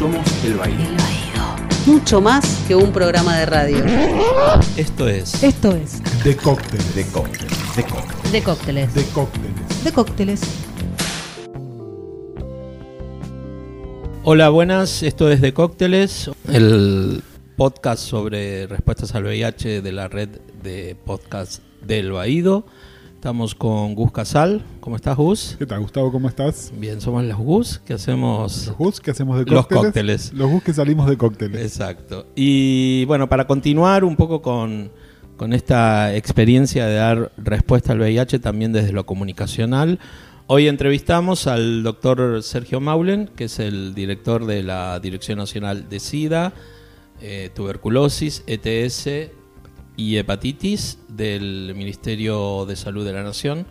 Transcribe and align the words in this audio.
Somos 0.00 0.26
El 0.46 0.54
Baído. 0.54 0.78
Mucho 1.84 2.22
más 2.22 2.64
que 2.66 2.74
un 2.74 2.90
programa 2.90 3.36
de 3.36 3.44
radio. 3.44 3.84
Esto 4.78 5.06
es 5.06 5.42
Esto 5.44 5.72
es 5.72 6.00
De 6.24 6.34
cócteles. 6.38 6.94
De 6.94 7.04
cócteles. 7.04 7.76
De 7.76 7.82
cócteles. 7.84 8.32
De 8.32 8.42
Cócteles. 8.42 8.94
De 8.94 9.04
cócteles. 9.04 9.84
De 9.84 9.92
Cócteles. 9.92 10.40
Hola, 14.24 14.48
buenas. 14.48 15.02
Esto 15.02 15.30
es 15.30 15.42
de 15.42 15.52
Cócteles, 15.52 16.30
el 16.48 17.22
podcast 17.58 18.02
sobre 18.02 18.66
respuestas 18.68 19.14
al 19.14 19.24
VIH 19.24 19.82
de 19.82 19.92
la 19.92 20.08
red 20.08 20.30
de 20.62 20.96
podcast 21.04 21.60
del 21.86 22.12
Baído. 22.12 22.64
Estamos 23.20 23.54
con 23.54 23.94
Gus 23.94 24.12
Casal. 24.12 24.64
¿Cómo 24.80 24.96
estás, 24.96 25.14
Gus? 25.14 25.56
¿Qué 25.58 25.66
tal, 25.66 25.80
Gustavo? 25.80 26.10
¿Cómo 26.10 26.26
estás? 26.26 26.72
Bien, 26.74 27.02
somos 27.02 27.22
los 27.22 27.36
Gus 27.36 27.78
que 27.78 27.92
hacemos. 27.92 28.66
Los 28.68 28.76
Gus 28.78 28.98
que 28.98 29.10
hacemos 29.10 29.36
de 29.36 29.44
Los 29.44 29.66
cócteles. 29.66 29.84
cócteles. 29.84 30.32
Los 30.32 30.50
Gus 30.50 30.62
que 30.62 30.72
salimos 30.72 31.06
de 31.06 31.18
cócteles. 31.18 31.60
Exacto. 31.60 32.28
Y 32.34 33.04
bueno, 33.04 33.28
para 33.28 33.46
continuar 33.46 34.04
un 34.04 34.16
poco 34.16 34.40
con, 34.40 34.90
con 35.36 35.52
esta 35.52 36.16
experiencia 36.16 36.86
de 36.86 36.94
dar 36.94 37.30
respuesta 37.36 37.92
al 37.92 38.00
VIH 38.00 38.38
también 38.38 38.72
desde 38.72 38.92
lo 38.92 39.04
comunicacional, 39.04 39.98
hoy 40.46 40.66
entrevistamos 40.66 41.46
al 41.46 41.82
doctor 41.82 42.42
Sergio 42.42 42.80
Maulen, 42.80 43.28
que 43.36 43.44
es 43.44 43.58
el 43.58 43.94
director 43.94 44.46
de 44.46 44.62
la 44.62 44.98
Dirección 44.98 45.36
Nacional 45.36 45.90
de 45.90 46.00
SIDA, 46.00 46.54
eh, 47.20 47.50
Tuberculosis, 47.54 48.44
ETS 48.46 49.39
y 50.00 50.16
Hepatitis 50.16 50.96
del 51.08 51.74
Ministerio 51.76 52.64
de 52.64 52.74
Salud 52.74 53.04
de 53.04 53.12
la 53.12 53.22
Nación. 53.22 53.66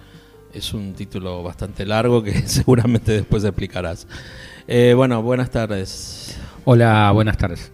Es 0.54 0.76
un 0.76 0.94
título 0.94 1.42
bastante 1.42 1.88
largo 1.88 2.22
que 2.22 2.34
seguramente 2.48 3.14
después 3.14 3.44
explicarás. 3.44 4.06
Eh, 4.68 4.94
bueno, 4.96 5.24
buenas 5.24 5.50
tardes. 5.50 6.38
Hola, 6.66 7.12
buenas 7.14 7.36
tardes. 7.36 7.72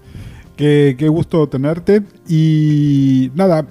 Qué, 0.55 0.95
qué 0.97 1.09
gusto 1.09 1.49
tenerte. 1.49 2.01
Y 2.29 3.29
nada, 3.35 3.67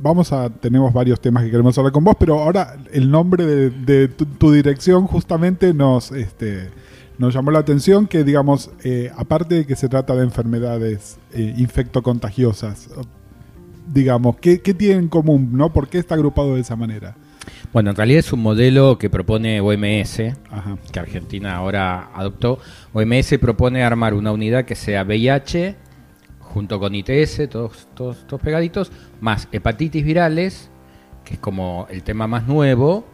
vamos 0.00 0.32
a. 0.32 0.48
Tenemos 0.48 0.92
varios 0.92 1.20
temas 1.20 1.42
que 1.42 1.50
queremos 1.50 1.76
hablar 1.76 1.92
con 1.92 2.04
vos, 2.04 2.14
pero 2.16 2.40
ahora 2.40 2.76
el 2.92 3.10
nombre 3.10 3.44
de, 3.44 3.70
de 3.70 4.06
tu, 4.06 4.26
tu 4.26 4.52
dirección 4.52 5.08
justamente 5.08 5.74
nos. 5.74 6.12
Este, 6.12 6.70
nos 7.18 7.32
llamó 7.32 7.52
la 7.52 7.60
atención 7.60 8.08
que, 8.08 8.24
digamos, 8.24 8.70
eh, 8.82 9.10
aparte 9.16 9.54
de 9.54 9.66
que 9.66 9.76
se 9.76 9.88
trata 9.88 10.16
de 10.16 10.24
enfermedades 10.24 11.18
eh, 11.32 11.54
infectocontagiosas, 11.58 12.90
digamos, 13.86 14.36
¿qué, 14.36 14.60
¿qué 14.60 14.74
tienen 14.74 14.98
en 14.98 15.08
común? 15.08 15.50
¿no? 15.52 15.72
¿Por 15.72 15.88
qué 15.88 15.98
está 15.98 16.14
agrupado 16.14 16.54
de 16.54 16.60
esa 16.60 16.76
manera? 16.76 17.16
Bueno, 17.72 17.90
en 17.90 17.96
realidad 17.96 18.20
es 18.20 18.32
un 18.32 18.40
modelo 18.40 18.98
que 18.98 19.10
propone 19.10 19.60
OMS, 19.60 20.20
Ajá. 20.50 20.78
que 20.92 21.00
Argentina 21.00 21.56
ahora 21.56 22.10
adoptó. 22.14 22.58
OMS 22.92 23.38
propone 23.40 23.82
armar 23.82 24.14
una 24.14 24.32
unidad 24.32 24.64
que 24.64 24.74
sea 24.74 25.02
VIH, 25.02 25.76
junto 26.38 26.78
con 26.78 26.94
ITS, 26.94 27.48
todos, 27.50 27.88
todos, 27.94 28.26
todos 28.26 28.40
pegaditos, 28.40 28.92
más 29.20 29.48
hepatitis 29.50 30.04
virales, 30.04 30.70
que 31.24 31.34
es 31.34 31.40
como 31.40 31.86
el 31.90 32.02
tema 32.04 32.26
más 32.26 32.46
nuevo, 32.46 33.04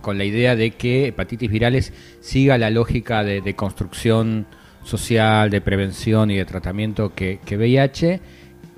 con 0.00 0.18
la 0.18 0.24
idea 0.24 0.56
de 0.56 0.72
que 0.72 1.08
hepatitis 1.08 1.50
virales 1.50 1.92
siga 2.20 2.58
la 2.58 2.70
lógica 2.70 3.22
de, 3.22 3.40
de 3.40 3.54
construcción 3.54 4.46
social, 4.82 5.50
de 5.50 5.60
prevención 5.60 6.30
y 6.30 6.36
de 6.36 6.44
tratamiento 6.44 7.14
que, 7.14 7.40
que 7.44 7.56
VIH, 7.56 8.20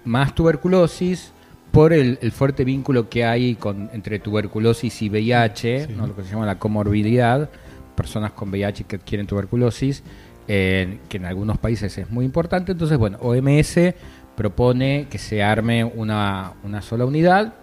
más 0.05 0.35
tuberculosis, 0.35 1.33
por 1.73 1.93
el, 1.93 2.19
el 2.21 2.33
fuerte 2.33 2.65
vínculo 2.65 3.09
que 3.09 3.25
hay 3.25 3.55
con, 3.55 3.91
entre 3.93 4.19
tuberculosis 4.19 5.03
y 5.03 5.09
VIH, 5.09 5.87
Sí. 5.87 5.93
¿no? 5.97 6.07
lo 6.07 6.17
que 6.17 6.23
se 6.25 6.31
llama 6.31 6.47
la 6.47 6.59
comorbilidad, 6.59 7.49
personas 7.95 8.33
con 8.33 8.51
VIH 8.51 8.85
que 8.85 8.97
adquieren 8.97 9.27
tuberculosis, 9.27 10.03
eh, 10.49 10.99
que 11.09 11.19
en 11.19 11.27
algunos 11.27 11.59
países 11.59 11.97
es 11.99 12.11
muy 12.11 12.25
importante. 12.25 12.73
Entonces, 12.73 12.99
bueno, 12.99 13.19
OMS 13.21 13.95
propone 14.37 15.07
que 15.11 15.19
se 15.19 15.43
arme 15.43 15.85
una, 15.85 16.55
una 16.65 16.83
sola 16.83 17.05
unidad 17.05 17.55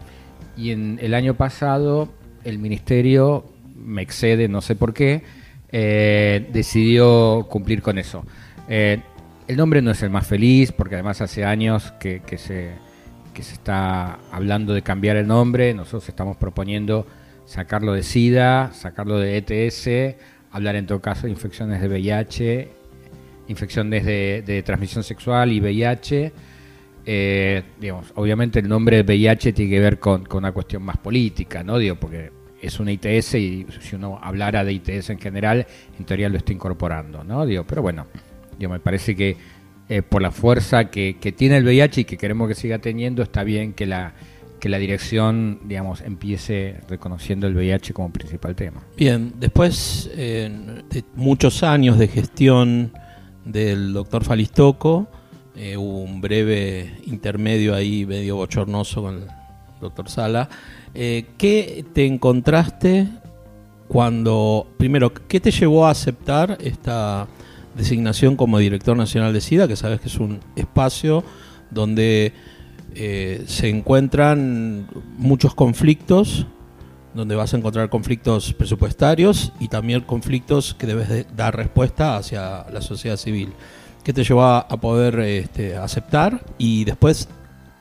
y 0.55 0.71
en 0.71 0.99
el 1.01 1.13
año 1.13 1.33
pasado 1.33 2.09
el 2.43 2.59
ministerio, 2.59 3.45
me 3.75 4.01
excede, 4.01 4.47
no 4.47 4.61
sé 4.61 4.75
por 4.75 4.93
qué, 4.93 5.23
eh, 5.71 6.47
decidió 6.53 7.47
cumplir 7.49 7.81
con 7.81 7.97
eso. 7.97 8.23
Eh, 8.69 8.99
el 9.47 9.57
nombre 9.57 9.81
no 9.81 9.91
es 9.91 10.01
el 10.03 10.09
más 10.09 10.27
feliz, 10.27 10.71
porque 10.71 10.95
además 10.95 11.19
hace 11.21 11.43
años 11.45 11.93
que, 11.99 12.21
que 12.25 12.37
se, 12.37 12.71
que 13.37 13.43
se 13.43 13.53
está 13.53 14.17
hablando 14.31 14.73
de 14.73 14.81
cambiar 14.81 15.15
el 15.15 15.27
nombre. 15.27 15.71
Nosotros 15.75 16.09
estamos 16.09 16.37
proponiendo 16.37 17.05
sacarlo 17.45 17.93
de 17.93 18.01
SIDA, 18.01 18.71
sacarlo 18.73 19.19
de 19.19 19.37
ETS, 19.37 20.17
hablar 20.49 20.75
en 20.75 20.87
todo 20.87 20.99
caso 21.01 21.27
de 21.27 21.33
infecciones 21.33 21.79
de 21.79 21.87
VIH, 21.87 22.71
infecciones 23.47 24.05
de, 24.05 24.43
de 24.43 24.63
transmisión 24.63 25.03
sexual 25.03 25.51
y 25.51 25.59
VIH. 25.59 26.33
Eh, 27.05 27.63
digamos, 27.79 28.11
obviamente 28.15 28.57
el 28.57 28.67
nombre 28.67 28.97
de 28.97 29.03
VIH 29.03 29.53
tiene 29.53 29.69
que 29.69 29.79
ver 29.81 29.99
con, 29.99 30.25
con 30.25 30.39
una 30.39 30.51
cuestión 30.51 30.81
más 30.81 30.97
política, 30.97 31.63
¿no? 31.63 31.77
Digo, 31.77 31.95
porque 31.95 32.31
es 32.59 32.79
una 32.79 32.91
ITS 32.91 33.35
y 33.35 33.67
si 33.81 33.95
uno 33.95 34.19
hablara 34.19 34.63
de 34.63 34.73
ITS 34.73 35.11
en 35.11 35.19
general, 35.19 35.67
en 35.99 36.05
teoría 36.05 36.27
lo 36.27 36.37
está 36.37 36.53
incorporando, 36.53 37.23
¿no? 37.23 37.45
Digo, 37.45 37.65
pero 37.67 37.83
bueno, 37.83 38.07
yo 38.57 38.67
me 38.67 38.79
parece 38.79 39.15
que 39.15 39.37
eh, 39.89 40.01
por 40.01 40.21
la 40.21 40.31
fuerza 40.31 40.89
que, 40.89 41.13
tiene 41.37 41.57
el 41.57 41.63
VIH 41.63 42.01
y 42.01 42.03
que 42.05 42.17
queremos 42.17 42.49
que 42.49 42.55
siga 42.55 42.79
teniendo, 42.79 43.23
está 43.23 43.43
bien 43.43 43.73
que 43.73 43.85
la, 43.85 44.13
que 44.59 44.67
la 44.67 44.79
dirección, 44.79 45.59
digamos, 45.63 46.01
empiece 46.01 46.81
reconociendo 46.89 47.47
el 47.47 47.55
VIH 47.55 47.93
como 47.93 48.11
principal 48.11 48.55
tema. 48.55 48.81
Bien, 48.97 49.33
después 49.39 50.09
eh, 50.13 50.83
de 50.89 51.03
muchos 51.15 51.63
años 51.63 51.97
de 51.97 52.09
gestión 52.09 52.91
del 53.45 53.93
doctor 53.93 54.25
Falistoco, 54.25 55.07
eh, 55.55 55.77
un 55.77 56.19
breve 56.19 56.99
intermedio 57.05 57.73
ahí, 57.73 58.05
medio 58.05 58.35
bochornoso 58.35 59.03
con 59.03 59.15
el 59.15 59.27
doctor 59.79 60.09
Sala. 60.09 60.49
¿Qué 60.93 61.85
te 61.93 62.05
encontraste 62.05 63.07
cuando, 63.87 64.67
primero, 64.77 65.13
qué 65.13 65.39
te 65.39 65.51
llevó 65.51 65.87
a 65.87 65.91
aceptar 65.91 66.57
esta 66.59 67.27
designación 67.77 68.35
como 68.35 68.57
director 68.57 68.97
nacional 68.97 69.33
de 69.33 69.41
SIDA, 69.41 69.67
que 69.67 69.75
sabes 69.75 70.01
que 70.01 70.07
es 70.07 70.17
un 70.17 70.39
espacio 70.55 71.23
donde 71.71 72.33
eh, 72.95 73.43
se 73.47 73.69
encuentran 73.69 74.87
muchos 75.17 75.53
conflictos, 75.53 76.47
donde 77.13 77.35
vas 77.35 77.53
a 77.53 77.57
encontrar 77.57 77.89
conflictos 77.89 78.53
presupuestarios 78.53 79.53
y 79.59 79.67
también 79.67 80.01
conflictos 80.01 80.73
que 80.73 80.87
debes 80.87 81.09
de 81.09 81.25
dar 81.35 81.55
respuesta 81.55 82.17
hacia 82.17 82.65
la 82.71 82.81
sociedad 82.81 83.17
civil. 83.17 83.53
¿Qué 84.03 84.13
te 84.13 84.23
llevó 84.23 84.43
a, 84.43 84.67
poder 84.79 85.19
este, 85.19 85.75
aceptar? 85.75 86.45
Y 86.57 86.85
después, 86.85 87.27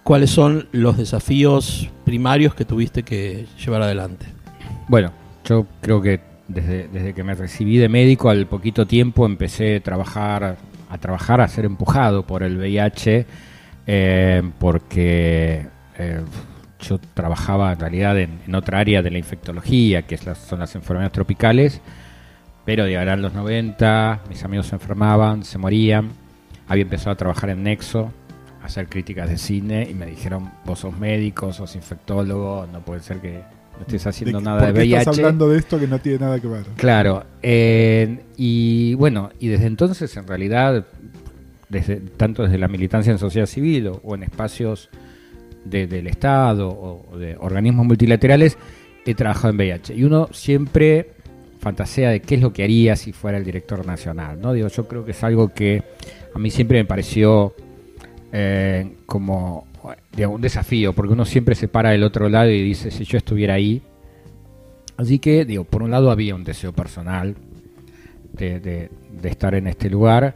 ¿cuáles 0.03 0.31
son 0.31 0.69
los 0.73 0.97
desafíos 0.97 1.89
primarios 2.05 2.55
que 2.55 2.65
tuviste 2.65 3.05
que 3.05 3.47
llevar 3.65 3.83
adelante? 3.83 4.27
Bueno, 4.89 5.13
yo 5.45 5.67
creo 5.81 6.03
que 6.03 6.21
desde, 6.49 6.89
desde 6.89 7.15
que 7.15 7.25
me 7.25 7.35
recibí 7.35 7.77
de 7.79 7.89
médico 7.89 8.31
al 8.31 8.47
poquito 8.47 8.87
tiempo 8.87 9.27
empecé 9.27 9.77
a 9.77 9.81
trabajar, 9.81 10.57
a 10.89 10.99
trabajar, 10.99 11.41
a 11.41 11.49
ser 11.49 11.65
empujado 11.65 12.27
por 12.27 12.43
el 12.43 12.57
VIH, 12.57 13.27
eh, 13.87 14.43
porque 14.59 15.67
eh, 15.99 16.21
yo 16.81 16.99
trabajaba 17.15 17.73
en 17.73 17.81
realidad 17.81 18.19
en, 18.19 18.55
otra 18.55 18.79
área 18.79 19.03
de 19.03 19.11
la 19.11 19.19
infectología, 19.19 20.03
que 20.03 20.17
son 20.17 20.61
las 20.61 20.75
enfermedades 20.75 21.13
tropicales, 21.13 21.81
pero 22.65 22.85
de 22.85 22.95
eran 22.95 23.23
los 23.23 23.33
90, 23.33 24.23
mis 24.29 24.45
amigos 24.45 24.67
se 24.67 24.77
enfermaban, 24.77 25.45
se 25.45 25.59
morían, 25.59 26.11
había 26.69 26.83
empezado 26.83 27.13
a 27.13 27.17
trabajar 27.17 27.51
en 27.51 27.63
Nexo, 27.63 28.13
a 28.63 28.67
hacer 28.67 28.89
críticas 28.89 29.29
de 29.29 29.39
cine 29.39 29.87
y 29.89 29.95
me 29.95 30.07
dijeron, 30.07 30.51
vos 30.65 30.81
sos 30.81 30.97
médico, 30.99 31.53
sos 31.53 31.77
infectólogo, 31.77 32.67
no 32.73 32.81
puede 32.81 33.01
ser 33.01 33.21
que 33.21 33.43
no 33.77 33.83
estés 33.83 34.07
haciendo 34.07 34.39
¿De- 34.39 34.45
nada 34.45 34.61
de 34.61 34.67
¿Por 34.67 34.75
qué 34.75 34.81
VIH. 34.81 34.99
estás 34.99 35.19
hablando 35.19 35.49
de 35.49 35.59
esto 35.59 35.79
que 35.79 35.87
no 35.87 35.99
tiene 35.99 36.19
nada 36.19 36.41
que 36.41 36.49
ver? 36.49 36.65
Claro, 36.77 37.25
eh, 37.43 38.21
y 38.37 38.95
bueno, 38.95 39.31
y 39.39 39.49
desde 39.49 39.67
entonces 39.67 40.17
en 40.17 40.27
realidad, 40.27 40.87
desde, 41.69 41.97
tanto 41.97 42.43
desde 42.45 42.59
la 42.59 42.69
militancia 42.69 43.13
en 43.13 43.19
sociedad 43.19 43.47
civil 43.47 43.89
o, 43.89 44.01
o 44.05 44.15
en 44.15 44.23
espacios 44.23 44.89
de- 45.65 45.87
del 45.87 46.07
Estado 46.07 46.69
o, 46.69 47.07
o 47.13 47.19
de 47.19 47.37
organismos 47.39 47.87
multilaterales, 47.87 48.57
he 49.05 49.15
trabajado 49.15 49.51
en 49.51 49.57
VIH. 49.57 49.95
Y 49.95 50.05
uno 50.05 50.29
siempre 50.33 51.11
fantasea 51.61 52.11
de 52.11 52.21
qué 52.21 52.37
es 52.37 52.41
lo 52.41 52.53
que 52.53 52.63
haría 52.65 52.95
si 52.97 53.13
fuera 53.13 53.39
el 53.39 53.45
director 53.45 53.85
nacional. 53.87 54.41
¿no? 54.41 54.53
Digo, 54.53 54.69
yo 54.69 54.87
creo 54.87 55.05
que 55.05 55.11
es 55.13 55.25
algo 55.25 55.49
que 55.49 55.83
a 56.35 56.39
mí 56.39 56.51
siempre 56.51 56.79
me 56.79 56.85
pareció 56.85 57.55
eh, 58.33 58.93
como 59.07 59.67
digamos, 60.13 60.37
un 60.37 60.43
desafío, 60.43 60.93
porque 60.93 61.13
uno 61.13 61.25
siempre 61.25 61.55
se 61.55 61.69
para 61.69 61.91
del 61.91 62.03
otro 62.03 62.29
lado 62.29 62.51
y 62.51 62.63
dice, 62.63 62.91
si 62.91 63.05
yo 63.05 63.19
estuviera 63.19 63.55
ahí. 63.55 63.83
Así 64.97 65.19
que, 65.19 65.45
digo, 65.45 65.65
por 65.65 65.83
un 65.83 65.91
lado 65.91 66.11
había 66.11 66.35
un 66.35 66.45
deseo 66.45 66.73
personal 66.73 67.37
de, 68.33 68.91
estar 69.23 69.55
en 69.55 69.67
este 69.67 69.91
lugar. 69.91 70.35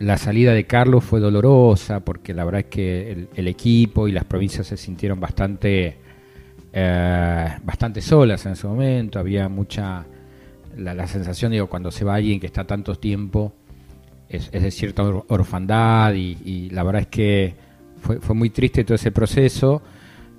La 0.00 0.16
salida 0.16 0.54
de 0.54 0.64
Carlos 0.64 1.04
fue 1.04 1.20
dolorosa 1.20 2.00
porque 2.00 2.32
la 2.32 2.44
verdad 2.44 2.62
es 2.62 2.66
que 2.68 3.28
el, 3.34 3.48
equipo 3.48 4.08
y 4.08 4.12
las 4.12 4.24
provincias 4.24 4.66
se 4.66 4.78
sintieron 4.78 5.20
bastante, 5.20 5.98
eh, 6.72 7.48
bastante 7.62 8.00
solas 8.00 8.46
en 8.46 8.52
ese 8.52 8.66
momento. 8.66 9.18
Había 9.18 9.50
mucha 9.50 10.06
la, 10.78 10.94
la 10.94 11.06
sensación, 11.06 11.52
digo, 11.52 11.66
cuando 11.66 11.90
se 11.90 12.06
va 12.06 12.14
alguien 12.14 12.40
que 12.40 12.46
está 12.46 12.66
tanto 12.66 12.94
tiempo 12.94 13.52
es, 14.30 14.48
es 14.52 14.62
de 14.62 14.70
cierta 14.70 15.02
or- 15.02 15.24
orfandad 15.28 16.14
y, 16.14 16.38
y 16.44 16.70
la 16.70 16.82
verdad 16.84 17.02
es 17.02 17.08
que 17.08 17.54
fue, 18.00 18.20
fue 18.20 18.34
muy 18.34 18.48
triste 18.50 18.84
todo 18.84 18.94
ese 18.94 19.10
proceso. 19.12 19.82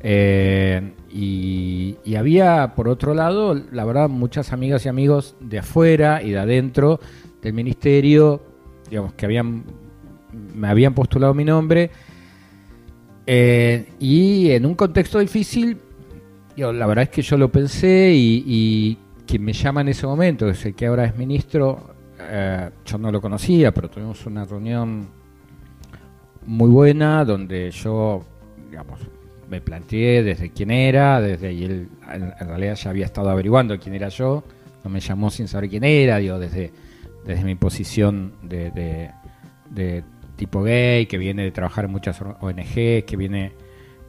Eh, 0.03 0.93
y, 1.13 1.97
había, 2.15 2.73
por 2.75 2.88
otro 2.88 3.13
lado, 3.13 3.53
la 3.71 3.85
verdad, 3.85 4.09
muchas 4.09 4.51
amigas 4.53 4.85
y 4.85 4.89
amigos 4.89 5.35
de 5.39 5.59
afuera 5.59 6.23
y 6.23 6.31
de 6.31 6.39
adentro 6.39 6.99
del 7.41 7.53
ministerio, 7.53 8.41
digamos, 8.89 9.13
que 9.13 9.25
habían 9.25 9.63
me 10.55 10.67
habían 10.69 10.94
postulado 10.94 11.33
mi 11.33 11.44
nombre. 11.44 11.91
Eh, 13.25 13.89
y 13.99 14.51
en 14.51 14.65
un 14.65 14.75
contexto 14.75 15.19
difícil, 15.19 15.77
yo, 16.55 16.71
la 16.73 16.87
verdad 16.87 17.03
es 17.03 17.09
que 17.09 17.21
yo 17.21 17.37
lo 17.37 17.51
pensé 17.51 18.11
y, 18.13 18.44
y 18.45 18.97
quien 19.27 19.44
me 19.44 19.53
llama 19.53 19.81
en 19.81 19.89
ese 19.89 20.07
momento, 20.07 20.47
que 20.51 20.69
el 20.69 20.75
que 20.75 20.85
ahora 20.87 21.05
es 21.05 21.17
ministro, 21.17 21.95
eh, 22.29 22.69
yo 22.85 22.97
no 22.97 23.12
lo 23.12 23.21
conocía, 23.21 23.73
pero 23.73 23.89
tuvimos 23.89 24.25
una 24.25 24.45
reunión 24.45 25.07
muy 26.45 26.69
buena 26.69 27.23
donde 27.25 27.71
yo, 27.71 28.23
digamos, 28.69 29.00
me 29.50 29.62
planteé 29.62 30.23
desde 30.23 30.50
quién 30.51 30.71
era, 30.71 31.19
desde 31.21 31.51
y 31.53 31.63
él 31.65 31.88
en, 32.12 32.47
realidad 32.47 32.75
ya 32.75 32.89
había 32.89 33.06
estado 33.06 33.29
averiguando 33.29 33.77
quién 33.79 33.95
era 33.95 34.09
yo, 34.09 34.44
no 34.83 34.89
me 34.89 35.00
llamó 35.00 35.29
sin 35.29 35.47
saber 35.47 35.69
quién 35.69 35.83
era, 35.83 36.18
digo, 36.18 36.39
desde, 36.39 36.71
desde 37.25 37.44
mi 37.44 37.56
posición 37.56 38.33
de, 38.44 38.71
de- 38.71 39.12
de 39.69 40.03
tipo 40.35 40.63
gay, 40.63 41.06
que 41.06 41.18
viene 41.18 41.44
de 41.44 41.51
trabajar 41.51 41.85
en 41.85 41.91
muchas 41.91 42.19
ONG, 42.21 43.06
que 43.06 43.15
viene 43.18 43.51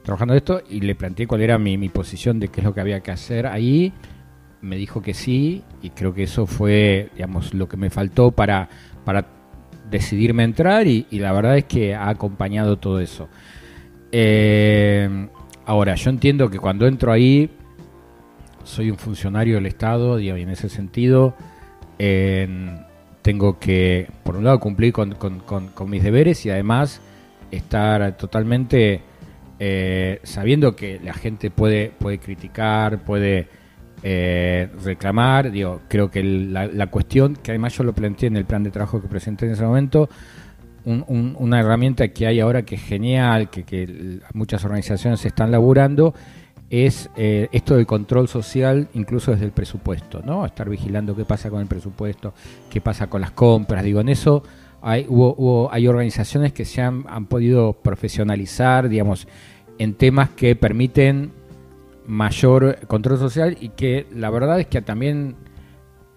trabajando 0.02 0.34
esto, 0.34 0.60
y 0.68 0.80
le 0.80 0.94
planteé 0.94 1.26
cuál 1.26 1.42
era 1.42 1.58
mi, 1.58 1.76
mi 1.78 1.88
posición 1.88 2.40
de 2.40 2.48
qué 2.48 2.60
es 2.60 2.64
lo 2.64 2.74
que 2.74 2.80
había 2.80 3.00
que 3.00 3.10
hacer 3.12 3.46
ahí. 3.46 3.92
Me 4.62 4.76
dijo 4.76 5.02
que 5.02 5.12
sí, 5.12 5.62
y 5.82 5.90
creo 5.90 6.14
que 6.14 6.22
eso 6.22 6.46
fue, 6.46 7.10
digamos, 7.14 7.52
lo 7.52 7.68
que 7.68 7.76
me 7.76 7.90
faltó 7.90 8.30
para, 8.30 8.68
para 9.04 9.26
decidirme 9.90 10.42
a 10.42 10.46
entrar, 10.46 10.86
y, 10.86 11.06
y 11.10 11.18
la 11.18 11.32
verdad 11.32 11.58
es 11.58 11.64
que 11.64 11.94
ha 11.94 12.08
acompañado 12.08 12.78
todo 12.78 13.00
eso. 13.00 13.28
Eh, 14.12 15.28
ahora, 15.66 15.94
yo 15.96 16.10
entiendo 16.10 16.48
que 16.48 16.58
cuando 16.58 16.86
entro 16.86 17.10
ahí, 17.12 17.50
soy 18.62 18.90
un 18.90 18.98
funcionario 18.98 19.56
del 19.56 19.66
Estado, 19.66 20.20
y 20.20 20.28
en 20.30 20.48
ese 20.48 20.68
sentido, 20.68 21.34
en- 21.98 22.84
tengo 23.22 23.58
que, 23.58 24.08
por 24.24 24.36
un 24.36 24.44
lado, 24.44 24.60
cumplir 24.60 24.92
con, 24.92 25.14
con- 25.16 25.40
con- 25.40 25.68
con 25.68 25.90
mis 25.90 26.02
deberes 26.02 26.44
y 26.46 26.50
además 26.50 27.00
estar 27.50 28.16
totalmente 28.16 29.00
eh, 29.60 30.18
sabiendo 30.24 30.74
que 30.74 30.98
la 31.04 31.14
gente 31.14 31.50
puede, 31.50 31.90
puede 31.90 32.18
criticar, 32.18 33.04
puede 33.04 33.48
eh, 34.02 34.68
reclamar. 34.84 35.50
Digo, 35.50 35.80
creo 35.88 36.10
que 36.10 36.22
la, 36.22 36.86
cuestión, 36.88 37.36
que 37.36 37.52
además 37.52 37.76
yo 37.76 37.84
lo 37.84 37.92
planteé 37.92 38.28
en 38.28 38.36
el 38.36 38.44
plan 38.44 38.62
de 38.62 38.70
trabajo 38.70 39.00
que 39.00 39.08
presenté 39.08 39.46
en 39.46 39.52
ese 39.52 39.64
momento, 39.64 40.08
un- 40.84 41.04
un- 41.06 41.36
una 41.38 41.60
herramienta 41.60 42.08
que 42.08 42.26
hay 42.26 42.40
ahora 42.40 42.62
que 42.62 42.74
es 42.74 42.82
genial, 42.82 43.50
que, 43.50 43.62
que 43.64 44.18
muchas 44.34 44.64
organizaciones 44.64 45.24
están 45.24 45.50
laburando, 45.52 46.14
es 46.70 47.10
eh, 47.16 47.48
esto 47.52 47.76
del 47.76 47.86
control 47.86 48.28
social, 48.28 48.88
incluso 48.94 49.30
desde 49.30 49.44
el 49.44 49.52
presupuesto, 49.52 50.22
¿no? 50.24 50.44
Estar 50.46 50.68
vigilando 50.70 51.14
qué 51.14 51.24
pasa 51.24 51.50
con 51.50 51.60
el 51.60 51.66
presupuesto, 51.66 52.32
qué 52.70 52.80
pasa 52.80 53.08
con 53.08 53.20
las 53.20 53.30
compras. 53.32 53.84
Digo, 53.84 54.00
en 54.00 54.08
eso 54.08 54.42
hay, 54.80 55.04
hubo, 55.08 55.34
hubo- 55.36 55.68
hay 55.70 55.86
organizaciones 55.86 56.52
que 56.54 56.64
se 56.64 56.80
han, 56.80 57.04
han 57.08 57.26
podido 57.26 57.74
profesionalizar, 57.74 58.88
digamos, 58.88 59.28
en 59.78 59.94
temas 59.94 60.30
que 60.30 60.56
permiten 60.56 61.30
mayor 62.06 62.78
control 62.86 63.18
social 63.18 63.56
y 63.60 63.70
que 63.70 64.06
la 64.14 64.30
verdad 64.30 64.60
es 64.60 64.66
que 64.66 64.82
también 64.82 65.36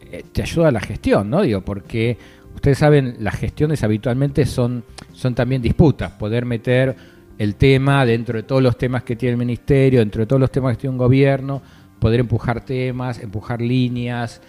eh, 0.01 0.23
te 0.31 0.41
ayuda 0.41 0.69
a 0.69 0.71
la 0.71 0.79
gestión, 0.79 1.29
¿no? 1.29 1.41
Digo, 1.41 1.61
porque 1.61 2.17
ustedes 2.53 2.77
saben, 2.77 3.17
las 3.19 3.35
gestiones 3.35 3.83
habitualmente 3.83 4.45
son, 4.45 4.83
son 5.13 5.35
también 5.35 5.61
disputas, 5.61 6.11
poder 6.11 6.45
meter 6.45 6.95
el 7.37 7.55
tema 7.55 8.05
dentro 8.05 8.37
de 8.37 8.43
todos 8.43 8.61
los 8.61 8.77
temas 8.77 9.03
que 9.03 9.15
tiene 9.15 9.33
el 9.33 9.37
ministerio, 9.37 9.99
dentro 9.99 10.21
de 10.21 10.25
todos 10.25 10.39
los 10.39 10.51
temas 10.51 10.75
que 10.75 10.81
tiene 10.81 10.91
un 10.91 10.97
gobierno, 10.97 11.61
poder 11.99 12.21
empujar 12.21 12.63
temas, 12.63 13.19
empujar 13.19 13.61
líneas, 13.61 14.41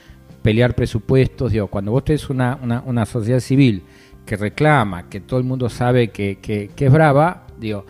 pelear 0.43 0.75
presupuestos. 0.75 1.53
Digo, 1.53 1.67
cuando 1.67 1.91
vos 1.91 2.05
tenés 2.05 2.31
una, 2.31 2.59
una, 2.63 2.83
una 2.87 3.07
sociedad 3.07 3.41
civil 3.41 3.83
que 4.25 4.37
reclama, 4.37 5.09
que 5.09 5.21
todo 5.21 5.39
el 5.41 5.45
mundo 5.45 5.69
sabe 5.69 6.09
que, 6.09 6.39
que, 6.39 6.71
que 6.75 6.87
es 6.87 6.93
brava, 6.93 7.47
digo, 7.59 7.87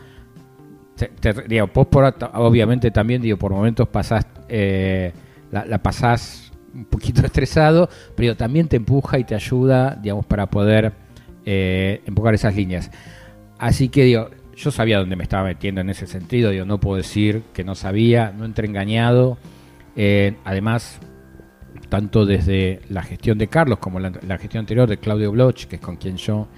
te- 0.96 1.08
te- 1.08 1.43
digo, 1.48 1.66
por, 1.69 2.14
obviamente 2.34 2.90
también 2.90 3.22
digo, 3.22 3.37
por 3.37 3.52
momentos 3.52 3.88
pasás, 3.88 4.26
eh, 4.48 5.12
la, 5.50 5.64
la 5.66 5.78
pasás 5.82 6.52
un 6.75 6.84
poquito 6.87 7.20
estresado, 7.26 7.88
pero 8.14 8.37
también 8.37 8.69
te 8.69 8.76
empuja 8.76 9.19
y 9.19 9.25
te 9.25 9.34
ayuda, 9.34 9.94
digamos, 10.00 10.26
para 10.26 10.46
poder 10.46 10.93
eh, 11.44 12.02
empujar 12.06 12.34
esas 12.34 12.54
líneas. 12.56 12.90
Así 13.58 13.88
que 13.88 14.04
digo, 14.04 14.31
yo 14.56 14.70
sabía 14.70 14.98
dónde 14.98 15.16
me 15.16 15.22
estaba 15.22 15.44
metiendo 15.44 15.81
en 15.81 15.90
ese 15.90 16.06
sentido, 16.06 16.50
digo, 16.50 16.64
no 16.64 16.81
puedo 16.81 16.96
decir 16.96 17.43
que 17.52 17.64
no 17.64 17.75
sabía, 17.75 18.32
no 18.37 18.44
entré 18.44 18.66
engañado. 18.66 19.38
Eh, 19.96 20.37
además, 20.44 20.98
tanto 21.88 22.26
desde 22.26 22.81
la 22.88 23.02
gestión 23.02 23.38
de 23.38 23.46
Carlos 23.48 23.78
como 23.78 24.00
la 24.00 24.38
gestión 24.38 24.60
anterior 24.60 24.88
de 24.88 24.98
Claudio 24.98 25.31
Bloch, 25.32 25.64
que 25.66 25.76
es 25.76 25.82
con 25.82 25.96
quien 25.96 26.16
yo 26.16 26.48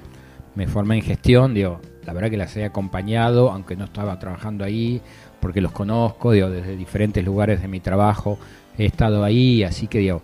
me 0.54 0.66
formé 0.66 0.96
en 0.96 1.02
gestión, 1.02 1.54
digo, 1.54 1.80
la 2.08 2.14
verdad 2.14 2.30
que 2.30 2.38
las 2.38 2.56
he 2.56 2.64
acompañado, 2.64 3.50
aunque 3.50 3.76
no 3.76 3.84
estaba 3.84 4.18
trabajando 4.18 4.64
ahí, 4.64 5.02
porque 5.40 5.60
los 5.60 5.72
conozco, 5.72 6.32
desde 6.32 6.74
diferentes 6.74 7.22
lugares 7.22 7.60
de 7.60 7.68
mi 7.68 7.80
trabajo 7.80 8.38
he 8.78 8.86
estado 8.86 9.24
ahí, 9.24 9.62
así 9.62 9.88
que 9.88 10.16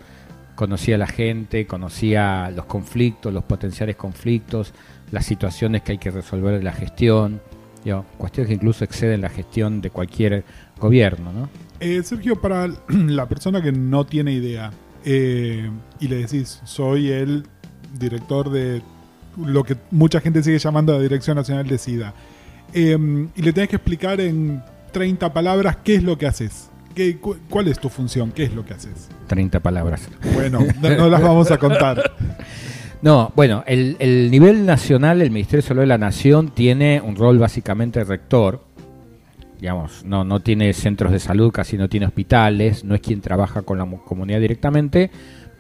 conocía 0.55 0.95
a 0.95 0.99
la 0.99 1.07
gente, 1.07 1.67
conocía 1.67 2.51
los 2.57 2.65
conflictos, 2.65 3.35
los 3.35 3.45
potenciales 3.45 3.97
conflictos, 3.97 4.73
las 5.11 5.27
situaciones 5.27 5.83
que 5.83 5.93
hay 5.93 5.99
que 5.99 6.11
resolver 6.11 6.55
en 6.55 6.65
la 6.65 6.73
gestión, 6.73 7.43
cuestiones 8.17 8.49
que 8.49 8.55
incluso 8.55 8.83
exceden 8.83 9.21
la 9.21 9.29
gestión 9.29 9.83
de 9.83 9.91
cualquier 9.91 10.43
gobierno, 10.81 11.35
¿no? 11.35 11.51
Eh, 11.81 12.03
Sergio, 12.03 12.41
para 12.41 12.67
la 12.89 13.29
persona 13.29 13.61
que 13.61 13.73
no 13.73 14.07
tiene 14.07 14.33
idea 14.33 14.71
eh, 15.05 15.71
y 16.01 16.09
le 16.09 16.17
decís, 16.17 16.63
soy 16.65 17.11
el 17.11 17.45
director 17.93 18.49
de 18.49 18.81
lo 19.37 19.65
que 19.65 19.77
mucha 19.91 20.21
gente 20.21 20.43
sigue 20.43 20.59
llamando 20.59 20.93
la 20.93 21.01
Dirección 21.01 21.37
Nacional 21.37 21.67
de 21.67 21.79
SIDA, 21.79 22.15
eh, 22.73 22.97
y 23.37 23.43
le 23.43 23.53
tenés 23.53 23.69
que 23.69 23.77
explicar 23.77 24.21
en 24.21 24.63
30 24.93 25.33
palabras 25.33 25.77
qué 25.85 25.97
es 25.97 26.03
lo 26.03 26.17
que 26.19 26.27
haces. 26.27 26.71
¿Qué, 26.95 27.17
cu- 27.17 27.37
¿Cuál 27.51 27.69
es 27.69 27.79
tu 27.81 27.89
función? 27.89 28.31
¿Qué 28.31 28.45
es 28.45 28.55
lo 28.55 28.65
que 28.65 28.75
haces? 28.75 29.09
30 29.27 29.59
palabras. 29.61 30.09
Bueno, 30.35 30.61
no, 30.81 30.91
no 30.97 31.09
las 31.09 31.21
vamos 31.23 31.51
a 31.51 31.59
contar. 31.59 32.13
No, 33.03 33.33
bueno, 33.37 33.63
el, 33.67 33.97
el 33.99 34.31
nivel 34.31 34.65
nacional, 34.65 35.21
el 35.21 35.31
Ministerio 35.31 35.61
de 35.61 35.69
Salud 35.69 35.81
de 35.83 35.87
la 35.88 35.99
Nación 35.99 36.49
tiene 36.49 37.03
un 37.03 37.17
rol 37.17 37.38
básicamente 37.38 38.03
rector. 38.03 38.64
Digamos, 39.61 40.05
no, 40.07 40.25
no 40.25 40.41
tiene 40.41 40.73
centros 40.73 41.12
de 41.12 41.19
salud, 41.19 41.53
casi 41.53 41.76
no 41.76 41.88
tiene 41.91 42.07
hospitales, 42.07 42.83
no 42.83 42.95
es 42.95 43.03
quien 43.03 43.21
trabaja 43.21 43.61
con 43.61 43.76
la 43.76 43.85
mu- 43.85 44.00
comunidad 44.03 44.41
directamente, 44.41 45.11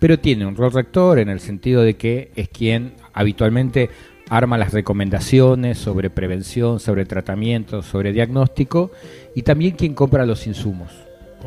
pero 0.04 0.18
tiene 0.18 0.44
un 0.44 0.54
rol 0.54 0.70
rector 0.70 1.18
en 1.18 1.30
el 1.30 1.40
sentido 1.40 1.80
de 1.80 1.94
que 1.94 2.30
es 2.36 2.50
quien 2.50 2.92
habitualmente 3.14 3.88
arma 4.28 4.58
las 4.58 4.74
recomendaciones 4.74 5.78
sobre 5.78 6.10
prevención, 6.10 6.78
sobre 6.78 7.06
tratamiento, 7.06 7.80
sobre 7.80 8.12
diagnóstico 8.12 8.90
y 9.34 9.40
también 9.40 9.76
quien 9.76 9.94
compra 9.94 10.26
los 10.26 10.46
insumos. 10.46 10.92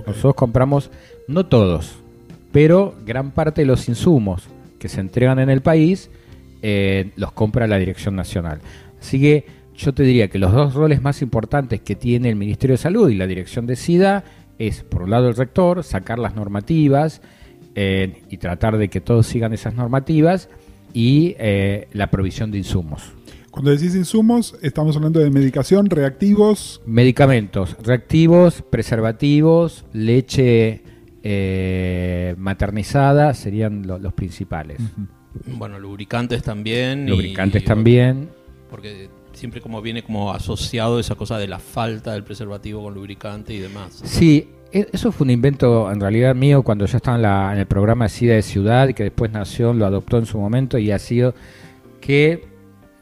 Nosotros 0.08 0.34
compramos, 0.34 0.90
no 1.28 1.46
todos, 1.46 2.00
pero 2.52 2.96
gran 3.06 3.30
parte 3.30 3.62
de 3.62 3.68
los 3.68 3.88
insumos 3.90 4.48
que 4.80 4.90
se 4.90 5.02
entregan 5.02 5.38
en 5.38 5.52
el 5.52 5.62
país 5.62 6.10
eh, 6.64 7.12
los 7.16 7.34
compra 7.34 7.68
la 7.68 7.78
Dirección 7.78 8.16
Nacional. 8.16 8.60
Así 9.00 9.22
que 9.22 9.46
yo 9.78 9.94
te 9.94 10.02
diría 10.02 10.30
que 10.30 10.40
los 10.40 10.52
dos 10.52 10.74
roles 10.74 11.04
más 11.04 11.22
importantes 11.22 11.82
que 11.82 11.96
tiene 11.96 12.28
el 12.28 12.36
Ministerio 12.36 12.74
de 12.74 12.82
Salud 12.82 13.08
y 13.12 13.18
la 13.18 13.28
Dirección 13.28 13.68
de 13.68 13.76
SIDA 13.76 14.24
es, 14.58 14.82
por 14.82 15.04
un 15.04 15.12
lado, 15.12 15.30
el 15.30 15.36
rector, 15.36 15.84
sacar 15.84 16.18
las 16.18 16.34
normativas 16.34 17.22
eh, 17.80 18.24
y 18.32 18.38
tratar 18.38 18.78
de 18.78 18.90
que 18.90 19.00
todos 19.02 19.28
sigan 19.28 19.54
esas 19.54 19.76
normativas 19.76 20.50
y 20.94 21.36
eh, 21.38 21.88
la 21.94 22.10
provisión 22.10 22.50
de 22.50 22.58
insumos. 22.58 23.04
Cuando 23.52 23.70
decís 23.72 23.96
insumos, 23.96 24.56
estamos 24.64 24.96
hablando 24.96 25.20
de 25.20 25.30
medicación, 25.30 25.90
reactivos. 25.90 26.82
Medicamentos 26.88 27.76
reactivos, 27.84 28.64
preservativos, 28.64 29.86
leche 29.94 30.82
eh, 31.24 32.36
maternizada 32.38 33.34
serían 33.34 33.86
lo- 33.86 34.00
los 34.00 34.14
principales. 34.14 34.80
Bueno, 35.46 35.80
lubricantes 35.80 36.42
también. 36.42 37.08
y- 37.08 37.12
Lubricantes 37.12 37.64
también. 37.64 38.30
Porque 38.70 39.10
siempre 39.34 39.62
como 39.62 39.82
viene 39.82 40.04
como 40.04 40.32
asociado 40.32 41.00
esa 41.00 41.16
cosa 41.16 41.38
de 41.38 41.48
la 41.48 41.60
falta 41.60 42.14
del 42.14 42.24
preservativo 42.24 42.82
con 42.84 42.94
lubricante 42.94 43.54
y 43.54 43.60
demás. 43.60 44.02
Sí, 44.04 44.50
eso 44.72 45.12
fue 45.12 45.26
un 45.26 45.32
invento 45.32 45.92
en 45.92 46.00
realidad 46.00 46.36
mío 46.36 46.62
cuando 46.64 46.86
yo 46.86 46.98
estaba 46.98 47.16
en, 47.18 47.24
la- 47.24 47.54
en 47.54 47.60
el 47.60 47.66
programa 47.66 48.10
SIDA 48.10 48.36
de 48.36 48.42
Ciudad, 48.42 48.90
que 48.94 49.04
después 49.04 49.32
Nación 49.32 49.80
lo 49.80 49.86
adoptó 49.86 50.18
en 50.18 50.26
su 50.26 50.38
momento 50.40 50.78
y 50.78 50.92
ha 50.92 51.00
sido 51.00 51.34
que, 52.02 52.48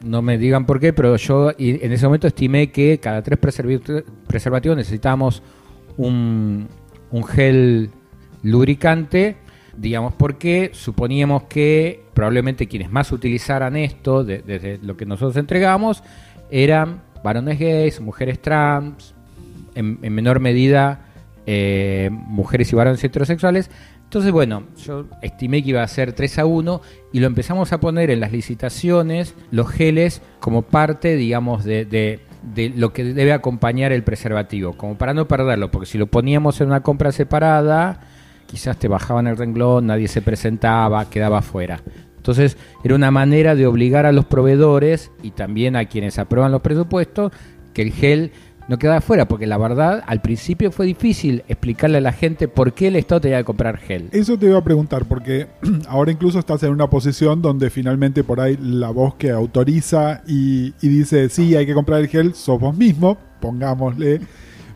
no 0.04 0.22
me 0.22 0.38
digan 0.38 0.66
por 0.66 0.78
qué, 0.78 0.92
pero 0.92 1.16
yo 1.16 1.50
en 1.58 1.92
ese 1.92 2.06
momento 2.06 2.26
estimé 2.26 2.70
que 2.70 2.98
cada 2.98 3.22
tres 3.22 3.38
preservativos 3.38 4.76
necesitábamos 4.76 5.42
un, 5.96 6.68
un 7.10 7.24
gel 7.24 7.90
lubricante 8.42 9.36
digamos, 9.76 10.14
porque 10.14 10.70
suponíamos 10.72 11.44
que 11.44 12.02
probablemente 12.14 12.66
quienes 12.66 12.90
más 12.90 13.12
utilizaran 13.12 13.76
esto, 13.76 14.24
de- 14.24 14.38
desde 14.40 14.78
lo 14.78 14.96
que 14.96 15.04
nosotros 15.04 15.36
entregamos, 15.36 16.02
eran 16.50 17.02
varones 17.22 17.58
gays, 17.58 18.00
mujeres 18.00 18.40
trans, 18.40 19.14
en 19.74 19.98
menor 20.14 20.40
medida 20.40 21.05
eh, 21.46 22.10
mujeres 22.12 22.72
y 22.72 22.76
varones 22.76 23.02
heterosexuales. 23.02 23.70
Entonces, 24.04 24.30
bueno, 24.30 24.64
yo 24.84 25.06
estimé 25.22 25.62
que 25.62 25.70
iba 25.70 25.82
a 25.82 25.88
ser 25.88 26.12
3 26.12 26.38
a 26.40 26.46
1 26.46 26.80
y 27.12 27.20
lo 27.20 27.26
empezamos 27.26 27.72
a 27.72 27.80
poner 27.80 28.10
en 28.10 28.20
las 28.20 28.30
licitaciones, 28.32 29.34
los 29.50 29.68
geles, 29.68 30.22
como 30.40 30.62
parte, 30.62 31.16
digamos, 31.16 31.64
de, 31.64 31.84
de- 31.84 32.20
de 32.54 32.68
lo 32.70 32.92
que 32.92 33.02
debe 33.02 33.32
acompañar 33.32 33.90
el 33.90 34.04
preservativo, 34.04 34.74
como 34.76 34.96
para 34.96 35.12
no 35.14 35.26
perderlo, 35.26 35.72
porque 35.72 35.86
si 35.86 35.98
lo 35.98 36.06
poníamos 36.06 36.60
en 36.60 36.68
una 36.68 36.82
compra 36.84 37.10
separada, 37.10 37.98
quizás 38.46 38.78
te 38.78 38.86
bajaban 38.86 39.26
el 39.26 39.36
renglón, 39.36 39.86
nadie 39.86 40.06
se 40.06 40.22
presentaba, 40.22 41.10
quedaba 41.10 41.42
fuera. 41.42 41.80
Entonces 42.16 42.56
era 42.84 42.94
una 42.94 43.10
manera 43.10 43.56
de 43.56 43.66
obligar 43.66 44.06
a 44.06 44.12
los 44.12 44.26
proveedores 44.26 45.10
y 45.24 45.30
también 45.32 45.74
a 45.74 45.86
quienes 45.86 46.20
aprueban 46.20 46.52
los 46.52 46.62
presupuestos 46.62 47.32
que 47.74 47.82
el 47.82 47.92
gel 47.92 48.30
no 48.68 48.78
quedaba 48.78 49.00
fuera, 49.00 49.28
porque 49.28 49.46
la 49.46 49.58
verdad 49.58 50.02
al 50.06 50.20
principio 50.20 50.72
fue 50.72 50.86
difícil 50.86 51.44
explicarle 51.48 51.98
a 51.98 52.00
la 52.00 52.12
gente 52.12 52.48
por 52.48 52.72
qué 52.72 52.88
el 52.88 52.96
Estado 52.96 53.20
tenía 53.20 53.38
que 53.38 53.44
comprar 53.44 53.78
gel. 53.78 54.08
Eso 54.12 54.38
te 54.38 54.46
iba 54.46 54.58
a 54.58 54.64
preguntar, 54.64 55.04
porque 55.04 55.46
ahora 55.88 56.10
incluso 56.10 56.38
estás 56.38 56.62
en 56.62 56.70
una 56.70 56.88
posición 56.90 57.42
donde 57.42 57.70
finalmente 57.70 58.24
por 58.24 58.40
ahí 58.40 58.58
la 58.60 58.90
voz 58.90 59.14
que 59.14 59.30
autoriza 59.30 60.22
y, 60.26 60.74
y 60.80 60.88
dice, 60.88 61.28
sí, 61.28 61.54
hay 61.54 61.66
que 61.66 61.74
comprar 61.74 62.00
el 62.00 62.08
gel, 62.08 62.34
sos 62.34 62.60
vos 62.60 62.76
mismo, 62.76 63.16
pongámosle. 63.40 64.20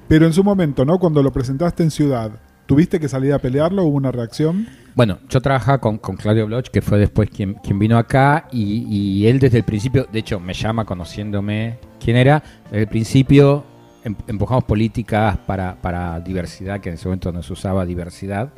Pero 0.08 0.26
en 0.26 0.32
su 0.32 0.42
momento, 0.42 0.84
¿no? 0.84 0.98
Cuando 0.98 1.22
lo 1.22 1.32
presentaste 1.32 1.82
en 1.82 1.90
Ciudad, 1.90 2.32
¿tuviste 2.66 2.98
que 2.98 3.08
salir 3.08 3.32
a 3.32 3.38
pelearlo? 3.38 3.84
¿Hubo 3.84 3.96
una 3.96 4.12
reacción? 4.12 4.66
Bueno, 4.94 5.18
yo 5.28 5.40
trabajaba 5.40 5.78
con, 5.78 5.98
con 5.98 6.16
Claudio 6.16 6.46
Bloch, 6.46 6.66
que 6.66 6.82
fue 6.82 6.98
después 6.98 7.30
quien, 7.30 7.54
quien 7.54 7.78
vino 7.78 7.96
acá, 7.96 8.48
y, 8.50 8.84
y 8.88 9.26
él 9.28 9.38
desde 9.38 9.58
el 9.58 9.64
principio, 9.64 10.08
de 10.12 10.18
hecho 10.18 10.40
me 10.40 10.52
llama 10.52 10.84
conociéndome 10.84 11.78
quién 12.00 12.16
era, 12.16 12.42
desde 12.64 12.82
el 12.82 12.88
principio 12.88 13.64
empujamos 14.04 14.64
políticas 14.64 15.36
para, 15.38 15.76
para 15.80 16.20
diversidad, 16.20 16.80
que 16.80 16.88
en 16.90 16.94
ese 16.96 17.06
momento 17.08 17.32
no 17.32 17.42
se 17.42 17.52
usaba 17.52 17.84
diversidad. 17.86 18.52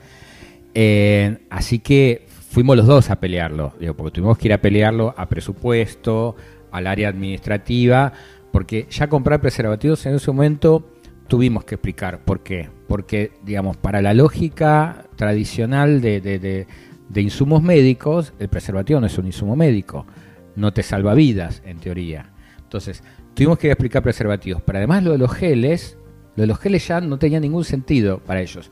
Eh, 0.75 1.39
así 1.51 1.79
que 1.81 2.27
fuimos 2.29 2.77
los 2.77 2.87
dos 2.87 3.11
a 3.11 3.17
pelearlo, 3.21 3.75
digo, 3.79 3.95
porque 3.95 4.13
tuvimos 4.13 4.39
que 4.39 4.49
ir 4.49 4.53
a 4.55 4.61
pelearlo 4.61 5.15
a 5.17 5.29
presupuesto, 5.29 6.37
al 6.71 6.87
área 6.87 7.09
administrativa, 7.09 8.13
porque 8.51 8.87
ya 8.91 9.09
comprar 9.09 9.41
preservativos 9.41 10.05
en 10.07 10.15
ese 10.15 10.31
momento 10.31 10.89
tuvimos 11.29 11.65
que 11.65 11.75
explicar 11.77 12.25
por 12.25 12.43
qué. 12.43 12.69
Porque, 12.89 13.33
digamos, 13.45 13.77
para 13.77 14.03
la 14.03 14.15
lógica 14.15 15.07
tradicional 15.17 16.01
de, 16.01 16.21
de- 16.21 16.39
de- 16.39 16.67
de 17.09 17.21
insumos 17.21 17.63
médicos, 17.63 18.33
el 18.39 18.49
preservativo 18.49 18.99
no 19.01 19.07
es 19.07 19.19
un 19.19 19.27
insumo 19.27 19.55
médico, 19.57 20.07
no 20.57 20.73
te 20.73 20.83
salva 20.83 21.13
vidas, 21.15 21.63
en 21.67 21.79
teoría. 21.79 22.31
Entonces, 22.63 23.03
tuvimos 23.35 23.59
que 23.59 23.69
explicar 23.69 24.03
preservativos. 24.03 24.63
Pero 24.63 24.79
además 24.79 25.03
lo 25.03 25.13
de 25.13 25.19
los 25.19 25.33
geles, 25.33 25.97
lo 26.37 26.43
de 26.43 26.47
los 26.47 26.59
geles 26.59 26.87
ya 26.87 27.01
no 27.01 27.19
tenía 27.19 27.41
ningún 27.41 27.65
sentido 27.65 28.19
para 28.19 28.41
ellos. 28.41 28.71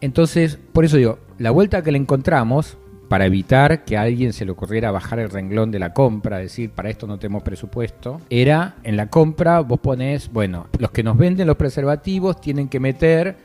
Entonces, 0.00 0.58
por 0.72 0.84
eso 0.84 0.96
digo, 0.96 1.18
la 1.38 1.50
vuelta 1.50 1.82
que 1.82 1.92
le 1.92 1.98
encontramos, 1.98 2.76
para 3.08 3.26
evitar 3.26 3.84
que 3.84 3.96
a 3.96 4.02
alguien 4.02 4.32
se 4.32 4.44
le 4.44 4.52
ocurriera 4.52 4.90
bajar 4.90 5.18
el 5.18 5.30
renglón 5.30 5.70
de 5.70 5.78
la 5.78 5.92
compra, 5.92 6.38
decir, 6.38 6.70
para 6.70 6.90
esto 6.90 7.06
no 7.06 7.18
tenemos 7.18 7.42
presupuesto, 7.42 8.20
era 8.30 8.76
en 8.82 8.96
la 8.96 9.08
compra 9.08 9.60
vos 9.60 9.80
ponés, 9.80 10.32
bueno, 10.32 10.66
los 10.78 10.90
que 10.90 11.02
nos 11.02 11.16
venden 11.16 11.46
los 11.46 11.56
preservativos 11.56 12.40
tienen 12.40 12.68
que 12.68 12.80
meter, 12.80 13.36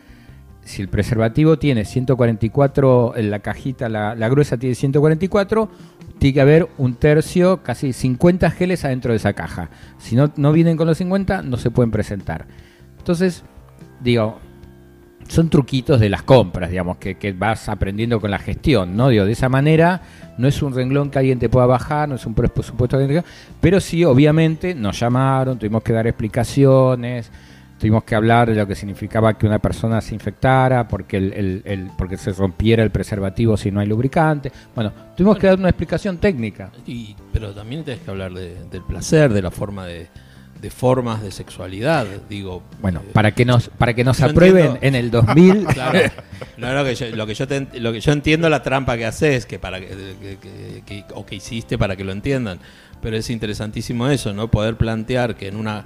si 0.64 0.82
el 0.82 0.88
preservativo 0.88 1.58
tiene 1.58 1.86
144, 1.86 3.14
en 3.16 3.32
la 3.32 3.40
cajita, 3.40 3.90
la, 3.90 4.16
la 4.16 4.30
gruesa 4.30 4.58
tiene 4.58 4.76
144, 4.76 5.70
tiene 6.20 6.34
que 6.34 6.42
haber 6.42 6.68
un 6.78 6.96
tercio, 6.96 7.64
casi 7.64 7.94
50 7.94 8.52
geles 8.52 8.86
adentro 8.86 9.12
de 9.12 9.18
esa 9.18 9.34
caja. 9.34 9.70
Si 9.98 10.16
no, 10.16 10.32
no 10.36 10.52
vienen 10.52 10.78
con 10.78 10.86
los 10.88 10.98
50, 10.98 11.42
no 11.42 11.58
se 11.58 11.72
pueden 11.72 11.92
presentar. 11.92 12.46
Entonces, 12.98 13.44
digo, 14.02 14.40
son 15.28 15.50
truquitos 15.50 16.00
de 16.00 16.10
las 16.10 16.24
compras, 16.24 16.70
digamos, 16.72 16.98
que, 16.98 17.16
que 17.16 17.34
vas 17.34 17.70
aprendiendo 17.70 18.20
con 18.20 18.32
la 18.32 18.40
gestión, 18.40 18.98
¿no? 18.98 19.10
Digo, 19.10 19.26
de 19.26 19.32
esa 19.32 19.48
manera 19.48 20.02
no 20.38 20.48
es 20.48 20.62
un 20.62 20.74
renglón 20.74 21.10
que 21.12 21.20
alguien 21.20 21.40
te 21.40 21.50
pueda 21.50 21.66
bajar, 21.68 22.10
no 22.10 22.16
es 22.16 22.26
un 22.26 22.34
presupuesto 22.34 22.98
que 22.98 23.04
alguien 23.04 23.22
te- 23.24 23.30
pero 23.62 23.80
sí, 23.80 24.04
obviamente, 24.04 24.74
nos 24.76 25.00
llamaron, 25.00 25.58
tuvimos 25.60 25.84
que 25.84 25.94
dar 25.94 26.08
explicaciones, 26.08 27.32
tuvimos 27.80 28.04
que 28.04 28.14
hablar 28.16 28.50
de 28.50 28.56
lo 28.56 28.68
que 28.68 28.76
significaba 28.76 29.38
que 29.38 29.46
una 29.48 29.60
persona 29.60 30.02
se 30.02 30.14
infectara, 30.14 30.88
porque 30.88 31.18
el, 31.18 31.34
el- 31.34 31.62
el- 31.66 31.92
porque 31.98 32.18
se 32.18 32.32
rompiera 32.34 32.84
el 32.84 32.92
preservativo 32.92 33.56
si 33.58 33.72
no 33.72 33.80
hay 33.80 33.88
lubricante. 33.88 34.52
Bueno, 34.76 34.92
tuvimos 35.16 35.38
que 35.38 35.48
dar 35.48 35.58
una 35.58 35.70
explicación 35.70 36.18
técnica. 36.18 36.72
Y- 36.86 37.16
pero 37.32 37.52
también 37.54 37.84
tenés 37.84 38.02
que 38.02 38.12
hablar 38.12 38.34
de- 38.34 38.56
del 38.70 38.84
placer, 38.84 39.32
de 39.34 39.42
la 39.42 39.50
forma 39.52 39.86
de, 39.86 40.08
de 40.62 40.70
formas 40.70 41.22
de 41.24 41.32
sexualidad, 41.32 42.06
digo. 42.30 42.62
Bueno, 42.82 43.00
eh, 43.00 43.12
para 43.14 43.32
que 43.32 43.46
nos, 43.46 43.70
para 43.70 43.94
que 43.94 44.04
nos 44.04 44.22
aprueben 44.22 44.66
entiendo- 44.76 44.80
en 44.88 44.96
el 44.96 45.10
2000, 45.10 45.66
Claro. 45.74 46.00
No, 46.58 46.74
no, 46.74 46.84
que 46.84 46.96
yo- 46.96 47.16
lo, 47.16 47.26
que 47.26 47.34
yo 47.34 47.48
te- 47.48 47.80
lo 47.80 47.94
que 47.94 48.02
yo 48.02 48.12
entiendo 48.12 48.50
la 48.50 48.62
trampa 48.62 48.98
que 48.98 49.06
haces, 49.06 49.46
que 49.46 49.58
para 49.58 49.80
que, 49.80 49.88
que- 49.88 50.38
que- 50.42 50.84
que- 50.86 51.06
o 51.14 51.26
que 51.26 51.36
hiciste 51.36 51.78
para 51.78 51.96
que 51.96 52.04
lo 52.04 52.12
entiendan. 52.12 52.60
Pero 53.02 53.16
es 53.16 53.30
interesantísimo 53.30 54.10
eso, 54.10 54.34
¿no? 54.34 54.52
Poder 54.52 54.76
plantear 54.76 55.36
que 55.38 55.48
en 55.48 55.56
una 55.56 55.86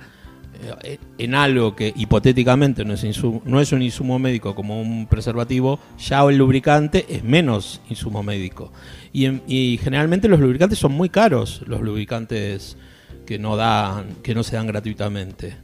en 1.17 1.36
algo 1.36 1.75
que 1.75 1.93
hipotéticamente 1.95 2.86
no 2.86 2.93
es, 2.93 3.03
insu- 3.03 3.41
no 3.45 3.60
es 3.60 3.72
un 3.72 3.81
insumo 3.81 4.19
médico 4.19 4.55
como 4.55 4.81
un 4.81 5.07
preservativo, 5.07 5.79
ya 6.00 6.22
el 6.24 6.38
lubricante 6.38 7.05
es 7.10 7.24
menos 7.24 7.81
insumo 7.89 8.24
médico. 8.24 8.72
Y, 9.12 9.25
en- 9.25 9.41
generalmente 9.77 10.27
los 10.27 10.39
lubricantes 10.39 10.79
son 10.79 10.93
muy 10.93 11.10
caros, 11.10 11.63
los 11.67 11.81
lubricantes 11.81 12.77
que 13.25 13.39
no 13.39 13.55
dan, 13.55 14.05
que 14.24 14.33
no 14.36 14.43
se 14.43 14.55
dan 14.55 14.67
gratuitamente. 14.67 15.55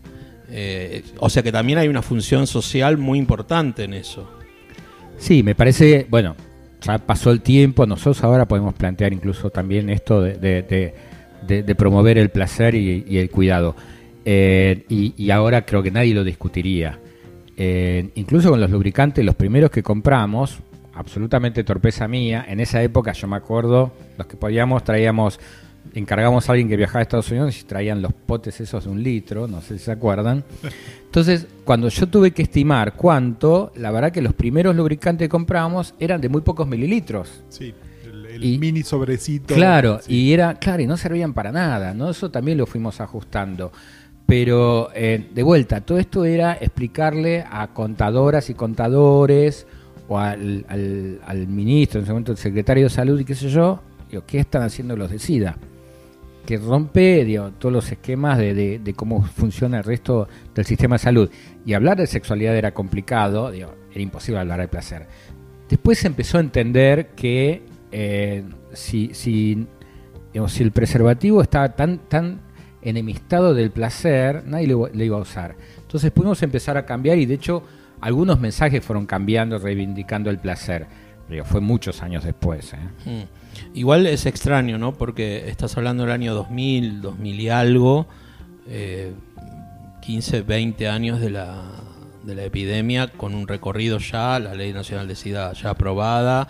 Eh, 0.51 1.03
o 1.19 1.29
sea 1.29 1.43
que 1.43 1.51
también 1.51 1.77
hay 1.77 1.87
una 1.87 2.01
función 2.01 2.47
social 2.47 2.97
muy 2.97 3.19
importante 3.19 3.83
en 3.83 3.93
eso. 3.93 4.29
Sí, 5.17 5.43
me 5.43 5.53
parece, 5.55 6.07
bueno, 6.09 6.35
ya 6.81 6.97
pasó 6.97 7.31
el 7.31 7.41
tiempo, 7.41 7.85
nosotros 7.85 8.23
ahora 8.23 8.47
podemos 8.47 8.73
plantear 8.73 9.13
incluso 9.13 9.49
también 9.49 9.89
esto 9.89 10.21
de, 10.21 10.93
promover 11.77 12.17
el 12.17 12.29
placer 12.29 12.75
y 12.75 13.17
el 13.17 13.29
cuidado. 13.29 13.75
Eh, 14.31 14.85
y, 14.89 15.15
y 15.17 15.31
ahora 15.31 15.65
creo 15.65 15.81
que 15.81 15.89
nadie 15.89 16.13
lo 16.13 16.23
discutiría. 16.23 16.99
Eh, 17.57 18.11
incluso 18.13 18.51
con 18.51 18.61
los 18.61 18.69
lubricantes, 18.69 19.25
los 19.25 19.33
primeros 19.33 19.71
que 19.71 19.81
compramos, 19.81 20.59
absolutamente 20.93 21.63
torpeza 21.63 22.07
mía, 22.07 22.45
en 22.47 22.59
esa 22.59 22.83
época 22.83 23.11
yo 23.13 23.27
me 23.27 23.37
acuerdo, 23.37 23.91
los 24.19 24.27
que 24.27 24.37
podíamos 24.37 24.83
traíamos, 24.83 25.39
encargamos 25.95 26.47
a 26.47 26.51
alguien 26.51 26.69
que 26.69 26.77
viajaba 26.77 26.99
a 26.99 27.01
Estados 27.01 27.31
Unidos 27.31 27.59
y 27.59 27.63
traían 27.63 28.03
los 28.03 28.13
potes 28.13 28.61
esos 28.61 28.83
de 28.83 28.91
un 28.91 29.01
litro, 29.01 29.47
no 29.47 29.61
sé 29.61 29.79
si 29.79 29.85
se 29.85 29.91
acuerdan. 29.93 30.43
Entonces, 31.05 31.47
cuando 31.65 31.89
yo 31.89 32.07
tuve 32.07 32.29
que 32.29 32.43
estimar 32.43 32.93
cuánto, 32.93 33.71
la 33.77 33.89
verdad 33.89 34.11
que 34.11 34.21
los 34.21 34.33
primeros 34.35 34.75
lubricantes 34.75 35.25
que 35.25 35.29
comprábamos 35.29 35.95
eran 35.99 36.21
de 36.21 36.29
muy 36.29 36.41
pocos 36.41 36.67
mililitros. 36.67 37.41
Sí, 37.49 37.73
el, 38.31 38.43
Y- 38.45 38.59
mini 38.59 38.83
sobrecito. 38.83 39.55
Claro, 39.55 39.99
Sí. 40.03 40.13
y 40.15 40.33
era, 40.33 40.53
claro, 40.59 40.83
y 40.83 40.87
no 40.87 40.97
servían 40.97 41.33
para 41.33 41.51
nada, 41.51 41.95
¿no? 41.95 42.11
Eso 42.11 42.29
también 42.29 42.59
lo 42.59 42.67
fuimos 42.67 43.01
ajustando. 43.01 43.71
Pero 44.29 44.91
eh, 44.93 45.27
de 45.33 45.41
vuelta, 45.41 45.81
todo 45.81 45.97
esto 45.97 46.23
era 46.23 46.53
explicarle 46.53 47.43
a 47.49 47.69
contadoras 47.73 48.51
y 48.51 48.53
contadores 48.53 49.65
o 50.07 50.19
al, 50.19 50.65
ministro, 51.47 51.99
en 51.99 52.03
ese 52.03 52.11
momento 52.11 52.33
el 52.33 52.37
secretario 52.37 52.83
de 52.83 52.89
salud 52.91 53.19
y 53.19 53.25
qué 53.25 53.33
sé 53.33 53.49
yo, 53.49 53.81
digo, 54.07 54.23
¿qué 54.27 54.37
están 54.37 54.61
haciendo 54.61 54.95
los 54.95 55.09
de 55.09 55.17
SIDA? 55.17 55.57
Que 56.45 56.57
rompe 56.57 57.25
digo, 57.25 57.53
todos 57.57 57.73
los 57.73 57.91
esquemas 57.91 58.37
de, 58.37 58.93
cómo 58.95 59.23
funciona 59.23 59.79
el 59.79 59.83
resto 59.83 60.27
del 60.53 60.65
sistema 60.65 60.97
de 60.97 60.99
salud. 60.99 61.31
Y 61.65 61.73
hablar 61.73 61.97
de 61.97 62.05
sexualidad 62.05 62.55
era 62.55 62.71
complicado, 62.71 63.49
digo, 63.49 63.73
era 63.91 64.01
imposible 64.01 64.41
hablar 64.41 64.59
de 64.59 64.67
placer. 64.67 65.07
Después 65.67 65.97
se 65.97 66.05
empezó 66.05 66.37
a 66.37 66.41
entender 66.41 67.07
que 67.15 67.63
eh, 67.91 68.43
si, 68.73 69.11
si, 69.15 69.65
digamos, 70.33 70.51
si 70.51 70.61
el 70.61 70.71
preservativo 70.71 71.41
estaba 71.41 71.69
tan 71.69 72.41
enemistado 72.81 73.53
del 73.53 73.71
placer, 73.71 74.43
nadie 74.45 74.67
le, 74.67 75.05
iba 75.05 75.17
a 75.17 75.21
usar. 75.21 75.55
Entonces 75.81 76.11
pudimos 76.11 76.41
empezar 76.43 76.77
a 76.77 76.85
cambiar 76.85 77.17
y 77.17 77.25
de 77.25 77.35
hecho 77.35 77.63
algunos 78.01 78.39
mensajes 78.39 78.83
fueron 78.83 79.05
cambiando, 79.05 79.57
reivindicando 79.57 80.29
el 80.29 80.39
placer. 80.39 80.87
Digo, 81.29 81.45
fue 81.45 81.61
muchos 81.61 82.01
años 82.01 82.23
después. 82.23 82.73
¿eh? 82.73 82.77
Mm. 83.05 83.77
Igual 83.77 84.07
es 84.07 84.25
extraño, 84.25 84.77
¿no? 84.77 84.93
Porque 84.93 85.49
estás 85.49 85.77
hablando 85.77 86.03
del 86.03 86.11
año 86.11 86.33
2000, 86.33 87.01
2000 87.01 87.39
y 87.39 87.49
algo, 87.49 88.07
eh, 88.67 89.13
15, 90.01 90.41
20 90.41 90.87
años 90.87 91.19
de 91.19 91.29
la, 91.29 91.63
de 92.23 92.35
la 92.35 92.45
epidemia, 92.45 93.11
con 93.11 93.35
un 93.35 93.47
recorrido 93.47 93.99
ya, 93.99 94.39
la 94.39 94.55
Ley 94.55 94.73
Nacional 94.73 95.07
de 95.07 95.15
SIDA 95.15 95.53
ya 95.53 95.71
aprobada, 95.71 96.47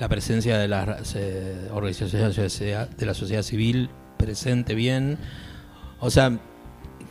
la 0.00 0.08
presencia 0.08 0.56
de 0.56 0.68
las 0.68 1.16
organizaciones 1.70 2.58
de 2.58 3.06
la 3.06 3.14
sociedad 3.14 3.42
civil 3.42 3.90
presente 4.16 4.74
bien. 4.74 5.18
O 6.04 6.10
sea, 6.10 6.32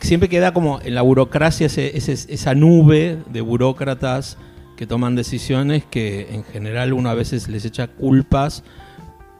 siempre 0.02 0.28
queda 0.28 0.54
como 0.54 0.82
en 0.82 0.96
la 0.96 1.02
burocracia 1.02 1.66
ese- 1.68 1.96
esa 1.96 2.54
nube 2.56 3.18
de 3.32 3.40
burócratas 3.40 4.38
que 4.76 4.86
toman 4.86 5.16
decisiones 5.16 5.86
que 5.90 6.28
en 6.34 6.44
general 6.44 6.92
uno 6.92 7.10
a 7.10 7.14
veces 7.14 7.48
les 7.48 7.64
echa 7.64 7.88
culpas, 7.88 8.64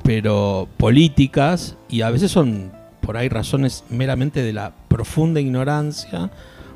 pero 0.04 0.70
políticas, 0.78 1.76
y 1.90 2.02
a 2.02 2.10
veces 2.12 2.32
son 2.32 2.72
por 3.02 3.18
ahí 3.18 3.28
razones 3.28 3.84
meramente 3.90 4.42
de 4.42 4.54
la 4.54 4.72
profunda 4.88 5.42
ignorancia 5.42 6.32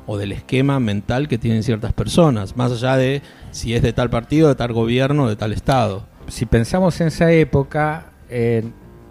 o 0.06 0.18
del 0.18 0.32
esquema 0.32 0.78
mental 0.78 1.28
que 1.28 1.38
tienen 1.38 1.62
ciertas 1.62 1.94
personas, 1.94 2.56
más 2.56 2.72
allá 2.72 2.96
de 2.98 3.22
si 3.52 3.74
es 3.74 3.82
de 3.82 3.92
tal 3.94 4.10
partido, 4.10 4.48
de 4.48 4.54
tal 4.54 4.72
gobierno, 4.74 5.28
de 5.28 5.36
tal 5.36 5.52
estado. 5.52 6.06
Si 6.28 6.44
pensamos 6.44 7.00
en 7.00 7.06
esa 7.08 7.32
época, 7.32 8.10
eh, 8.28 8.64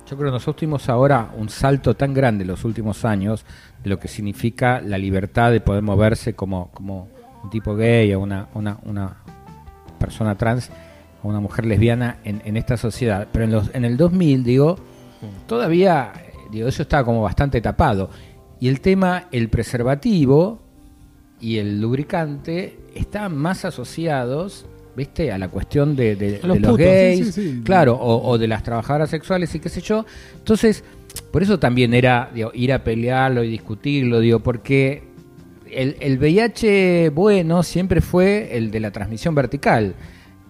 yo 0.05 0.17
creo 0.17 0.29
que 0.29 0.33
nosotros 0.33 0.57
tuvimos 0.57 0.87
ahora 0.89 1.31
un 1.35 1.49
salto 1.49 1.95
tan 1.95 2.13
grande 2.13 2.43
en 2.43 2.49
los 2.49 2.63
últimos 2.63 3.05
años 3.05 3.45
de 3.83 3.89
lo 3.89 3.99
que 3.99 4.07
significa 4.07 4.81
la 4.81 4.97
libertad 4.97 5.51
de 5.51 5.61
poder 5.61 5.81
moverse 5.81 6.33
como, 6.33 6.69
como 6.71 7.07
un 7.43 7.49
tipo 7.49 7.75
gay 7.75 8.13
o 8.13 8.19
una, 8.19 8.47
una, 8.53 8.77
una 8.83 9.17
persona 9.99 10.35
trans 10.35 10.69
o 11.23 11.29
una 11.29 11.39
mujer 11.39 11.65
lesbiana 11.65 12.17
en, 12.23 12.41
en 12.45 12.57
esta 12.57 12.77
sociedad. 12.77 13.27
Pero 13.31 13.45
en, 13.45 13.51
los, 13.51 13.73
en 13.73 13.85
el 13.85 13.97
2000, 13.97 14.43
digo, 14.43 14.77
todavía 15.47 16.13
digo, 16.51 16.67
eso 16.67 16.83
estaba 16.83 17.03
como 17.03 17.21
bastante 17.21 17.61
tapado. 17.61 18.09
Y 18.59 18.67
el 18.67 18.81
tema, 18.81 19.25
el 19.31 19.49
preservativo 19.49 20.61
y 21.39 21.57
el 21.57 21.81
lubricante 21.81 22.79
están 22.95 23.35
más 23.35 23.65
asociados, 23.65 24.65
¿viste? 24.95 25.31
A 25.31 25.37
la 25.37 25.47
cuestión 25.49 25.95
de, 25.95 26.11
los 26.11 26.19
de 26.19 26.47
los 26.47 26.57
putos, 26.57 26.77
gays, 26.77 27.25
sí, 27.27 27.31
sí, 27.31 27.51
sí. 27.51 27.61
claro, 27.63 27.95
o, 27.95 28.29
o 28.29 28.37
de 28.37 28.47
las 28.47 28.63
trabajadoras 28.63 29.09
sexuales 29.09 29.53
y 29.55 29.59
qué 29.59 29.69
sé 29.69 29.81
yo. 29.81 30.05
Entonces, 30.37 30.83
por 31.31 31.43
eso 31.43 31.59
también 31.59 31.93
era 31.93 32.29
digo, 32.33 32.51
ir 32.53 32.73
a 32.73 32.83
pelearlo 32.83 33.43
y 33.43 33.49
discutirlo, 33.49 34.19
digo, 34.19 34.39
porque 34.39 35.03
el, 35.71 35.97
el 35.99 36.17
VIH 36.17 37.09
bueno 37.09 37.63
siempre 37.63 38.01
fue 38.01 38.57
el 38.57 38.71
de 38.71 38.79
la 38.79 38.91
transmisión 38.91 39.35
vertical. 39.35 39.95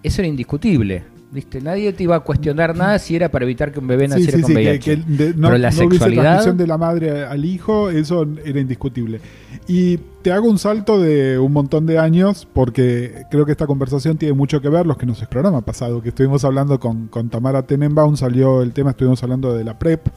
Eso 0.02 0.20
era 0.20 0.28
indiscutible. 0.28 1.15
¿Viste? 1.36 1.60
Nadie 1.60 1.92
te 1.92 2.02
iba 2.04 2.16
a 2.16 2.20
cuestionar 2.20 2.74
nada 2.74 2.98
si 2.98 3.14
era 3.14 3.30
para 3.30 3.44
evitar 3.44 3.70
que 3.70 3.78
un 3.78 3.86
bebé 3.86 4.08
naciera 4.08 4.38
sí, 4.38 4.40
con 4.42 4.48
sí, 4.48 4.54
que, 4.54 4.60
VIH. 4.70 4.80
que 4.80 4.96
de- 5.24 5.34
no, 5.34 5.48
Pero 5.48 5.58
la 5.58 5.68
no 5.70 5.76
sexualidad. 5.76 6.22
transmisión 6.22 6.56
de 6.56 6.66
la 6.66 6.78
madre 6.78 7.24
al 7.26 7.44
hijo, 7.44 7.90
eso 7.90 8.26
era 8.42 8.58
indiscutible. 8.58 9.20
Y 9.68 9.98
te 10.22 10.32
hago 10.32 10.48
un 10.48 10.58
salto 10.58 10.98
de 10.98 11.38
un 11.38 11.52
montón 11.52 11.84
de 11.84 11.98
años, 11.98 12.48
porque 12.54 13.24
creo 13.30 13.44
que 13.44 13.52
esta 13.52 13.66
conversación 13.66 14.16
tiene 14.16 14.32
mucho 14.32 14.62
que 14.62 14.70
ver, 14.70 14.86
los 14.86 14.96
que 14.96 15.04
nos 15.04 15.20
el 15.20 15.28
programa 15.28 15.60
pasado, 15.60 16.00
que 16.00 16.08
estuvimos 16.08 16.42
hablando 16.46 16.80
con, 16.80 17.08
con 17.08 17.28
Tamara 17.28 17.62
Tenenbaum, 17.66 18.16
salió 18.16 18.62
el 18.62 18.72
tema, 18.72 18.90
estuvimos 18.92 19.22
hablando 19.22 19.54
de 19.54 19.62
la 19.64 19.78
PrEP, 19.78 20.08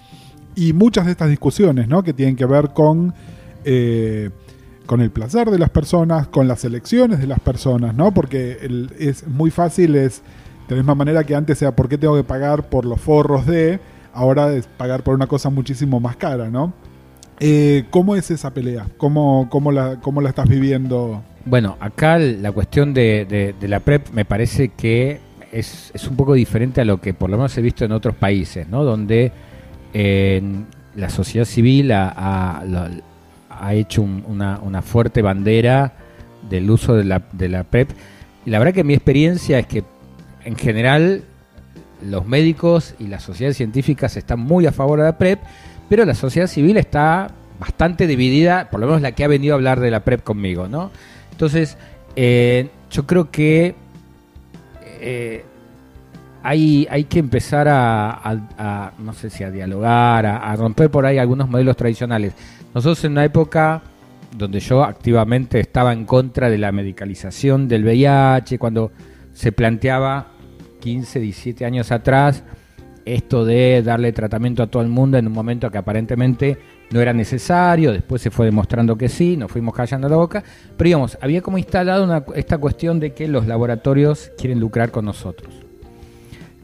y 0.55 0.71
muchas 0.71 1.05
de 1.05 1.11
estas 1.11 1.29
discusiones, 1.29 1.89
¿no? 1.89 2.01
Que 2.01 2.13
tienen 2.13 2.38
que 2.38 2.45
ver 2.45 2.69
con... 2.69 3.13
eh, 3.65 4.29
con 4.85 5.01
el 5.01 5.11
placer 5.11 5.51
de 5.51 5.59
las 5.59 5.69
personas, 5.69 6.27
con 6.29 6.47
las 6.47 6.65
elecciones 6.65 7.19
de 7.19 7.27
las 7.27 7.39
personas, 7.39 7.93
¿no? 7.93 8.11
Porque 8.11 8.57
el- 8.63 8.89
es 8.97 9.27
muy 9.27 9.51
fácil, 9.51 9.95
es 9.95 10.23
de 10.69 10.75
la 10.75 10.81
misma 10.83 10.95
manera 10.95 11.23
que 11.23 11.35
antes 11.35 11.61
era 11.61 11.71
por 11.75 11.89
qué 11.89 11.97
tengo 11.97 12.15
que 12.15 12.23
pagar 12.23 12.69
por 12.69 12.85
los 12.85 13.01
forros 13.01 13.45
de, 13.45 13.79
ahora 14.13 14.53
es 14.53 14.67
pagar 14.67 15.03
por 15.03 15.15
una 15.15 15.27
cosa 15.27 15.49
muchísimo 15.49 15.99
más 15.99 16.15
cara, 16.15 16.49
¿no? 16.49 16.73
Eh, 17.39 17.85
¿Cómo 17.89 18.15
es 18.15 18.29
esa 18.31 18.53
pelea? 18.53 18.85
¿Cómo, 18.97 19.47
cómo, 19.49 19.71
la, 19.71 19.97
¿Cómo 20.01 20.21
la 20.21 20.29
estás 20.29 20.47
viviendo? 20.47 21.23
Bueno, 21.45 21.77
acá 21.79 22.17
la 22.19 22.51
cuestión 22.51 22.93
de, 22.93 23.53
de- 23.59 23.67
la 23.67 23.79
PrEP 23.79 24.09
me 24.11 24.25
parece 24.25 24.69
que 24.69 25.19
es, 25.51 25.89
es 25.93 26.07
un 26.07 26.15
poco 26.15 26.33
diferente 26.33 26.81
a 26.81 26.85
lo 26.85 26.99
que 27.01 27.13
por 27.13 27.29
lo 27.29 27.38
menos 27.38 27.57
he 27.57 27.61
visto 27.61 27.85
en 27.85 27.91
otros 27.93 28.13
países, 28.15 28.67
¿no? 28.67 28.83
Donde 28.83 29.31
la 30.95 31.09
sociedad 31.09 31.45
civil 31.45 31.91
ha, 31.91 32.09
ha- 33.49 33.73
hecho 33.73 34.01
un- 34.01 34.23
una, 34.27 34.59
una 34.61 34.81
fuerte 34.81 35.21
bandera 35.21 35.93
del 36.49 36.69
uso 36.69 36.95
de 36.95 37.03
la, 37.03 37.21
de 37.31 37.49
la 37.49 37.63
PrEP. 37.63 37.89
Y 38.45 38.49
la 38.49 38.59
verdad 38.59 38.73
que 38.73 38.83
mi 38.83 38.93
experiencia 38.93 39.59
es 39.59 39.67
que 39.67 39.83
en 40.46 40.55
general 40.55 41.24
los 42.05 42.25
médicos 42.25 42.96
y 43.00 43.08
las 43.08 43.24
sociedades 43.24 43.58
científicas 43.58 44.15
están 44.17 44.39
muy 44.39 44.65
a 44.65 44.72
favor 44.72 45.00
de 45.00 45.05
la 45.05 45.17
PrEP, 45.17 45.39
pero 45.89 46.05
la 46.05 46.13
sociedad 46.15 46.48
civil 46.48 46.77
está 46.77 47.31
bastante 47.60 48.08
dividida, 48.08 48.69
por 48.69 48.79
lo 48.79 48.85
menos 48.87 49.01
la 49.01 49.11
que 49.11 49.24
ha 49.24 49.27
venido 49.27 49.53
a 49.53 49.57
hablar 49.57 49.79
de 49.79 49.92
la 49.92 50.00
PrEP 50.01 50.24
conmigo, 50.24 50.68
¿no? 50.68 50.92
Entonces, 51.31 51.77
eh, 52.16 52.70
yo 52.92 53.05
creo 53.05 53.29
que 53.31 53.75
eh, 55.01 55.44
hay, 56.42 56.87
hay 56.90 57.03
que 57.05 57.20
empezar 57.20 57.68
a, 57.68 58.11
a- 58.57 58.92
no 58.98 59.13
sé 59.13 59.29
si 59.29 59.44
a 59.44 59.51
dialogar, 59.51 60.25
a, 60.25 60.37
a 60.37 60.55
romper 60.55 60.90
por 60.90 61.05
ahí 61.05 61.18
algunos 61.18 61.50
modelos 61.50 61.75
tradicionales. 61.75 62.33
Nosotros 62.74 63.03
en 63.03 63.13
una 63.13 63.25
época 63.25 63.81
donde 64.37 64.59
yo 64.59 64.83
activamente 64.83 65.59
estaba 65.59 65.92
en 65.92 66.05
contra 66.05 66.50
de 66.50 66.57
la 66.57 66.72
medicalización 66.72 67.68
del 67.68 67.83
VIH, 67.83 68.57
cuando 68.59 68.92
se 69.33 69.51
planteaba 69.51 70.27
15, 70.79 71.20
17 71.20 71.65
años 71.65 71.92
atrás 71.92 72.44
esto 73.05 73.46
de 73.46 73.81
darle 73.81 74.11
tratamiento 74.11 74.63
a 74.63 74.68
todo 74.68 74.83
el 74.83 74.89
mundo 74.89 75.18
en 75.18 75.27
un 75.27 75.33
momento 75.33 75.70
que 75.72 75.77
aparentemente 75.77 76.57
no 76.92 77.01
era 77.01 77.13
necesario, 77.13 77.92
después 77.92 78.22
se 78.22 78.31
fue 78.31 78.46
demostrando 78.46 78.98
que 78.98 79.09
sí, 79.09 79.37
nos 79.37 79.51
fuimos 79.51 79.75
callando 79.75 80.09
la 80.09 80.15
boca, 80.15 80.44
pero 80.77 80.87
digamos, 80.87 81.18
había 81.22 81.42
como 81.42 81.57
instalado 81.57 82.25
esta 82.35 82.57
cuestión 82.57 83.00
de 83.00 83.13
que 83.13 83.27
los 83.27 83.48
laboratorios 83.48 84.31
quieren 84.37 84.59
lucrar 84.59 84.92
con 84.92 85.05
nosotros. 85.05 85.53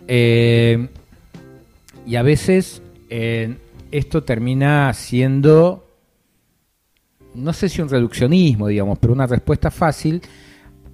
Eh, 0.07 0.87
y 2.05 2.15
a 2.15 2.23
veces 2.23 2.81
eh, 3.09 3.55
esto 3.91 4.23
termina 4.23 4.91
siendo, 4.93 5.87
no 7.33 7.53
sé 7.53 7.69
si 7.69 7.81
un 7.81 7.89
reduccionismo, 7.89 8.67
digamos, 8.67 8.99
pero 8.99 9.13
una 9.13 9.27
respuesta 9.27 9.71
fácil. 9.71 10.21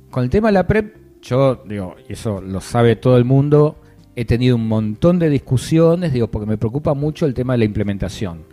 Con 0.10 0.23
el 0.25 0.29
tema 0.29 0.49
de 0.49 0.53
la 0.53 0.67
PrEP, 0.67 1.00
yo 1.21 1.63
digo, 1.65 1.95
y 2.10 2.13
eso 2.13 2.41
lo 2.41 2.62
sabe 2.62 2.95
todo 2.95 3.17
el 3.17 3.25
mundo, 3.25 3.77
he 4.15 4.25
tenido 4.25 4.55
un 4.55 4.67
montón 4.67 5.19
de 5.19 5.29
discusiones, 5.29 6.13
digo, 6.13 6.27
porque 6.27 6.47
me 6.47 6.57
preocupa 6.57 6.93
mucho 6.93 7.25
el 7.25 7.34
tema 7.34 7.53
de 7.53 7.60
la 7.60 7.65
implementación. 7.65 8.43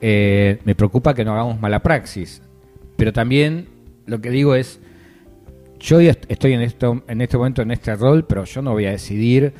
Eh, 0.00 0.58
me 0.64 0.74
preocupa 0.74 1.14
que 1.14 1.24
no 1.24 1.32
hagamos 1.32 1.60
mala 1.60 1.82
praxis, 1.82 2.42
pero 2.96 3.12
también 3.12 3.68
lo 4.06 4.20
que 4.20 4.30
digo 4.30 4.54
es, 4.54 4.80
yo 5.80 6.00
estoy 6.00 6.52
en, 6.52 6.62
esto, 6.62 7.02
en 7.08 7.20
este 7.20 7.36
momento 7.36 7.62
en 7.62 7.70
este 7.70 7.94
rol, 7.94 8.24
pero 8.26 8.44
yo 8.44 8.62
no 8.62 8.72
voy 8.72 8.86
a 8.86 8.90
decidir 8.90 9.52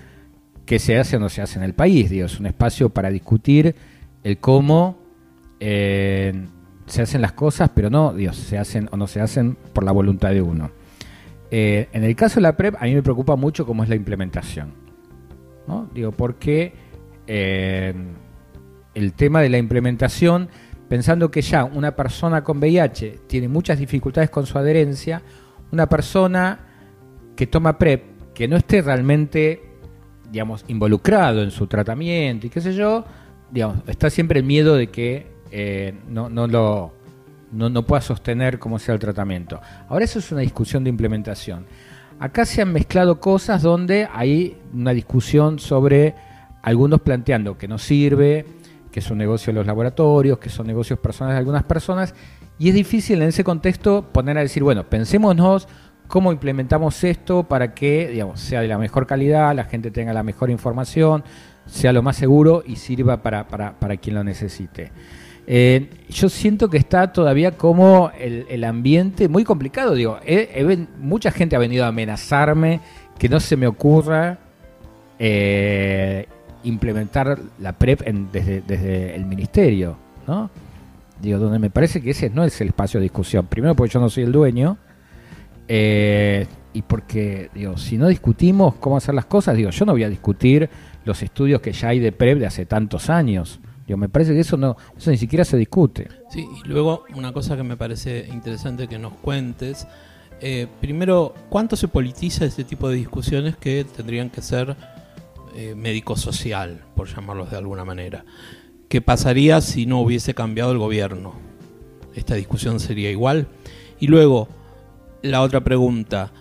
qué 0.64 0.78
se 0.78 0.98
hace 0.98 1.16
o 1.16 1.20
no 1.20 1.28
se 1.28 1.42
hace 1.42 1.58
en 1.58 1.64
el 1.64 1.74
país. 1.74 2.10
Digo, 2.10 2.26
es 2.26 2.40
un 2.40 2.46
espacio 2.46 2.88
para 2.88 3.10
discutir 3.10 3.74
el 4.22 4.38
cómo 4.38 4.96
eh, 5.60 6.46
se 6.86 7.02
hacen 7.02 7.20
las 7.20 7.32
cosas, 7.32 7.70
pero 7.74 7.90
no, 7.90 8.14
Dios, 8.14 8.36
se 8.36 8.58
hacen 8.58 8.88
o 8.90 8.96
no 8.96 9.06
se 9.06 9.20
hacen 9.20 9.56
por 9.72 9.84
la 9.84 9.92
voluntad 9.92 10.30
de 10.30 10.42
uno. 10.42 10.70
Eh, 11.50 11.88
en 11.92 12.04
el 12.04 12.16
caso 12.16 12.36
de 12.36 12.42
la 12.42 12.56
PrEP, 12.56 12.74
a 12.78 12.84
mí 12.84 12.94
me 12.94 13.02
preocupa 13.02 13.36
mucho 13.36 13.66
cómo 13.66 13.82
es 13.82 13.88
la 13.88 13.94
implementación. 13.94 14.84
Digo, 15.94 16.12
porque 16.12 16.74
eh, 17.26 17.94
el 18.94 19.12
tema 19.14 19.40
de 19.40 19.48
la 19.48 19.58
implementación, 19.58 20.48
pensando 20.88 21.30
que 21.30 21.40
ya 21.42 21.64
una 21.64 21.96
persona 21.96 22.44
con 22.44 22.58
VIH 22.58 23.20
tiene 23.26 23.48
muchas 23.48 23.78
dificultades 23.78 24.30
con 24.30 24.46
su 24.46 24.58
adherencia, 24.58 25.22
una 25.72 25.88
persona 25.88 26.60
que 27.34 27.46
toma 27.46 27.78
PrEP, 27.78 28.32
que 28.34 28.46
no 28.46 28.56
esté 28.56 28.82
realmente, 28.82 29.62
digamos, 30.30 30.64
involucrado 30.68 31.42
en 31.42 31.50
su 31.50 31.66
tratamiento 31.66 32.46
y 32.46 32.50
qué 32.50 32.60
sé 32.60 32.74
yo, 32.74 33.04
digamos, 33.50 33.78
está 33.86 34.10
siempre 34.10 34.40
el 34.40 34.44
miedo 34.44 34.76
de 34.76 34.88
que 34.88 35.26
eh, 35.50 35.94
no, 36.08 36.28
no 36.28 36.46
lo 36.46 36.92
no, 37.54 37.70
no 37.70 37.86
pueda 37.86 38.02
sostener 38.02 38.58
cómo 38.58 38.78
sea 38.78 38.94
el 38.94 39.00
tratamiento. 39.00 39.60
Ahora 39.88 40.04
eso 40.04 40.18
es 40.18 40.30
una 40.32 40.42
discusión 40.42 40.84
de 40.84 40.90
implementación. 40.90 41.66
Acá 42.18 42.44
se 42.44 42.62
han 42.62 42.72
mezclado 42.72 43.20
cosas 43.20 43.62
donde 43.62 44.08
hay 44.12 44.56
una 44.72 44.92
discusión 44.92 45.58
sobre 45.58 46.14
algunos 46.62 47.00
planteando 47.00 47.58
que 47.58 47.68
no 47.68 47.78
sirve, 47.78 48.46
que 48.90 49.00
es 49.00 49.10
un 49.10 49.18
negocio 49.18 49.52
de 49.52 49.58
los 49.58 49.66
laboratorios, 49.66 50.38
que 50.38 50.48
son 50.48 50.66
negocios 50.66 50.98
personales 50.98 51.34
de 51.34 51.38
algunas 51.40 51.64
personas, 51.64 52.14
y 52.58 52.68
es 52.68 52.74
difícil 52.74 53.20
en 53.20 53.28
ese 53.28 53.42
contexto 53.42 54.06
poner 54.12 54.38
a 54.38 54.42
decir, 54.42 54.62
bueno, 54.62 54.84
pensémonos 54.88 55.68
cómo 56.06 56.30
implementamos 56.32 57.02
esto 57.02 57.42
para 57.44 57.74
que 57.74 58.24
sea 58.34 58.60
de 58.60 58.68
la 58.68 58.78
mejor 58.78 59.06
calidad, 59.06 59.54
la 59.54 59.64
gente 59.64 59.90
tenga 59.90 60.12
la 60.12 60.22
mejor 60.22 60.50
información, 60.50 61.24
sea 61.66 61.92
lo 61.92 62.02
más 62.02 62.16
seguro 62.16 62.62
y 62.64 62.76
sirva 62.76 63.22
para, 63.22 63.48
para, 63.48 63.78
para 63.80 63.96
quien 63.96 64.14
lo 64.14 64.22
necesite. 64.22 64.92
Eh, 65.46 65.90
yo 66.08 66.28
siento 66.28 66.70
que 66.70 66.78
está 66.78 67.12
todavía 67.12 67.52
como 67.52 68.10
el, 68.18 68.46
el 68.48 68.64
ambiente 68.64 69.28
muy 69.28 69.44
complicado. 69.44 69.94
Digo, 69.94 70.18
mucha 70.98 71.30
gente 71.30 71.54
ha 71.56 71.58
venido 71.58 71.84
a 71.84 71.88
amenazarme 71.88 72.80
que 73.18 73.28
no 73.28 73.40
se 73.40 73.56
me 73.56 73.66
ocurra 73.66 74.38
eh, 75.18 76.26
implementar 76.64 77.38
la 77.60 77.72
PrEP 77.72 78.02
en- 78.06 78.30
desde, 78.32 78.62
desde 78.62 79.14
el 79.14 79.24
ministerio, 79.26 79.96
¿no? 80.26 80.50
Digo, 81.20 81.38
donde 81.38 81.58
me 81.58 81.70
parece 81.70 82.00
que 82.02 82.10
ese 82.10 82.28
no 82.30 82.44
es 82.44 82.60
el 82.60 82.68
espacio 82.68 82.98
de 83.00 83.04
discusión. 83.04 83.46
Primero 83.46 83.74
porque 83.76 83.92
yo 83.92 84.00
no 84.00 84.08
soy 84.10 84.24
el 84.24 84.32
dueño. 84.32 84.78
eh, 85.68 86.46
y 86.76 86.82
porque, 86.82 87.50
digo, 87.54 87.76
si 87.76 87.96
no 87.96 88.08
discutimos 88.08 88.74
cómo 88.74 88.96
hacer 88.96 89.14
las 89.14 89.26
cosas, 89.26 89.56
digo, 89.56 89.70
yo 89.70 89.84
no 89.86 89.92
voy 89.92 90.02
a 90.02 90.08
discutir 90.08 90.68
los 91.04 91.22
estudios 91.22 91.60
que 91.60 91.72
ya 91.72 91.88
hay 91.90 92.00
de 92.00 92.10
PrEP 92.10 92.38
de 92.40 92.46
hace 92.46 92.66
tantos 92.66 93.08
años. 93.10 93.60
Digo, 93.86 93.96
me 93.98 94.08
parece 94.08 94.32
que 94.32 94.40
eso 94.40 94.56
no, 94.56 94.76
eso 94.96 95.10
ni 95.10 95.16
siquiera 95.16 95.44
se 95.44 95.56
discute. 95.56 96.08
Sí, 96.30 96.46
y 96.64 96.68
luego 96.68 97.04
una 97.14 97.32
cosa 97.32 97.56
que 97.56 97.62
me 97.62 97.76
parece 97.76 98.26
interesante 98.32 98.88
que 98.88 98.98
nos 98.98 99.12
cuentes 99.14 99.86
Eh, 100.40 100.66
primero, 100.80 101.32
¿cuánto 101.48 101.76
se 101.76 101.88
politiza 101.88 102.44
este 102.44 102.64
tipo 102.64 102.88
de 102.88 102.96
discusiones 102.96 103.56
que 103.56 103.84
tendrían 103.84 104.30
que 104.30 104.42
ser 104.42 104.76
eh, 105.54 105.74
médico-social, 105.76 106.82
por 106.94 107.08
llamarlos 107.08 107.50
de 107.50 107.56
alguna 107.56 107.84
manera? 107.84 108.24
¿Qué 108.88 109.00
pasaría 109.00 109.60
si 109.60 109.86
no 109.86 110.00
hubiese 110.00 110.34
cambiado 110.34 110.72
el 110.72 110.78
gobierno? 110.78 111.34
¿Esta 112.14 112.34
discusión 112.34 112.80
sería 112.80 113.10
igual? 113.10 113.46
Y 114.00 114.08
luego, 114.08 114.48
la 115.22 115.40
otra 115.40 115.62
pregunta. 115.62 116.32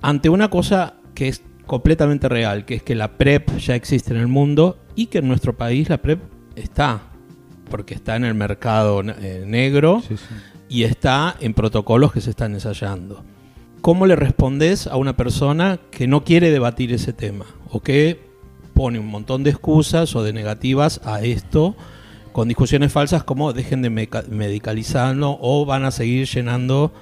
Ante 0.00 0.30
una 0.30 0.48
cosa 0.48 0.94
que 1.14 1.28
es 1.28 1.42
completamente 1.66 2.28
real, 2.28 2.64
que 2.64 2.76
es 2.76 2.82
que 2.82 2.94
la 2.94 3.16
PrEP 3.18 3.58
ya 3.58 3.74
existe 3.74 4.12
en 4.14 4.20
el 4.20 4.28
mundo 4.28 4.78
y 4.96 5.06
que 5.06 5.18
en 5.18 5.28
nuestro 5.28 5.54
país 5.56 5.88
la 5.88 5.98
PrEP 5.98 6.20
está, 6.56 7.02
porque 7.70 7.94
está 7.94 8.16
en 8.16 8.24
el 8.24 8.34
mercado 8.34 9.02
eh, 9.02 9.44
negro 9.46 10.02
Sí, 10.06 10.16
sí. 10.16 10.24
y 10.68 10.82
está 10.84 11.36
en 11.40 11.54
protocolos 11.54 12.12
que 12.12 12.20
se 12.20 12.30
están 12.30 12.54
ensayando. 12.54 13.24
¿Cómo 13.80 14.06
le 14.06 14.16
respondes 14.16 14.86
a 14.86 14.96
una 14.96 15.16
persona 15.16 15.78
que 15.90 16.06
no 16.06 16.24
quiere 16.24 16.50
debatir 16.50 16.92
ese 16.92 17.12
tema 17.12 17.44
o 17.70 17.80
que 17.80 18.18
pone 18.72 18.98
un 18.98 19.06
montón 19.06 19.44
de 19.44 19.50
excusas 19.50 20.16
o 20.16 20.22
de 20.22 20.32
negativas 20.32 21.00
a 21.04 21.20
esto 21.22 21.76
con 22.32 22.48
discusiones 22.48 22.92
falsas 22.92 23.22
como 23.24 23.52
dejen 23.52 23.82
de 23.82 23.90
medicalizarlo 23.90 25.38
o 25.40 25.64
van 25.66 25.84
a 25.84 25.90
seguir 25.90 26.26
llenando 26.26 26.92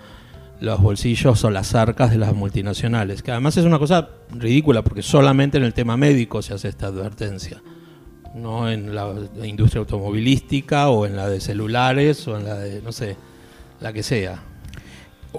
los 0.60 0.80
bolsillos 0.80 1.42
o 1.44 1.50
las 1.50 1.74
arcas 1.74 2.10
de 2.10 2.18
las 2.18 2.34
multinacionales? 2.34 3.22
Que 3.22 3.30
además 3.30 3.56
es 3.56 3.64
una 3.64 3.78
cosa 3.78 4.08
ridícula 4.30 4.82
porque 4.82 5.02
solamente 5.02 5.58
en 5.58 5.64
el 5.64 5.74
tema 5.74 5.96
médico 5.96 6.42
se 6.42 6.54
hace 6.54 6.68
esta 6.68 6.86
advertencia 6.88 7.62
no 8.34 8.70
en 8.70 8.94
la 8.94 9.14
industria 9.44 9.80
automovilística 9.80 10.88
o 10.88 11.06
en 11.06 11.16
la 11.16 11.28
de 11.28 11.40
celulares 11.40 12.26
o 12.28 12.38
en 12.38 12.44
la 12.44 12.54
de, 12.56 12.80
no 12.82 12.92
sé, 12.92 13.16
la 13.80 13.92
que 13.92 14.02
sea. 14.02 14.42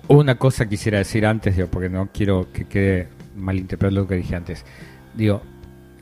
Una 0.08 0.36
cosa 0.36 0.68
quisiera 0.68 0.98
decir 0.98 1.26
antes, 1.26 1.56
digo, 1.56 1.68
porque 1.70 1.90
no 1.90 2.10
quiero 2.14 2.48
que 2.52 2.66
quede 2.66 3.10
malinterpretado 3.36 4.02
lo 4.02 4.08
que 4.08 4.16
dije 4.16 4.36
antes. 4.36 4.66
Digo, 5.16 5.42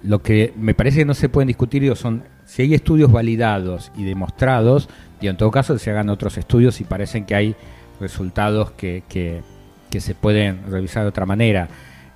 lo 0.03 0.21
que 0.21 0.53
me 0.57 0.73
parece 0.73 0.99
que 0.99 1.05
no 1.05 1.13
se 1.13 1.29
pueden 1.29 1.47
discutir 1.47 1.81
digo, 1.81 1.95
son 1.95 2.23
si 2.45 2.63
hay 2.63 2.73
estudios 2.73 3.11
validados 3.11 3.91
y 3.95 4.03
demostrados, 4.03 4.89
digo, 5.19 5.31
en 5.31 5.37
todo 5.37 5.51
caso 5.51 5.77
se 5.77 5.91
hagan 5.91 6.09
otros 6.09 6.37
estudios 6.37 6.81
y 6.81 6.83
parecen 6.83 7.25
que 7.25 7.35
hay 7.35 7.55
resultados 7.99 8.71
que, 8.71 9.03
que, 9.07 9.41
que 9.89 10.01
se 10.01 10.15
pueden 10.15 10.63
revisar 10.69 11.03
de 11.03 11.09
otra 11.09 11.25
manera. 11.25 11.69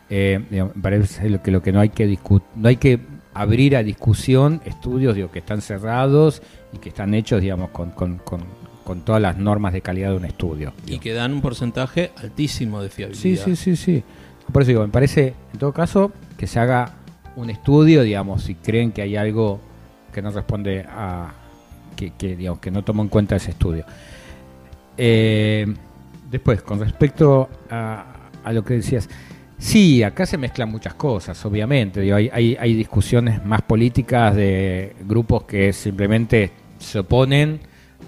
Eh, 0.10 0.40
me 0.50 0.66
parece 0.82 1.40
que 1.40 1.52
lo 1.52 1.62
que 1.62 1.72
no 1.72 1.80
hay 1.80 1.90
que 1.90 2.08
discu- 2.08 2.44
no 2.56 2.68
hay 2.68 2.78
que 2.78 3.00
abrir 3.36 3.76
a 3.76 3.84
discusión 3.84 4.62
estudios 4.65 5.13
digo, 5.15 5.30
que 5.30 5.39
están 5.39 5.62
cerrados 5.62 6.41
y 6.74 6.78
que 6.80 6.89
están 6.89 7.13
hechos 7.13 7.41
digamos 7.41 7.69
con, 7.69 7.91
con, 7.91 8.17
con, 8.17 8.41
con 8.86 9.02
todas 9.02 9.21
las 9.21 9.38
normas 9.38 9.74
de 9.74 9.82
calidad 9.82 10.12
de 10.12 10.17
un 10.17 10.26
estudio. 10.26 10.74
Y 10.88 11.00
que 11.00 11.13
dan 11.13 11.34
un 11.34 11.41
porcentaje 11.41 12.12
altísimo 12.17 12.82
de 12.82 12.89
fiabilidad. 12.89 13.21
Sí, 13.21 13.36
sí, 13.36 13.56
sí, 13.56 13.76
sí. 13.76 14.04
Por 14.52 14.62
eso 14.62 14.69
digo, 14.69 14.82
me 14.84 14.91
parece, 14.91 15.34
en 15.54 15.60
todo 15.60 15.74
caso, 15.74 16.12
que 16.38 16.48
se 16.48 16.60
haga 16.60 16.93
un 17.36 17.50
estudio, 17.50 18.04
digamos, 18.04 18.43
si 18.43 18.56
creen 18.56 18.91
que 18.91 19.02
hay 19.02 19.15
algo 19.15 19.60
que 20.13 20.21
no 20.21 20.32
responde 20.32 20.86
a. 20.88 21.34
que, 21.95 22.12
que, 22.12 22.36
digamos, 22.36 22.60
que 22.60 22.71
no 22.71 22.84
toma 22.84 23.02
en 23.02 23.10
cuenta 23.10 23.36
ese 23.36 23.52
estudio. 23.52 23.86
Eh, 24.98 25.65
después, 26.30 26.62
con 26.62 26.80
respecto 26.80 27.50
a, 27.69 28.06
a 28.43 28.54
lo 28.54 28.63
que 28.63 28.76
decías, 28.76 29.10
sí, 29.58 30.04
acá 30.04 30.26
se 30.26 30.38
mezclan 30.38 30.70
muchas 30.70 30.94
cosas, 30.96 31.44
obviamente. 31.46 32.02
Digo, 32.02 32.15
hay, 32.15 32.30
hay, 32.32 32.58
hay 32.60 32.74
discusiones 32.74 33.44
más 33.46 33.62
políticas 33.62 34.36
de 34.36 34.96
grupos 35.02 35.44
que 35.44 35.74
simplemente 35.74 36.52
se 36.80 37.00
oponen 37.00 37.60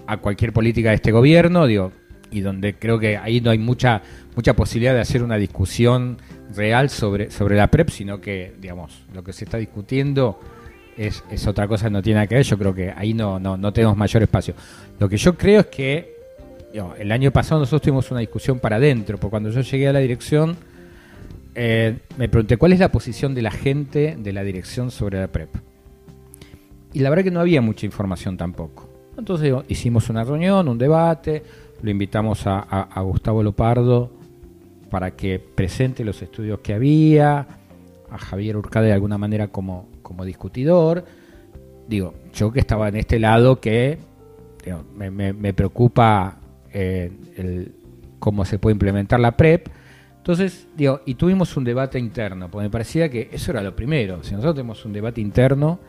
a 0.06 0.16
cualquier 0.18 0.52
política 0.52 0.90
de 0.90 0.96
este 0.96 1.12
gobierno, 1.12 1.66
digo, 1.66 1.92
y 2.30 2.40
donde 2.40 2.74
creo 2.74 2.98
que 2.98 3.16
ahí 3.16 3.40
no 3.40 3.50
hay 3.50 3.58
mucha 3.58 4.02
mucha 4.38 4.54
posibilidad 4.54 4.94
de 4.94 5.00
hacer 5.00 5.24
una 5.24 5.34
discusión 5.34 6.16
real 6.54 6.90
sobre, 6.90 7.28
sobre 7.32 7.56
la 7.56 7.66
PrEP, 7.66 7.88
sino 7.90 8.20
que, 8.20 8.54
digamos, 8.60 9.02
lo 9.12 9.24
que 9.24 9.32
se 9.32 9.44
está 9.44 9.58
discutiendo 9.58 10.38
es, 10.96 11.24
es 11.28 11.44
otra 11.48 11.66
cosa, 11.66 11.90
no 11.90 12.00
tiene 12.02 12.18
nada 12.18 12.28
que 12.28 12.36
ver, 12.36 12.44
yo 12.44 12.56
creo 12.56 12.72
que 12.72 12.94
ahí 12.96 13.14
no, 13.14 13.40
no, 13.40 13.56
no 13.56 13.72
tenemos 13.72 13.96
mayor 13.96 14.22
espacio. 14.22 14.54
Lo 15.00 15.08
que 15.08 15.16
yo 15.16 15.36
creo 15.36 15.62
es 15.62 15.66
que 15.66 16.14
digo, 16.72 16.94
el 16.96 17.10
año 17.10 17.32
pasado 17.32 17.60
nosotros 17.60 17.82
tuvimos 17.82 18.12
una 18.12 18.20
discusión 18.20 18.60
para 18.60 18.76
adentro, 18.76 19.18
porque 19.18 19.30
cuando 19.30 19.50
yo 19.50 19.60
llegué 19.60 19.88
a 19.88 19.92
la 19.92 19.98
dirección, 19.98 20.56
eh, 21.54 21.98
me 22.16 22.28
pregunté 22.28 22.56
cuál 22.56 22.72
es 22.72 22.80
la 22.80 22.90
posición 22.90 23.34
de 23.34 23.42
la 23.42 23.50
gente 23.50 24.16
de 24.18 24.32
la 24.32 24.42
dirección 24.44 24.90
sobre 24.90 25.20
la 25.20 25.28
PrEP. 25.28 25.50
Y 26.92 27.00
la 27.00 27.10
verdad 27.10 27.24
que 27.24 27.30
no 27.30 27.40
había 27.40 27.60
mucha 27.60 27.86
información 27.86 28.36
tampoco. 28.36 28.88
Entonces 29.16 29.52
hicimos 29.68 30.08
una 30.10 30.24
reunión, 30.24 30.68
un 30.68 30.78
debate, 30.78 31.42
lo 31.82 31.90
invitamos 31.90 32.42
a, 32.46 33.00
Gustavo 33.02 33.42
Lopardo 33.42 34.10
para 34.90 35.10
que 35.12 35.38
presente 35.38 36.04
los 36.04 36.22
estudios 36.22 36.60
que 36.60 36.74
había, 36.74 37.46
a 38.10 38.18
Javier 38.18 38.56
Urcade 38.56 38.86
de 38.86 38.92
alguna 38.92 39.18
manera 39.18 39.48
como, 39.48 39.88
como 40.02 40.24
discutidor. 40.24 41.04
Digo, 41.88 42.14
yo 42.32 42.52
que 42.52 42.60
estaba 42.60 42.88
en 42.88 42.96
este 42.96 43.18
lado 43.18 43.60
que 43.60 43.98
me, 44.94 45.52
preocupa 45.54 46.38
eh, 46.72 47.72
cómo 48.18 48.44
se 48.44 48.58
puede 48.58 48.72
implementar 48.72 49.20
la 49.20 49.36
PrEP. 49.36 49.68
Entonces, 50.18 50.68
digo, 50.76 51.00
y 51.06 51.14
tuvimos 51.14 51.56
un 51.56 51.64
debate 51.64 51.98
interno, 51.98 52.50
porque 52.50 52.64
me 52.64 52.70
parecía 52.70 53.08
que 53.08 53.30
eso 53.32 53.50
era 53.50 53.62
lo 53.62 53.74
primero. 53.74 54.22
Si 54.22 54.32
nosotros 54.32 54.56
tenemos 54.56 54.84
un 54.84 54.92
debate 54.92 55.20
interno 55.22 55.80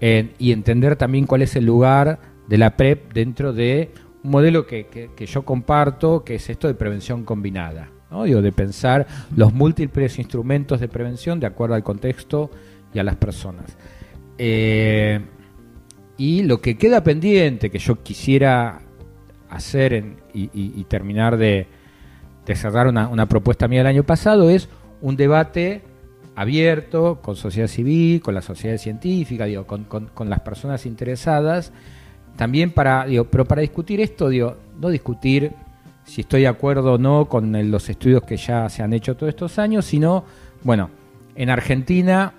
eh, 0.00 0.30
y 0.38 0.50
entender 0.52 0.96
también 0.96 1.26
cuál 1.26 1.42
es 1.42 1.54
el 1.54 1.64
lugar 1.64 2.18
de 2.48 2.58
la 2.58 2.76
PrEP 2.76 3.12
dentro 3.12 3.52
de 3.52 3.90
un 4.24 4.30
modelo 4.32 4.66
que, 4.66 4.86
que- 4.86 5.26
yo 5.26 5.42
comparto, 5.44 6.24
que 6.24 6.36
es 6.36 6.50
esto 6.50 6.66
de 6.66 6.74
prevención 6.74 7.24
combinada. 7.24 7.90
¿no? 8.10 8.24
Digo, 8.24 8.42
de 8.42 8.50
pensar 8.52 9.06
los 9.36 9.52
múltiples 9.52 10.18
instrumentos 10.18 10.80
de 10.80 10.88
prevención 10.88 11.38
de 11.38 11.46
acuerdo 11.46 11.74
al 11.76 11.84
contexto 11.84 12.50
y 12.92 12.98
a 12.98 13.04
las 13.04 13.16
personas. 13.16 13.76
Eh, 14.38 15.20
y 16.16 16.42
lo 16.42 16.60
que 16.60 16.76
queda 16.76 17.04
pendiente, 17.04 17.70
que 17.70 17.78
yo 17.78 18.02
quisiera 18.02 18.80
hacer 19.50 19.92
en- 19.92 20.16
y- 20.34 20.50
y 20.52 20.84
terminar 20.84 21.36
de, 21.36 21.66
de 22.48 22.56
cerrar 22.56 22.88
una, 22.88 23.08
una 23.08 23.26
propuesta 23.26 23.68
mía 23.68 23.80
del 23.80 23.88
año 23.88 24.04
pasado, 24.04 24.48
es 24.50 24.68
un 25.02 25.16
debate 25.16 25.82
abierto 26.34 27.20
con 27.20 27.36
sociedad 27.36 27.68
civil, 27.68 28.22
con 28.22 28.34
la 28.34 28.40
sociedad 28.40 28.78
científica, 28.78 29.44
digo, 29.44 29.66
con, 29.66 29.84
con- 29.84 30.30
las 30.30 30.40
personas 30.40 30.86
interesadas, 30.86 31.72
también 32.36 32.70
para, 32.72 33.04
digo, 33.06 33.24
pero 33.24 33.44
para 33.44 33.60
discutir 33.60 34.00
esto, 34.00 34.28
digo, 34.28 34.56
no 34.80 34.88
discutir 34.88 35.52
si 36.04 36.22
estoy 36.22 36.42
de 36.42 36.48
acuerdo 36.48 36.94
o 36.94 36.98
no 36.98 37.28
con 37.28 37.70
los 37.70 37.88
estudios 37.90 38.22
que 38.22 38.38
ya 38.38 38.68
se 38.70 38.82
han 38.82 38.94
hecho 38.94 39.14
todos 39.14 39.28
estos 39.28 39.58
años, 39.58 39.84
sino, 39.84 40.24
bueno, 40.62 40.88
en 41.34 41.50
Argentina, 41.50 42.32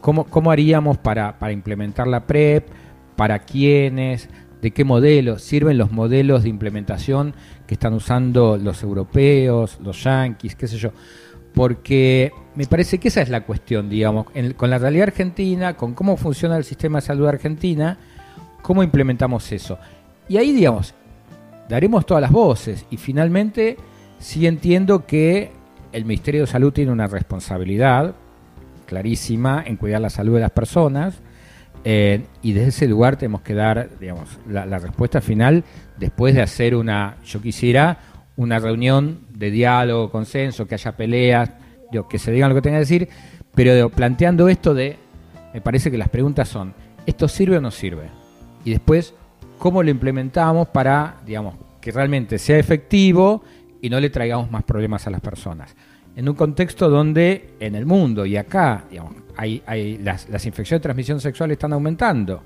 ¿cómo, 0.00 0.24
cómo 0.24 0.52
haríamos 0.52 0.98
para, 0.98 1.36
para 1.38 1.52
implementar 1.52 2.06
la 2.06 2.26
PrEP? 2.26 2.68
¿Para 3.16 3.40
quiénes? 3.40 4.28
¿De 4.64 4.70
qué 4.70 4.82
modelos? 4.82 5.42
¿Sirven 5.42 5.76
los 5.76 5.92
modelos 5.92 6.44
de 6.44 6.48
implementación 6.48 7.34
que 7.66 7.74
están 7.74 7.92
usando 7.92 8.56
los 8.56 8.82
europeos, 8.82 9.78
los 9.84 10.02
yanquis, 10.02 10.56
qué 10.56 10.66
sé 10.66 10.78
yo? 10.78 10.88
Porque 11.52 12.32
me 12.54 12.64
parece 12.64 12.96
que 12.96 13.08
esa 13.08 13.20
es 13.20 13.28
la 13.28 13.42
cuestión, 13.44 13.90
digamos, 13.90 14.24
en- 14.32 14.54
con 14.54 14.70
la 14.70 14.78
realidad 14.78 15.08
argentina, 15.08 15.74
con 15.76 15.92
cómo 15.92 16.16
funciona 16.16 16.56
el 16.56 16.64
sistema 16.64 16.96
de 16.96 17.06
salud 17.06 17.26
argentina, 17.26 17.98
cómo 18.62 18.82
implementamos 18.82 19.52
eso. 19.52 19.76
Y 20.30 20.38
ahí, 20.38 20.52
digamos, 20.52 20.94
daremos 21.68 22.06
todas 22.06 22.22
las 22.22 22.30
voces 22.32 22.86
y 22.90 22.96
finalmente 22.96 23.76
sí 24.18 24.46
entiendo 24.46 25.04
que 25.04 25.52
el 25.92 26.06
Ministerio 26.06 26.40
de 26.40 26.46
Salud 26.46 26.72
tiene 26.72 26.90
una 26.90 27.06
responsabilidad 27.06 28.14
clarísima 28.86 29.62
en 29.66 29.76
cuidar 29.76 30.00
la 30.00 30.08
salud 30.08 30.36
de 30.36 30.40
las 30.40 30.52
personas 30.52 31.20
eh, 31.84 32.24
y 32.42 32.52
desde 32.52 32.68
ese 32.68 32.88
lugar 32.88 33.16
tenemos 33.16 33.42
que 33.42 33.54
dar 33.54 33.90
digamos 34.00 34.38
la, 34.48 34.78
respuesta 34.78 35.20
final 35.20 35.64
después 35.98 36.34
de 36.34 36.42
hacer 36.42 36.74
una 36.74 37.16
yo 37.24 37.40
quisiera 37.40 37.98
una 38.36 38.58
reunión 38.58 39.20
de 39.30 39.50
diálogo 39.50 40.10
consenso 40.10 40.66
que 40.66 40.74
haya 40.74 40.96
peleas 40.96 41.50
que 42.08 42.18
se 42.18 42.32
digan 42.32 42.48
lo 42.48 42.56
que 42.56 42.62
tengan 42.62 42.78
que 42.78 42.86
decir 42.86 43.08
pero 43.54 43.88
planteando 43.90 44.48
esto 44.48 44.74
de 44.74 44.96
me 45.52 45.60
parece 45.60 45.90
que 45.90 45.98
las 45.98 46.08
preguntas 46.08 46.48
son 46.48 46.74
esto 47.06 47.28
sirve 47.28 47.58
o 47.58 47.60
no 47.60 47.70
sirve 47.70 48.08
y 48.64 48.70
después 48.70 49.14
cómo 49.58 49.82
lo 49.82 49.90
implementamos 49.90 50.68
para, 50.68 51.16
digamos, 51.24 51.54
que 51.80 51.90
realmente 51.90 52.38
sea 52.38 52.58
efectivo 52.58 53.42
y 53.80 53.90
no 53.90 54.00
le 54.00 54.10
traigamos 54.10 54.50
más 54.50 54.62
problemas 54.64 55.06
a 55.06 55.10
las 55.10 55.20
personas. 55.20 55.74
En 56.16 56.28
un 56.28 56.34
contexto 56.34 56.88
donde 56.88 57.54
en 57.58 57.74
el 57.74 57.86
mundo 57.86 58.24
y 58.24 58.36
acá, 58.36 58.84
hay, 59.36 59.98
las, 59.98 60.26
infecciones 60.46 60.80
de 60.80 60.80
transmisión 60.80 61.20
sexual 61.20 61.50
están 61.50 61.72
aumentando, 61.72 62.42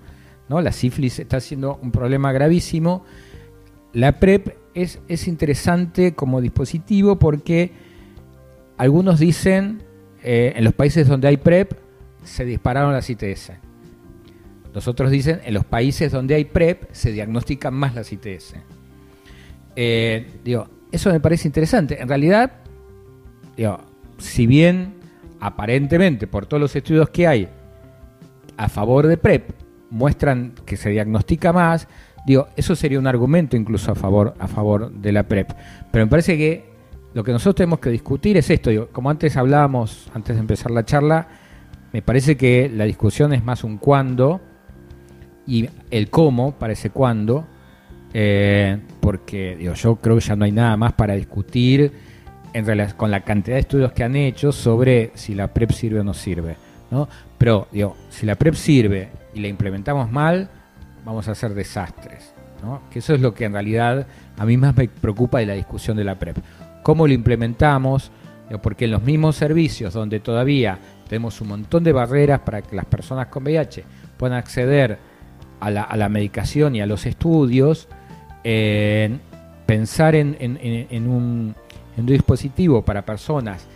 ¿no? 0.48 0.61
La 0.61 0.72
sífilis 0.72 1.18
está 1.18 1.40
siendo 1.40 1.78
un 1.83 1.90
problema 1.90 2.33
gravísimo. 2.33 3.04
La 3.92 4.18
PrEP 4.18 4.57
es, 4.74 5.00
es 5.09 5.28
interesante 5.28 6.14
como 6.14 6.40
dispositivo 6.40 7.18
porque 7.18 7.72
algunos 8.78 9.18
dicen, 9.18 9.83
eh, 10.22 10.54
en 10.57 10.64
los 10.64 10.72
países 10.72 11.07
donde 11.07 11.28
hay 11.28 11.37
PrEP, 11.37 11.72
se 12.22 12.44
dispararon 12.44 12.92
las 12.92 13.11
ITS. 13.11 13.52
Los 14.72 14.87
otros 14.87 15.11
dicen, 15.11 15.40
en 15.44 15.54
los 15.54 15.64
países 15.64 16.12
donde 16.12 16.35
hay 16.35 16.44
PrEP 16.44 16.85
se 16.92 17.12
diagnostican 17.12 17.74
más 17.74 17.94
las 17.94 18.12
ITS. 18.12 18.54
Eh, 19.76 20.26
digo, 20.44 20.68
eso 20.92 21.11
me 21.11 21.20
parece 21.20 21.48
interesante. 21.48 22.00
En 22.00 22.09
realidad, 22.09 22.52
digo, 23.58 23.78
si 24.18 24.46
bien 24.46 24.94
aparentemente 25.40 26.26
por 26.26 26.46
todos 26.46 26.60
los 26.60 26.74
estudios 26.74 27.10
que 27.10 27.26
hay 27.26 27.48
a 28.56 28.68
favor 28.68 29.06
de 29.06 29.16
PrEP 29.16 29.50
muestran 29.90 30.54
que 30.64 30.76
se 30.76 30.90
diagnostica 30.90 31.52
más, 31.52 31.88
digo, 32.24 32.48
eso 32.56 32.76
sería 32.76 32.98
un 32.98 33.06
argumento 33.06 33.56
incluso 33.56 33.90
a 33.92 33.94
favor, 33.94 34.34
a 34.38 34.46
favor 34.46 34.92
de 34.92 35.12
la 35.12 35.24
PrEP. 35.24 35.50
Pero 35.90 36.06
me 36.06 36.10
parece 36.10 36.38
que 36.38 36.70
lo 37.14 37.24
que 37.24 37.32
nosotros 37.32 37.56
tenemos 37.56 37.80
que 37.80 37.90
discutir 37.90 38.36
es 38.36 38.48
esto, 38.48 38.70
digo, 38.70 38.88
como 38.92 39.10
antes 39.10 39.36
hablábamos, 39.36 40.08
antes 40.14 40.36
de 40.36 40.40
empezar 40.40 40.70
la 40.70 40.84
charla, 40.84 41.26
me 41.92 42.00
parece 42.00 42.36
que 42.36 42.70
la 42.72 42.84
discusión 42.84 43.32
es 43.32 43.42
más 43.42 43.64
un 43.64 43.78
cuándo 43.78 44.40
y 45.46 45.68
el 45.90 46.10
cómo 46.10 46.52
parece 46.52 46.90
cuándo, 46.90 47.46
eh, 48.12 48.78
porque 49.00 49.58
yo 49.60 49.96
creo 49.96 50.16
que 50.16 50.20
ya 50.20 50.36
no 50.36 50.44
hay 50.44 50.52
nada 50.52 50.76
más 50.76 50.92
para 50.92 51.14
discutir 51.14 52.07
en 52.52 52.88
con 52.96 53.11
la 53.11 53.20
cantidad 53.20 53.56
de 53.56 53.61
estudios 53.61 53.92
que 53.92 54.04
han 54.04 54.16
hecho 54.16 54.52
sobre 54.52 55.12
si 55.14 55.34
la 55.34 55.48
PrEP 55.48 55.72
sirve 55.72 56.00
o 56.00 56.04
no 56.04 56.14
sirve. 56.14 56.56
¿no? 56.90 57.08
Pero 57.37 57.68
digo, 57.72 57.96
si 58.11 58.26
la 58.26 58.34
PrEP 58.34 58.54
sirve 58.54 59.08
y 59.34 59.40
la 59.40 59.48
implementamos 59.48 60.11
mal, 60.11 60.48
vamos 61.04 61.28
a 61.28 61.32
hacer 61.32 61.54
desastres. 61.54 62.32
¿no? 62.62 62.82
Que 62.90 62.98
eso 63.00 63.14
es 63.14 63.20
lo 63.20 63.34
que 63.34 63.44
en 63.44 63.52
realidad 63.52 64.06
a 64.37 64.44
mí 64.44 64.56
más 64.56 64.76
me 64.76 64.88
preocupa 64.88 65.38
de 65.38 65.46
la 65.46 65.54
discusión 65.54 65.96
de 65.96 66.04
la 66.04 66.18
PrEP. 66.18 66.38
¿Cómo 66.82 67.06
lo 67.06 67.12
implementamos? 67.12 68.11
Porque 68.62 68.87
en 68.87 68.92
los 68.92 69.02
mismos 69.02 69.37
servicios 69.37 69.92
donde 69.92 70.20
todavía 70.20 70.78
tenemos 71.08 71.40
un 71.40 71.48
montón 71.48 71.84
de 71.84 71.92
barreras 71.92 72.40
para 72.40 72.62
que 72.62 72.74
las 72.74 72.87
personas 72.87 73.28
con 73.28 73.42
VIH 73.44 73.84
puedan 74.16 74.38
acceder 74.38 74.98
a 75.61 75.70
la, 75.70 75.82
a 75.82 75.96
la 75.96 76.08
medicación 76.08 76.76
y 76.76 76.80
a 76.80 76.87
los 76.87 77.06
estudios, 77.06 77.88
eh, 78.44 79.18
pensar 79.66 80.14
en, 80.14 80.37
en, 80.40 80.58
en, 80.62 81.08
un, 81.08 81.54
en, 81.98 82.04
un, 82.04 82.06
dispositivo 82.06 82.82
para 82.82 83.04
personas 83.04 83.66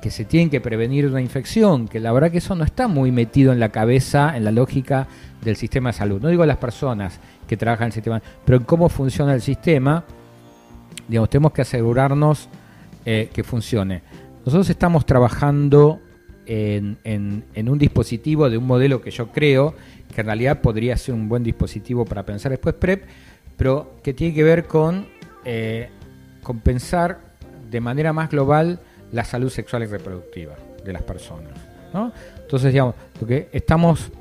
que 0.00 0.10
se 0.10 0.24
tienen 0.24 0.50
que 0.50 0.60
prevenir 0.60 1.06
una 1.06 1.20
infección, 1.20 1.88
que 1.88 2.00
la 2.00 2.12
verdad 2.12 2.30
que 2.30 2.38
eso 2.38 2.54
no 2.54 2.64
está 2.64 2.88
muy 2.88 3.10
metido 3.10 3.52
en 3.52 3.60
la 3.60 3.70
cabeza, 3.70 4.36
en 4.36 4.44
la 4.44 4.50
lógica 4.50 5.06
del 5.42 5.56
sistema 5.56 5.90
de 5.90 5.94
salud. 5.94 6.20
No 6.20 6.28
digo 6.28 6.44
las 6.44 6.58
personas 6.58 7.18
que 7.46 7.56
trabajan 7.56 7.84
en 7.84 7.88
el 7.88 7.92
sistema, 7.92 8.22
pero 8.44 8.58
en 8.58 8.64
cómo 8.64 8.88
funciona 8.88 9.34
el 9.34 9.40
sistema, 9.40 10.04
digamos, 11.08 11.30
tenemos 11.30 11.52
que 11.52 11.62
asegurarnos 11.62 12.48
eh, 13.06 13.30
que 13.32 13.44
funcione. 13.44 14.02
Nosotros 14.44 14.68
estamos 14.68 15.06
trabajando 15.06 16.00
en, 16.46 17.44
un 17.56 17.78
dispositivo 17.78 18.50
de 18.50 18.58
un 18.58 18.66
modelo 18.66 19.00
que 19.00 19.10
yo 19.10 19.28
creo 19.28 19.74
que 20.14 20.20
en 20.20 20.26
realidad 20.26 20.60
podría 20.60 20.96
ser 20.96 21.14
un 21.14 21.28
buen 21.28 21.42
dispositivo 21.42 22.04
para 22.04 22.24
pensar 22.24 22.50
después 22.50 22.74
PrEP, 22.74 23.04
pero 23.56 23.94
que 24.02 24.12
tiene 24.12 24.34
que 24.34 24.42
ver 24.42 24.66
con, 24.66 25.06
eh, 25.44 25.88
con 26.42 26.60
pensar 26.60 27.20
de 27.74 27.80
manera 27.80 28.12
más 28.12 28.30
global 28.30 28.78
la 29.10 29.24
salud 29.24 29.50
sexual 29.50 29.82
y 29.82 29.86
reproductiva 29.86 30.54
de 30.84 30.92
las 30.92 31.02
personas. 31.02 31.50
¿no? 31.92 32.12
Entonces, 32.40 32.72
digamos, 32.72 32.94
lo 33.20 33.26
que 33.26 33.48
estamos, 33.50 34.12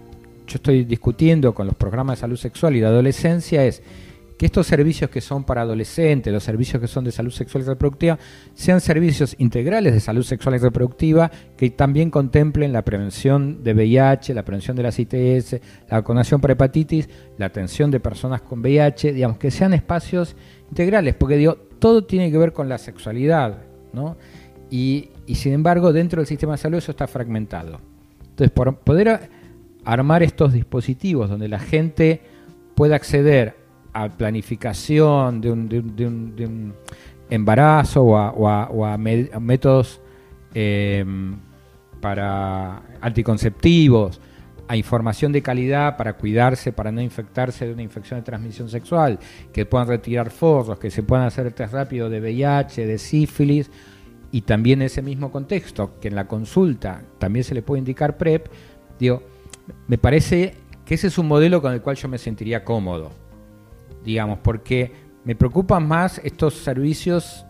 yo 0.48 0.56
estoy 0.56 0.86
discutiendo 0.86 1.54
con 1.54 1.68
los 1.68 1.76
programas 1.76 2.18
de 2.18 2.22
salud 2.22 2.36
sexual 2.36 2.76
y 2.76 2.80
de 2.80 2.88
adolescencia 2.88 3.64
es 3.64 3.84
que 4.40 4.48
estos 4.48 4.66
servicios 4.66 5.12
que 5.12 5.22
son 5.22 5.44
para 5.44 5.62
adolescentes, 5.62 6.34
los 6.34 6.44
servicios 6.44 6.82
que 6.82 6.88
son 6.88 7.04
de 7.04 7.12
salud 7.12 7.30
sexual 7.30 7.64
y 7.64 7.68
reproductiva, 7.68 8.18
sean 8.56 8.82
servicios 8.82 9.36
integrales 9.38 9.94
de 9.94 10.00
salud 10.00 10.24
sexual 10.24 10.56
y 10.56 10.58
reproductiva 10.58 11.30
que 11.56 11.70
también 11.70 12.10
contemplen 12.10 12.74
la 12.74 12.82
prevención 12.82 13.64
de 13.64 13.76
VIH, 13.76 14.34
la 14.34 14.44
prevención 14.44 14.76
de 14.76 14.82
las 14.82 14.98
ITS, 14.98 15.62
la 15.92 15.98
vacunación 15.98 16.42
para 16.42 16.54
hepatitis, 16.54 17.08
la 17.38 17.46
atención 17.46 17.92
de 17.92 18.00
personas 18.00 18.42
con 18.42 18.62
VIH, 18.62 19.14
digamos, 19.14 19.38
que 19.38 19.52
sean 19.52 19.76
espacios 19.76 20.36
integrales, 20.70 21.14
porque 21.14 21.38
digo, 21.38 21.58
todo 21.84 22.06
tiene 22.06 22.32
que 22.32 22.38
ver 22.38 22.54
con 22.54 22.70
la 22.70 22.78
sexualidad, 22.78 23.58
¿no? 23.92 24.16
Y, 24.70 25.10
sin 25.34 25.52
embargo, 25.52 25.92
dentro 25.92 26.22
del 26.22 26.28
sistema 26.28 26.54
de 26.54 26.60
salud 26.60 26.78
eso 26.78 26.92
está 26.92 27.08
fragmentado. 27.08 27.82
Entonces, 28.22 28.52
por 28.52 28.78
poder 28.78 29.30
armar 29.84 30.24
estos 30.24 30.54
dispositivos 30.54 31.30
donde 31.30 31.50
la 31.50 31.60
gente 31.60 32.22
pueda 32.74 32.96
acceder 32.96 33.58
a 33.92 34.08
planificación 34.08 35.42
de 35.42 35.52
un, 35.52 35.68
de 35.68 36.08
un, 36.08 36.74
embarazo 37.30 38.04
o 38.04 38.48
a, 38.48 38.98
métodos 38.98 40.00
eh, 40.56 41.04
para 42.00 42.82
anticonceptivos, 43.02 44.22
a 44.68 44.76
información 44.76 45.32
de 45.32 45.42
calidad 45.42 45.98
para 45.98 46.14
cuidarse, 46.14 46.72
para 46.72 46.92
no 46.92 47.02
infectarse 47.02 47.66
de 47.66 47.74
una 47.74 47.84
infección 47.84 48.20
de 48.20 48.24
transmisión 48.24 48.70
sexual, 48.70 49.20
que 49.52 49.66
puedan 49.66 49.88
retirar 49.88 50.30
forros, 50.30 50.80
que 50.80 50.90
se 50.90 51.04
puedan 51.04 51.26
hacer 51.26 51.52
test 51.52 51.74
rápido 51.74 52.10
de 52.10 52.22
VIH, 52.22 52.86
de 52.88 52.98
sífilis, 52.98 53.70
y 54.32 54.42
también 54.42 54.82
ese 54.82 55.02
mismo 55.02 55.32
contexto, 55.32 56.00
que 56.00 56.08
en 56.08 56.16
la 56.16 56.28
consulta 56.28 57.04
también 57.20 57.44
se 57.44 57.54
le 57.54 57.62
puede 57.62 57.80
indicar 57.80 58.18
PrEP, 58.18 58.48
digo, 58.98 59.22
me 59.88 59.98
parece 59.98 60.56
que 60.86 60.96
ese 60.96 61.08
es 61.08 61.18
un 61.18 61.28
modelo 61.28 61.62
con 61.62 61.74
el 61.74 61.82
cual 61.82 61.96
yo 61.96 62.08
me 62.08 62.18
sentiría 62.18 62.64
cómodo 62.64 63.24
digamos, 64.04 64.40
porque 64.40 64.92
me 65.24 65.36
preocupan 65.36 65.88
más 65.88 66.20
estos 66.24 66.56
servicios 66.56 67.46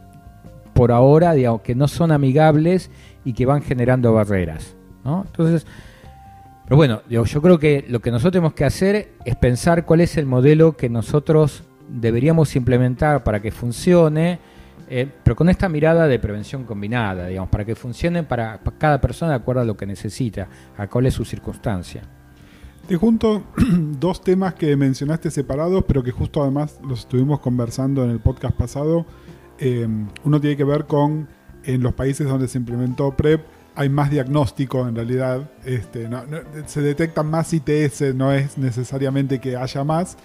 por 0.74 0.92
ahora, 0.92 1.34
que 1.64 1.76
no 1.76 1.88
son 1.88 2.12
amigables 2.12 2.90
y 3.24 3.34
que 3.34 3.46
van 3.46 3.62
generando 3.62 4.14
barreras, 4.14 4.76
¿no? 5.04 5.24
Entonces, 5.26 5.68
pero 6.66 6.78
bueno, 6.78 7.02
yo 7.10 7.24
creo 7.42 7.60
que 7.60 7.86
lo 7.88 8.00
que 8.00 8.12
nosotros 8.12 8.32
tenemos 8.32 8.54
que 8.54 8.66
hacer 8.66 9.14
es 9.26 9.36
pensar 9.36 9.86
cuál 9.86 10.02
es 10.02 10.18
el 10.18 10.26
modelo 10.26 10.78
que 10.78 10.90
nosotros 10.90 11.64
deberíamos 11.90 12.56
implementar 12.56 13.24
para 13.24 13.42
que 13.42 13.52
funcione, 13.52 14.40
eh, 14.90 15.10
pero 15.24 15.36
con 15.36 15.50
esta 15.50 15.68
mirada 15.68 16.08
de 16.08 16.20
prevención 16.20 16.64
combinada, 16.64 17.28
digamos, 17.28 17.50
para 17.50 17.66
que 17.66 17.76
funcione 17.76 18.24
para, 18.24 18.64
para 18.64 18.78
cada 18.78 19.02
persona 19.02 19.32
de 19.32 19.38
acuerdo 19.38 19.62
a 19.62 19.66
lo 19.66 19.76
que 19.76 19.86
necesita, 19.86 20.48
a 20.78 20.88
cuál 20.88 21.06
es 21.06 21.14
su 21.14 21.26
circunstancia. 21.26 22.04
Te 22.88 22.96
junto 22.98 23.44
dos 24.00 24.22
temas 24.22 24.54
que 24.56 24.76
mencionaste 24.76 25.32
separados, 25.32 25.84
pero 25.88 26.04
que 26.04 26.12
justo 26.12 26.42
además 26.42 26.80
los 26.88 27.02
estuvimos 27.02 27.40
conversando 27.40 28.04
en 28.04 28.10
el 28.10 28.20
podcast 28.20 28.56
pasado. 28.56 29.06
Eh, 29.60 29.88
uno 30.24 30.42
tiene 30.42 30.58
que 30.58 30.64
ver 30.64 30.86
con 30.86 31.28
en 31.66 31.82
los 31.82 31.94
países 31.94 32.28
donde 32.28 32.48
se 32.48 32.58
implementó 32.58 33.16
PrEP 33.16 33.42
hay 33.76 33.90
más 33.90 34.10
diagnóstico 34.12 34.88
en 34.88 34.96
realidad, 34.96 35.50
este, 35.66 36.08
se 36.66 36.82
detectan 36.82 37.30
más 37.30 37.54
ITS, 37.54 38.14
no 38.16 38.32
es 38.32 38.58
necesariamente 38.58 39.40
que 39.40 39.56
haya 39.56 39.84
más. 39.84 40.18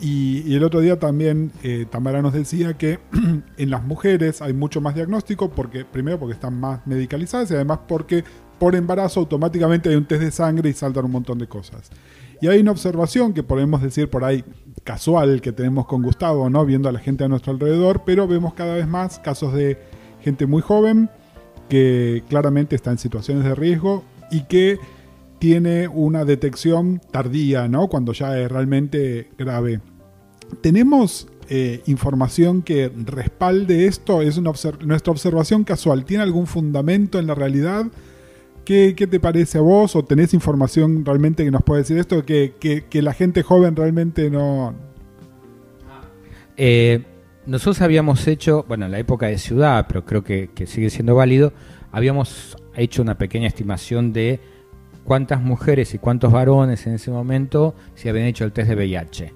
Y, 0.00 0.42
y 0.46 0.54
el 0.54 0.62
otro 0.62 0.80
día 0.80 0.98
también 0.98 1.50
eh, 1.62 1.86
Tamara 1.90 2.22
nos 2.22 2.32
decía 2.32 2.74
que 2.74 3.00
en 3.56 3.70
las 3.70 3.82
mujeres 3.82 4.42
hay 4.42 4.52
mucho 4.52 4.80
más 4.80 4.94
diagnóstico, 4.94 5.50
porque 5.50 5.84
primero 5.84 6.18
porque 6.18 6.34
están 6.34 6.58
más 6.58 6.86
medicalizadas 6.86 7.50
y 7.50 7.54
además 7.54 7.80
porque 7.88 8.24
por 8.58 8.74
embarazo 8.74 9.20
automáticamente 9.20 9.88
hay 9.88 9.96
un 9.96 10.06
test 10.06 10.22
de 10.22 10.30
sangre 10.30 10.70
y 10.70 10.72
saltan 10.72 11.04
un 11.04 11.12
montón 11.12 11.38
de 11.38 11.48
cosas. 11.48 11.90
Y 12.40 12.46
hay 12.46 12.60
una 12.60 12.70
observación 12.70 13.32
que 13.32 13.42
podemos 13.42 13.82
decir 13.82 14.08
por 14.08 14.24
ahí 14.24 14.44
casual 14.84 15.40
que 15.40 15.52
tenemos 15.52 15.86
con 15.86 16.02
Gustavo, 16.02 16.48
¿no? 16.48 16.64
Viendo 16.64 16.88
a 16.88 16.92
la 16.92 17.00
gente 17.00 17.24
a 17.24 17.28
nuestro 17.28 17.52
alrededor, 17.52 18.02
pero 18.04 18.28
vemos 18.28 18.54
cada 18.54 18.74
vez 18.74 18.86
más 18.86 19.18
casos 19.18 19.52
de 19.52 19.78
gente 20.20 20.46
muy 20.46 20.62
joven 20.62 21.10
que 21.68 22.22
claramente 22.28 22.76
está 22.76 22.90
en 22.90 22.98
situaciones 22.98 23.44
de 23.44 23.54
riesgo 23.54 24.04
y 24.30 24.42
que 24.44 24.78
tiene 25.38 25.88
una 25.88 26.24
detección 26.24 27.00
tardía, 27.10 27.68
¿no? 27.68 27.88
Cuando 27.88 28.12
ya 28.12 28.38
es 28.38 28.50
realmente 28.50 29.30
grave. 29.38 29.80
Tenemos 30.60 31.28
eh, 31.48 31.82
información 31.86 32.62
que 32.62 32.90
respalde 33.04 33.86
esto, 33.86 34.22
es 34.22 34.36
una 34.36 34.52
nuestra 34.84 35.10
observación 35.10 35.64
casual, 35.64 36.04
¿tiene 36.04 36.22
algún 36.22 36.46
fundamento 36.46 37.18
en 37.18 37.26
la 37.26 37.34
realidad? 37.34 37.86
¿Qué, 38.64 38.94
¿Qué, 38.94 39.06
te 39.06 39.18
parece 39.18 39.56
a 39.56 39.62
vos? 39.62 39.96
¿O 39.96 40.04
tenés 40.04 40.34
información 40.34 41.04
realmente 41.04 41.42
que 41.42 41.50
nos 41.50 41.62
puede 41.62 41.82
decir 41.82 41.96
esto? 41.96 42.26
Que, 42.26 42.54
que, 42.60 42.84
que 42.84 43.00
la 43.00 43.14
gente 43.14 43.42
joven 43.42 43.74
realmente 43.76 44.28
no... 44.28 44.74
Eh, 46.58 47.02
nosotros 47.48 47.80
habíamos 47.80 48.26
hecho, 48.28 48.64
bueno, 48.68 48.86
en 48.86 48.92
la 48.92 48.98
época 48.98 49.26
de 49.26 49.38
ciudad, 49.38 49.86
pero 49.88 50.04
creo 50.04 50.22
que, 50.22 50.50
que, 50.54 50.66
sigue 50.66 50.90
siendo 50.90 51.14
válido, 51.14 51.52
habíamos 51.90 52.56
hecho 52.76 53.02
una 53.02 53.16
pequeña 53.16 53.48
estimación 53.48 54.12
de 54.12 54.38
cuántas 55.04 55.40
mujeres 55.40 55.94
y 55.94 55.98
cuántos 55.98 56.30
varones 56.30 56.86
en 56.86 56.94
ese 56.94 57.10
momento 57.10 57.74
se 57.94 58.10
habían 58.10 58.26
hecho 58.26 58.44
el 58.44 58.52
test 58.52 58.68
de 58.68 58.76
VIH. 58.76 59.32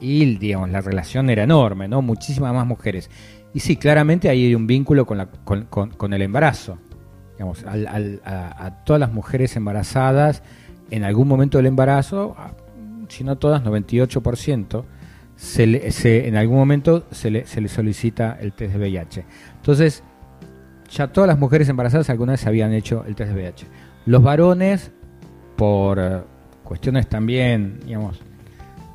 Y, 0.00 0.36
digamos, 0.36 0.70
la 0.70 0.80
relación 0.80 1.28
era 1.28 1.42
enorme, 1.42 1.88
¿no? 1.88 2.00
Muchísimas 2.00 2.54
más 2.54 2.66
mujeres. 2.66 3.10
Y 3.52 3.60
sí, 3.60 3.76
claramente 3.76 4.28
ahí 4.28 4.46
hay 4.46 4.54
un 4.54 4.68
vínculo 4.68 5.04
con, 5.04 5.18
la, 5.18 5.26
con, 5.26 5.64
con, 5.64 5.90
con 5.90 6.12
el 6.12 6.22
embarazo 6.22 6.78
digamos, 7.32 7.64
al, 7.64 7.86
al, 7.86 8.20
a, 8.24 8.66
a, 8.66 8.84
todas 8.84 8.98
las 8.98 9.12
mujeres 9.12 9.54
embarazadas 9.54 10.42
en 10.90 11.04
algún 11.04 11.28
momento 11.28 11.58
del 11.58 11.66
embarazo, 11.66 12.34
si 13.08 13.22
no 13.22 13.38
todas, 13.38 13.62
98%, 13.62 14.84
se 15.38 15.66
le, 15.68 15.90
se, 15.92 16.26
en 16.26 16.36
algún 16.36 16.56
momento 16.58 17.06
se 17.12 17.30
le, 17.30 17.46
se 17.46 17.60
le, 17.60 17.68
solicita 17.68 18.36
el 18.40 18.52
test 18.52 18.72
de 18.74 18.78
VIH. 18.80 19.24
Entonces, 19.56 20.02
ya 20.90 21.06
todas 21.12 21.28
las 21.28 21.38
mujeres 21.38 21.68
embarazadas 21.68 22.10
alguna 22.10 22.32
vez 22.32 22.44
habían 22.46 22.72
hecho 22.72 23.04
el 23.06 23.14
test 23.14 23.30
de 23.30 23.34
VIH. 23.36 23.66
Los 24.06 24.22
varones, 24.22 24.90
por 25.56 25.98
uh, 25.98 26.22
cuestiones 26.64 27.08
también, 27.08 27.78
digamos, 27.86 28.18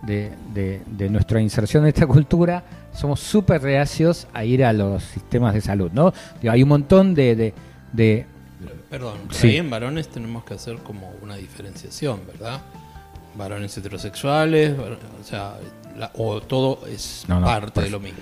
de, 0.01 0.31
de- 0.53 0.81
de 0.85 1.09
nuestra 1.09 1.39
inserción 1.39 1.83
en 1.83 1.89
esta 1.89 2.05
cultura, 2.07 2.63
somos 2.91 3.21
súper 3.21 3.61
reacios 3.61 4.27
a 4.33 4.43
ir 4.43 4.65
a 4.65 4.73
los 4.73 5.01
sistemas 5.03 5.53
de 5.53 5.61
salud, 5.61 5.91
¿no? 5.93 6.13
Digo, 6.41 6.51
hay 6.53 6.61
un 6.63 6.69
montón 6.69 7.15
de... 7.15 7.35
de- 7.37 7.53
de- 7.93 8.25
Perdón, 8.89 9.17
Sí. 9.31 9.47
ahí 9.47 9.57
en 9.57 9.69
varones 9.69 10.09
tenemos 10.09 10.43
que 10.43 10.55
hacer 10.55 10.75
como 10.79 11.09
una 11.21 11.35
diferenciación, 11.37 12.19
¿verdad? 12.27 12.61
Varones 13.37 13.75
heterosexuales, 13.77 14.77
var- 14.77 14.99
o 15.19 15.23
sea, 15.23 15.55
la- 15.97 16.11
o 16.15 16.41
todo 16.41 16.79
es 16.87 17.25
No, 17.27 17.39
no, 17.39 17.45
parte 17.45 17.81
de 17.81 17.89
lo 17.89 17.99
mismo. 17.99 18.19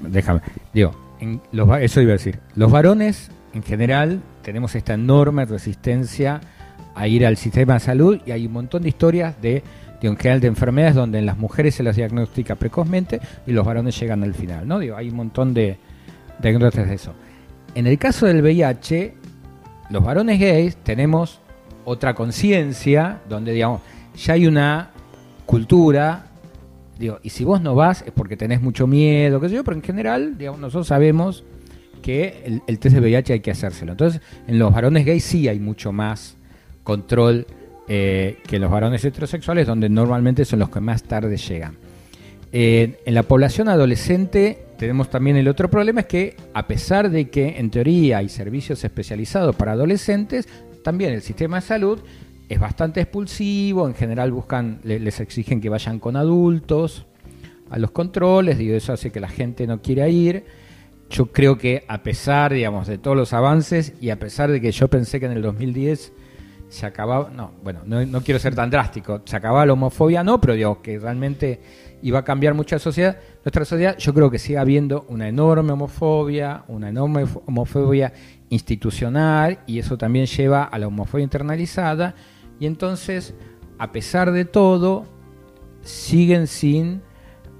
déjame, 0.00 0.40
digo, 0.72 0.94
en 1.20 1.40
los, 1.52 1.68
eso 1.80 2.00
iba 2.00 2.10
a 2.10 2.14
decir. 2.14 2.38
Los 2.54 2.70
varones, 2.70 3.30
en 3.52 3.62
general, 3.62 4.20
tenemos 4.42 4.74
esta 4.74 4.94
enorme 4.94 5.44
resistencia 5.44 6.40
a 6.94 7.08
ir 7.08 7.26
al 7.26 7.36
sistema 7.36 7.74
de 7.74 7.80
salud 7.80 8.20
y 8.26 8.30
hay 8.30 8.46
un 8.46 8.52
montón 8.52 8.82
de 8.82 8.88
historias 8.88 9.40
de, 9.40 9.62
digo, 10.00 10.12
en 10.12 10.16
general, 10.18 10.40
de 10.40 10.48
enfermedades 10.48 10.94
donde 10.94 11.18
en 11.18 11.26
las 11.26 11.38
mujeres 11.38 11.74
se 11.74 11.82
las 11.82 11.96
diagnostica 11.96 12.54
precozmente 12.56 13.20
y 13.46 13.52
los 13.52 13.64
varones 13.66 13.98
llegan 13.98 14.22
al 14.22 14.34
final, 14.34 14.66
¿no? 14.68 14.78
Digo, 14.78 14.96
hay 14.96 15.08
un 15.08 15.16
montón 15.16 15.54
de, 15.54 15.78
de 16.38 16.48
anécdotas 16.48 16.86
de 16.88 16.94
eso. 16.94 17.12
En 17.74 17.86
el 17.86 17.98
caso 17.98 18.26
del 18.26 18.42
VIH, 18.42 19.14
los 19.90 20.04
varones 20.04 20.38
gays 20.38 20.76
tenemos 20.76 21.40
otra 21.84 22.14
conciencia 22.14 23.18
donde, 23.28 23.52
digamos, 23.52 23.80
ya 24.16 24.34
hay 24.34 24.46
una 24.46 24.90
cultura, 25.46 26.26
digo, 26.98 27.18
y 27.22 27.30
si 27.30 27.44
vos 27.44 27.60
no 27.60 27.74
vas 27.74 28.02
es 28.06 28.12
porque 28.12 28.36
tenés 28.36 28.62
mucho 28.62 28.86
miedo, 28.86 29.40
qué 29.40 29.48
sé 29.48 29.54
yo, 29.56 29.64
pero 29.64 29.76
en 29.76 29.82
general, 29.82 30.38
digamos, 30.38 30.60
nosotros 30.60 30.86
sabemos 30.86 31.44
que 32.02 32.60
el, 32.66 32.78
test 32.78 32.94
de 32.94 33.00
VIH 33.00 33.32
hay 33.32 33.40
que 33.40 33.50
hacérselo. 33.50 33.92
Entonces, 33.92 34.20
en 34.46 34.58
los 34.58 34.72
varones 34.72 35.06
gays 35.06 35.24
sí 35.24 35.48
hay 35.48 35.58
mucho 35.58 35.90
más 35.92 36.36
control 36.82 37.46
eh, 37.88 38.38
que 38.46 38.56
en 38.56 38.62
los 38.62 38.70
varones 38.70 39.04
heterosexuales, 39.04 39.66
donde 39.66 39.88
normalmente 39.88 40.44
son 40.44 40.58
los 40.58 40.68
que 40.68 40.80
más 40.80 41.02
tarde 41.02 41.36
llegan. 41.36 41.76
En 42.56 43.14
la 43.14 43.24
población 43.24 43.68
adolescente 43.68 44.66
tenemos 44.78 45.10
también 45.10 45.36
el 45.36 45.48
otro 45.48 45.68
problema, 45.68 46.02
es 46.02 46.06
que 46.06 46.36
a 46.52 46.66
pesar 46.66 47.10
de 47.10 47.28
que 47.28 47.58
en 47.58 47.70
teoría 47.70 48.18
hay 48.18 48.28
servicios 48.28 48.84
especializados 48.84 49.56
para 49.56 49.72
adolescentes, 49.72 50.46
también 50.84 51.14
el 51.14 51.22
sistema 51.22 51.56
de 51.56 51.62
salud 51.66 52.00
es 52.48 52.60
bastante 52.60 53.00
expulsivo, 53.00 53.86
en 53.88 53.94
general 53.94 54.30
buscan, 54.32 54.78
le- 54.84 55.00
les 55.00 55.20
exigen 55.20 55.60
que 55.60 55.68
vayan 55.68 55.98
con 55.98 56.16
adultos 56.16 57.06
a 57.70 57.78
los 57.78 57.90
controles, 57.90 58.58
digo, 58.58 58.76
eso 58.76 58.92
hace 58.92 59.10
que 59.10 59.20
la 59.20 59.28
gente 59.28 59.66
no 59.66 59.80
quiera 59.80 60.08
ir. 60.08 60.44
Yo 61.10 61.26
creo 61.26 61.58
que 61.58 61.84
a 61.88 62.02
pesar, 62.02 62.52
digamos, 62.52 62.86
de 62.86 62.98
todos 62.98 63.16
los 63.16 63.32
avances 63.32 63.94
y 64.00 64.10
a 64.10 64.18
pesar 64.18 64.50
de 64.50 64.60
que 64.60 64.72
yo 64.72 64.88
pensé 64.88 65.20
que 65.20 65.26
en 65.26 65.32
el 65.32 65.42
2010 65.42 66.12
se 66.68 66.86
acababa, 66.86 67.30
no, 67.30 67.52
bueno, 67.62 67.80
no, 67.86 68.04
no 68.04 68.20
quiero 68.22 68.40
ser 68.40 68.54
tan 68.54 68.68
drástico, 68.70 69.22
se 69.24 69.36
acababa 69.36 69.64
la 69.66 69.74
homofobia, 69.74 70.24
no, 70.24 70.40
pero 70.40 70.54
digo 70.54 70.82
que 70.82 70.98
realmente 70.98 71.60
iba 72.02 72.18
a 72.18 72.24
cambiar 72.24 72.54
mucha 72.54 72.78
sociedad, 72.78 73.16
nuestra 73.44 73.64
sociedad, 73.64 73.96
yo 73.98 74.12
creo 74.12 74.30
que 74.30 74.38
sigue 74.38 74.58
habiendo 74.58 75.06
una 75.08 75.28
enorme 75.28 75.72
homofobia, 75.72 76.64
una 76.68 76.88
enorme 76.88 77.24
fo- 77.26 77.42
homofobia 77.46 78.12
institucional 78.50 79.58
y 79.66 79.78
eso 79.78 79.96
también 79.96 80.26
lleva 80.26 80.64
a 80.64 80.78
la 80.78 80.86
homofobia 80.88 81.24
internalizada 81.24 82.14
y 82.60 82.66
entonces, 82.66 83.34
a 83.78 83.92
pesar 83.92 84.32
de 84.32 84.44
todo, 84.44 85.04
siguen 85.82 86.46
sin 86.46 87.02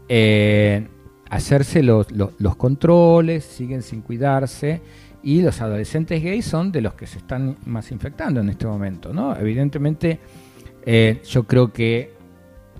eh, 0.08 0.88
hacerse 1.30 1.82
los, 1.82 2.10
los- 2.12 2.56
controles, 2.56 3.44
siguen 3.44 3.82
sin 3.82 4.00
cuidarse 4.02 4.80
y 5.22 5.42
los 5.42 5.60
adolescentes 5.60 6.22
gays 6.22 6.44
son 6.44 6.70
de 6.70 6.80
los 6.82 6.94
que 6.94 7.06
se 7.06 7.18
están 7.18 7.56
más 7.66 7.90
infectando 7.90 8.40
en 8.40 8.50
este 8.50 8.66
momento, 8.66 9.12
¿no? 9.12 9.36
Evidentemente, 9.36 10.20
eh, 10.84 11.20
yo 11.24 11.44
creo 11.44 11.72
que 11.72 12.12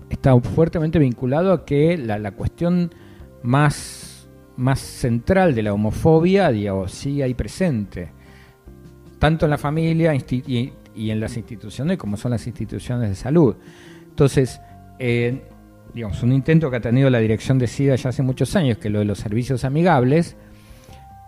está 0.09 0.39
fuertemente 0.39 0.99
vinculado 0.99 1.51
a 1.51 1.65
que 1.65 1.97
la, 1.97 2.31
cuestión 2.31 2.93
más, 3.43 4.27
más 4.57 4.79
central 4.79 5.55
de 5.55 5.63
la 5.63 5.73
homofobia, 5.73 6.51
digamos, 6.51 6.91
sigue 6.91 7.23
ahí 7.23 7.33
presente, 7.33 8.11
tanto 9.19 9.45
en 9.45 9.49
la 9.49 9.57
familia 9.57 10.13
y, 10.15 10.73
y 10.95 11.11
en 11.11 11.19
las 11.19 11.37
instituciones 11.37 11.97
como 11.97 12.17
son 12.17 12.31
las 12.31 12.47
instituciones 12.47 13.09
de 13.09 13.15
salud. 13.15 13.55
Entonces, 14.09 14.61
eh, 14.97 15.43
digamos, 15.93 16.21
un 16.23 16.31
intento 16.31 16.69
que 16.69 16.77
ha 16.77 16.81
tenido 16.81 17.09
la 17.09 17.19
dirección 17.19 17.57
de 17.57 17.67
SIDA 17.67 17.95
ya 17.95 18.09
hace 18.09 18.23
muchos 18.23 18.55
años, 18.55 18.77
que 18.77 18.89
lo 18.89 18.99
de 18.99 19.05
los 19.05 19.19
servicios 19.19 19.63
amigables, 19.65 20.35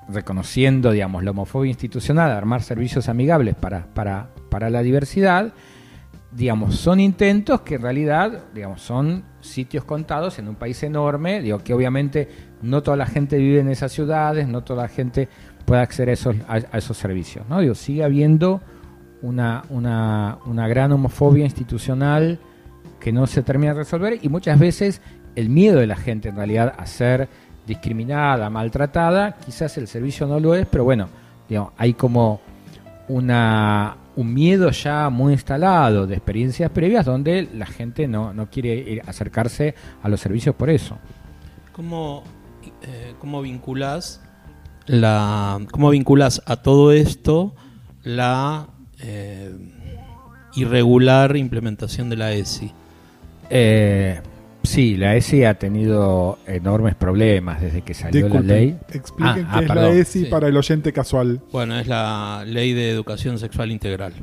reconociendo, 0.10 0.92
digamos, 0.92 1.24
la 1.24 1.32
homofobia 1.32 1.70
institucional, 1.70 2.32
armar 2.32 2.62
servicios 2.62 3.10
amigables 3.10 3.56
para, 3.56 3.88
para, 3.94 4.30
para 4.50 4.70
la 4.70 4.82
diversidad, 4.82 5.54
digamos, 6.32 6.76
son 6.76 7.00
intentos 7.00 7.62
que 7.62 7.76
en 7.76 7.82
realidad, 7.82 8.44
digamos, 8.54 8.82
son 8.82 9.24
sitios 9.40 9.86
contados 9.86 10.40
en 10.40 10.48
un 10.48 10.56
país 10.56 10.82
enorme, 10.84 11.42
digo, 11.42 11.60
que 11.60 11.74
obviamente 11.74 12.30
no 12.62 12.84
toda 12.84 12.98
la 12.98 13.06
gente 13.06 13.38
vive 13.38 13.60
en 13.60 13.70
esas 13.70 13.92
ciudades, 13.92 14.48
no 14.48 14.64
toda 14.64 14.84
la 14.84 14.90
gente 14.90 15.30
puede 15.66 15.82
acceder 15.82 16.10
a 16.10 16.14
esos, 16.14 16.36
a, 16.48 16.56
a 16.56 16.78
esos 16.78 16.98
servicios, 16.98 17.46
¿no? 17.50 17.60
Digo, 17.60 17.76
sigue 17.76 18.04
habiendo 18.04 18.62
una, 19.22 19.64
una, 19.70 20.38
una 20.46 20.68
gran 20.68 20.92
homofobia 20.92 21.46
institucional 21.46 22.40
que 23.00 23.12
no 23.12 23.28
se 23.28 23.44
termina 23.44 23.74
de 23.74 23.80
resolver 23.80 24.20
y 24.22 24.30
muchas 24.30 24.60
veces 24.60 25.02
el 25.36 25.50
miedo 25.50 25.80
de 25.80 25.88
la 25.88 25.96
gente 25.96 26.30
en 26.30 26.36
realidad 26.36 26.74
a 26.78 26.86
ser 26.86 27.28
discriminada, 27.66 28.50
maltratada, 28.50 29.34
quizás 29.46 29.78
el 29.78 29.88
servicio 29.88 30.26
no 30.26 30.40
lo 30.40 30.56
es, 30.56 30.66
pero 30.68 30.84
bueno, 30.84 31.10
digamos, 31.48 31.74
hay 31.78 31.94
como 31.94 32.40
una, 33.10 33.98
un 34.16 34.34
miedo 34.34 34.70
ya 34.72 35.10
muy 35.10 35.34
instalado 35.34 36.08
de 36.08 36.16
experiencias 36.16 36.72
previas 36.72 37.06
donde 37.06 37.48
la 37.54 37.66
gente 37.66 38.08
no, 38.08 38.34
no 38.34 38.50
quiere 38.50 38.76
ir- 38.76 39.02
acercarse 39.08 39.76
a 40.02 40.10
los 40.10 40.20
servicios 40.20 40.56
por 40.56 40.70
eso. 40.70 40.98
¿Cómo, 41.74 42.24
eh, 42.82 43.14
cómo 43.20 43.42
vinculás 43.42 44.22
la, 44.86 45.60
cómo 45.72 45.90
vinculás 45.90 46.42
a 46.46 46.58
todo 46.58 46.92
esto 46.92 47.54
la 48.04 48.68
eh, 49.02 49.52
irregular 50.56 51.36
implementación 51.38 52.10
de 52.10 52.16
la 52.18 52.32
ESI? 52.34 52.72
Eh, 53.50 54.20
sí, 54.64 54.98
la 54.98 55.16
ESI 55.16 55.44
ha 55.46 55.54
tenido 55.60 56.40
enormes 56.48 56.96
problemas 56.96 57.62
desde 57.62 57.82
que 57.82 57.94
salió 57.94 58.24
Disculpen, 58.26 58.48
la 58.48 58.54
ley. 58.56 58.78
Expliquen 58.92 59.46
Ah, 59.46 59.50
ah, 59.52 59.60
qué 59.60 59.66
es 59.66 59.72
perdón, 59.72 59.84
la 59.86 59.92
ESI 60.02 60.20
sí. 60.20 60.26
para 60.26 60.48
el 60.48 60.58
oyente 60.58 60.92
casual. 60.94 61.42
Bueno, 61.52 61.80
es 61.80 61.88
la 61.88 62.44
ley 62.46 62.74
de 62.74 62.90
educación 62.92 63.40
sexual 63.40 63.72
integral. 63.72 64.14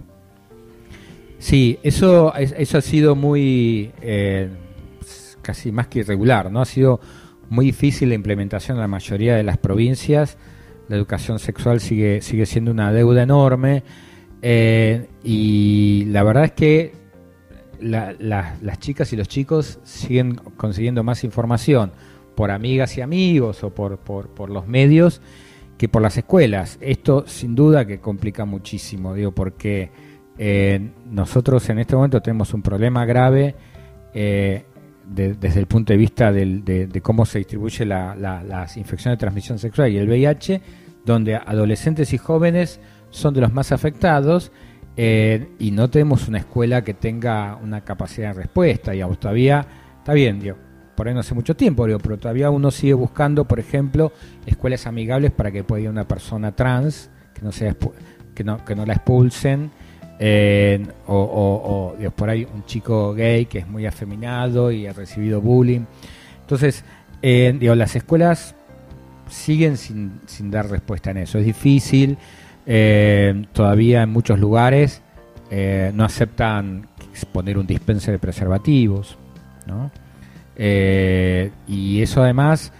Sí, 1.39 1.79
eso, 1.83 2.35
es- 2.35 2.55
eso 2.57 2.79
ha 2.79 2.81
sido 2.81 3.15
muy, 3.17 3.91
eh, 4.01 4.49
casi 5.43 5.73
más 5.73 5.89
que 5.89 6.01
irregular, 6.01 6.51
¿no? 6.51 6.61
Ha 6.63 6.65
sido 6.65 7.01
muy 7.51 7.67
difícil 7.67 8.09
la 8.09 8.15
implementación 8.15 8.77
en 8.79 8.81
la 8.81 8.89
mayoría 8.89 9.37
de 9.37 9.43
las 9.43 9.59
provincias. 9.59 10.39
La 10.89 10.97
educación 10.97 11.39
sexual 11.39 11.81
sigue, 11.81 12.23
sigue 12.23 12.47
siendo 12.47 12.71
una 12.71 12.93
deuda 12.93 13.23
enorme. 13.23 13.83
Eh, 14.47 15.07
y 15.25 16.05
la 16.09 16.23
verdad 16.23 16.45
es 16.45 16.53
que 16.53 16.93
la- 17.81 18.15
la- 18.19 18.57
las 18.61 18.79
chicas 18.79 19.11
y 19.15 19.17
los 19.17 19.27
chicos 19.27 19.79
siguen 19.85 20.35
consiguiendo 20.35 21.03
más 21.03 21.25
información 21.25 21.93
por 22.35 22.51
amigas 22.51 22.99
y 22.99 23.01
amigos 23.01 23.65
o 23.65 23.71
por, 23.75 23.99
los 24.51 24.67
medios 24.67 25.23
que 25.79 25.89
por 25.89 26.03
las 26.03 26.19
escuelas. 26.19 26.77
Esto 26.83 27.25
sin 27.27 27.55
duda 27.55 27.87
que 27.87 28.01
complica 28.01 28.45
muchísimo, 28.45 29.15
digo, 29.15 29.33
porque 29.33 29.91
eh, 30.37 30.91
nosotros 31.11 31.67
en 31.71 31.79
este 31.79 31.97
momento 31.97 32.21
tenemos 32.21 32.53
un 32.53 32.61
problema 32.63 33.07
grave 33.07 33.55
eh, 34.13 34.65
de- 35.09 35.35
desde 35.35 35.61
el 35.61 35.67
punto 35.67 35.93
de 35.95 35.97
vista 35.97 36.33
del- 36.33 36.65
de, 36.65 36.87
de 36.87 37.01
cómo 37.01 37.25
se 37.25 37.39
distribuye 37.39 37.87
la- 37.87 38.15
la- 38.15 38.43
las 38.43 38.77
infecciones 38.77 39.17
de 39.17 39.21
transmisión 39.21 39.59
sexual 39.59 39.91
y 39.91 39.97
el 39.97 40.07
VIH, 40.09 40.61
donde 41.07 41.35
adolescentes 41.37 42.13
y 42.13 42.19
jóvenes 42.19 42.79
son 43.15 43.33
de 43.35 43.41
los 43.41 43.53
más 43.53 43.71
afectados 43.73 44.51
eh, 44.97 45.49
y 45.59 45.71
no 45.71 45.89
tenemos 45.89 46.29
una 46.29 46.39
escuela 46.39 46.83
que 46.83 46.95
tenga 46.95 47.57
una 47.63 47.83
capacidad 47.83 48.29
de 48.29 48.43
respuesta, 48.43 48.93
digamos, 48.93 49.19
todavía 49.19 49.67
está 49.99 50.13
bien, 50.13 50.41
digo, 50.41 50.57
por 50.97 51.09
ahí 51.09 51.15
no 51.15 51.21
hace 51.21 51.35
mucho 51.35 51.57
tiempo, 51.57 51.87
digo, 51.87 51.99
pero 51.99 52.19
todavía 52.19 52.51
uno 52.51 52.71
sigue 52.71 52.95
buscando, 52.95 53.45
por 53.47 53.59
ejemplo, 53.59 54.13
escuelas 54.47 54.87
amigables 54.87 55.33
para 55.33 55.51
que 55.51 55.65
pueda 55.65 55.83
ir 55.83 55.91
una 55.91 56.07
persona 56.07 56.53
trans, 56.55 57.11
que 57.35 57.43
no 57.43 57.51
sea 57.53 57.75
que 58.35 58.45
no, 58.45 58.65
que 58.65 58.75
no 58.77 58.85
la 58.87 58.95
expulsen, 58.95 59.71
eh, 60.21 60.87
o, 61.07 61.17
o- 61.17 61.97
o, 62.07 62.11
por 62.13 62.31
ahí 62.31 62.47
un 62.55 62.65
chico 62.65 63.15
gay 63.15 63.47
que 63.47 63.59
es 63.59 63.69
muy 63.69 63.87
afeminado 63.87 64.71
y 64.71 64.87
ha 64.87 64.93
recibido 64.93 65.41
bullying. 65.41 65.83
Entonces, 66.41 66.85
eh, 67.23 67.53
digo, 67.59 67.75
las 67.75 67.97
escuelas 67.97 68.55
siguen 69.29 69.77
sin, 69.77 70.21
sin 70.27 70.51
dar 70.51 70.69
respuesta 70.69 71.11
en 71.11 71.17
eso. 71.19 71.39
Es 71.39 71.47
difícil, 71.47 72.19
eh, 72.67 73.45
todavía 73.53 74.03
en 74.03 74.11
muchos 74.11 74.39
lugares 74.39 75.03
eh, 75.51 75.93
no 75.95 76.05
aceptan 76.05 76.89
poner 77.33 77.59
un 77.59 77.67
dispenser 77.67 78.13
de 78.13 78.19
preservativos. 78.19 79.17
Eh, 80.57 81.51
y 81.67 82.03
eso 82.03 82.23
además, 82.23 82.73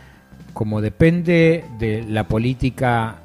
como 0.53 0.81
depende 0.81 1.65
de 1.79 2.05
la 2.09 2.27
política, 2.27 3.17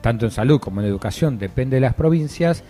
tanto 0.00 0.26
en 0.26 0.30
salud 0.30 0.60
como 0.60 0.80
en 0.80 0.86
educación, 0.86 1.38
depende 1.38 1.76
de 1.76 1.80
las 1.80 1.94
provincias, 1.94 2.64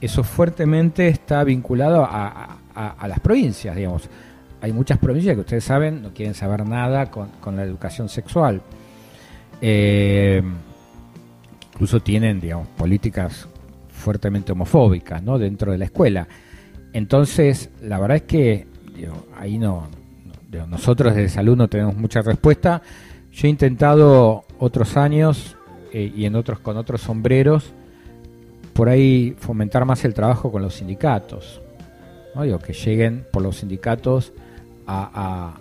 eso 0.00 0.24
fuertemente 0.24 1.08
está 1.08 1.44
vinculado 1.44 2.06
a, 2.08 2.58
las 3.06 3.20
provincias, 3.20 3.76
digamos. 3.76 4.08
hay 4.60 4.72
muchas 4.72 4.98
provincias 4.98 5.34
que 5.34 5.40
ustedes 5.40 5.64
saben 5.64 6.02
no 6.02 6.12
quieren 6.14 6.34
saber 6.34 6.66
nada 6.66 7.10
con, 7.10 7.56
la 7.56 7.62
educación 7.62 8.08
sexual. 8.08 8.60
Incluso 11.82 12.00
tienen, 12.00 12.38
digamos, 12.38 12.68
políticas 12.68 13.48
fuertemente 13.92 14.52
homofóbicas, 14.52 15.20
¿no? 15.20 15.36
Dentro 15.36 15.72
de 15.72 15.78
la 15.78 15.86
escuela. 15.86 16.28
Entonces, 16.92 17.70
la 17.82 17.98
verdad 17.98 18.18
es 18.18 18.22
que 18.22 18.68
digo, 18.94 19.26
ahí 19.36 19.58
no, 19.58 19.88
nosotros 20.68 21.12
desde 21.12 21.28
salud 21.28 21.56
no 21.56 21.66
tenemos 21.66 21.96
mucha 21.96 22.22
respuesta. 22.22 22.82
Yo 23.32 23.48
he 23.48 23.50
intentado 23.50 24.44
otros 24.60 24.96
años 24.96 25.56
eh, 25.92 26.12
y 26.14 26.24
en 26.24 26.36
otros 26.36 26.60
con 26.60 26.76
otros 26.76 27.00
sombreros 27.00 27.72
por 28.74 28.88
ahí 28.88 29.34
fomentar 29.40 29.84
más 29.84 30.04
el 30.04 30.14
trabajo 30.14 30.52
con 30.52 30.62
los 30.62 30.74
sindicatos, 30.74 31.60
¿no? 32.36 32.44
Digo, 32.44 32.60
que 32.60 32.74
lleguen 32.74 33.26
por 33.32 33.42
los 33.42 33.56
sindicatos 33.56 34.32
a, 34.86 35.56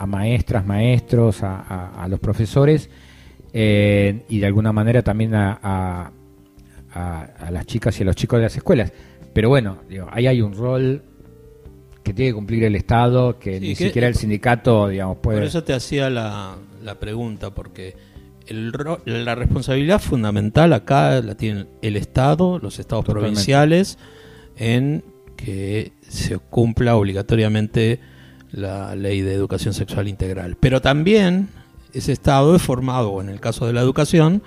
a, 0.00 0.02
a 0.02 0.06
maestras, 0.06 0.66
maestros, 0.66 1.44
a- 1.44 1.92
a 2.02 2.08
los 2.08 2.18
profesores 2.18 2.90
eh, 3.52 4.24
y 4.28 4.38
de 4.40 4.46
alguna 4.46 4.72
manera 4.72 5.02
también 5.02 5.34
a, 5.34 5.58
a- 5.62 6.12
a- 6.94 7.22
a 7.22 7.50
las 7.50 7.66
chicas 7.66 7.98
y 7.98 8.02
a 8.02 8.06
los 8.06 8.16
chicos 8.16 8.38
de 8.38 8.44
las 8.44 8.56
escuelas. 8.56 8.92
Pero 9.32 9.48
bueno, 9.48 9.78
digo, 9.88 10.08
ahí 10.10 10.26
hay 10.26 10.40
un 10.42 10.54
rol 10.54 11.02
que 12.02 12.12
tiene 12.12 12.30
que 12.30 12.34
cumplir 12.34 12.64
el 12.64 12.74
Estado, 12.74 13.38
que 13.38 13.54
Sí, 13.60 13.68
ni 13.68 13.74
que- 13.76 13.86
siquiera 13.86 14.08
el 14.08 14.14
sindicato, 14.14 14.88
digamos, 14.88 15.18
puede... 15.18 15.38
Por 15.38 15.46
eso 15.46 15.62
te 15.64 15.72
hacía 15.72 16.10
la, 16.10 16.56
la 16.82 16.98
pregunta, 16.98 17.54
porque 17.54 17.94
el 18.48 18.72
la 19.04 19.34
responsabilidad 19.36 20.00
fundamental 20.00 20.72
acá 20.72 21.20
la 21.22 21.36
tiene 21.36 21.66
el 21.80 21.96
Estado, 21.96 22.58
los 22.58 22.78
estados 22.80 23.04
Totalmente. 23.04 23.30
provinciales, 23.34 23.98
en 24.56 25.04
que 25.36 25.92
se 26.00 26.38
cumpla 26.38 26.96
obligatoriamente 26.96 28.00
la 28.50 28.94
ley 28.96 29.20
de 29.22 29.32
educación 29.32 29.72
sexual 29.72 30.08
integral. 30.08 30.56
Pero 30.60 30.80
también 30.82 31.48
ese 31.92 32.12
Estado 32.12 32.54
es 32.56 32.62
formado, 32.62 33.20
en 33.20 33.28
el 33.28 33.40
caso 33.40 33.66
de 33.66 33.72
la 33.72 33.80
educación, 33.80 34.42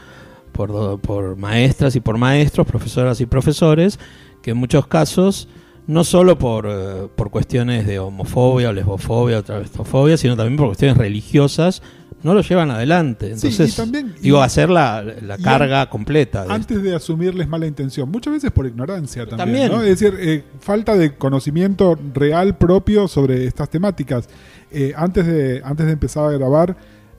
por, 0.51 0.99
por 0.99 1.35
maestras 1.35 1.95
y 1.95 1.99
por 1.99 2.17
maestros, 2.17 2.65
profesoras 2.65 3.19
y 3.21 3.25
profesores, 3.25 3.99
que 4.41 4.51
en 4.51 4.57
muchos 4.57 4.87
casos, 4.87 5.47
no 5.87 6.03
solo 6.03 6.37
por, 6.37 6.65
eh, 6.69 7.07
por 7.15 7.29
cuestiones 7.29 7.85
de 7.85 7.99
homofobia 7.99 8.69
o 8.69 8.73
lesbofobia 8.73 9.39
o 9.39 9.43
travestofobia, 9.43 10.17
sino 10.17 10.35
también 10.37 10.57
por 10.57 10.67
cuestiones 10.67 10.97
religiosas, 10.97 11.81
no 12.23 12.33
lo 12.33 12.41
llevan 12.41 12.71
adelante. 12.71 13.27
Sí, 13.37 13.47
Entonces, 13.47 13.75
también- 13.75 14.15
digo, 14.19 14.39
y- 14.39 14.41
hacer 14.41 14.69
la, 14.69 15.03
carga 15.43 15.87
completa. 15.89 16.45
de 16.45 16.53
Antes 16.53 16.81
de 16.81 16.95
asumirles 16.95 17.47
mala 17.47 17.67
intención, 17.67 18.09
muchas 18.09 18.33
veces 18.33 18.49
por 18.51 18.65
ignorancia 18.65 19.27
también. 19.27 19.37
También. 19.37 19.71
¿no? 19.71 19.83
Es 19.83 19.99
decir, 19.99 20.17
eh, 20.19 20.43
falta 20.59 20.95
de 20.95 21.15
conocimiento 21.15 21.99
real 22.15 22.57
propio 22.57 23.07
sobre 23.07 23.45
estas 23.45 23.69
temáticas. 23.69 24.27
Eh, 24.71 24.93
antes, 24.95 25.27
de, 25.27 25.61
antes 25.63 25.85
de 25.85 25.91
empezar 25.91 26.25
a 26.25 26.31
grabar, 26.31 26.75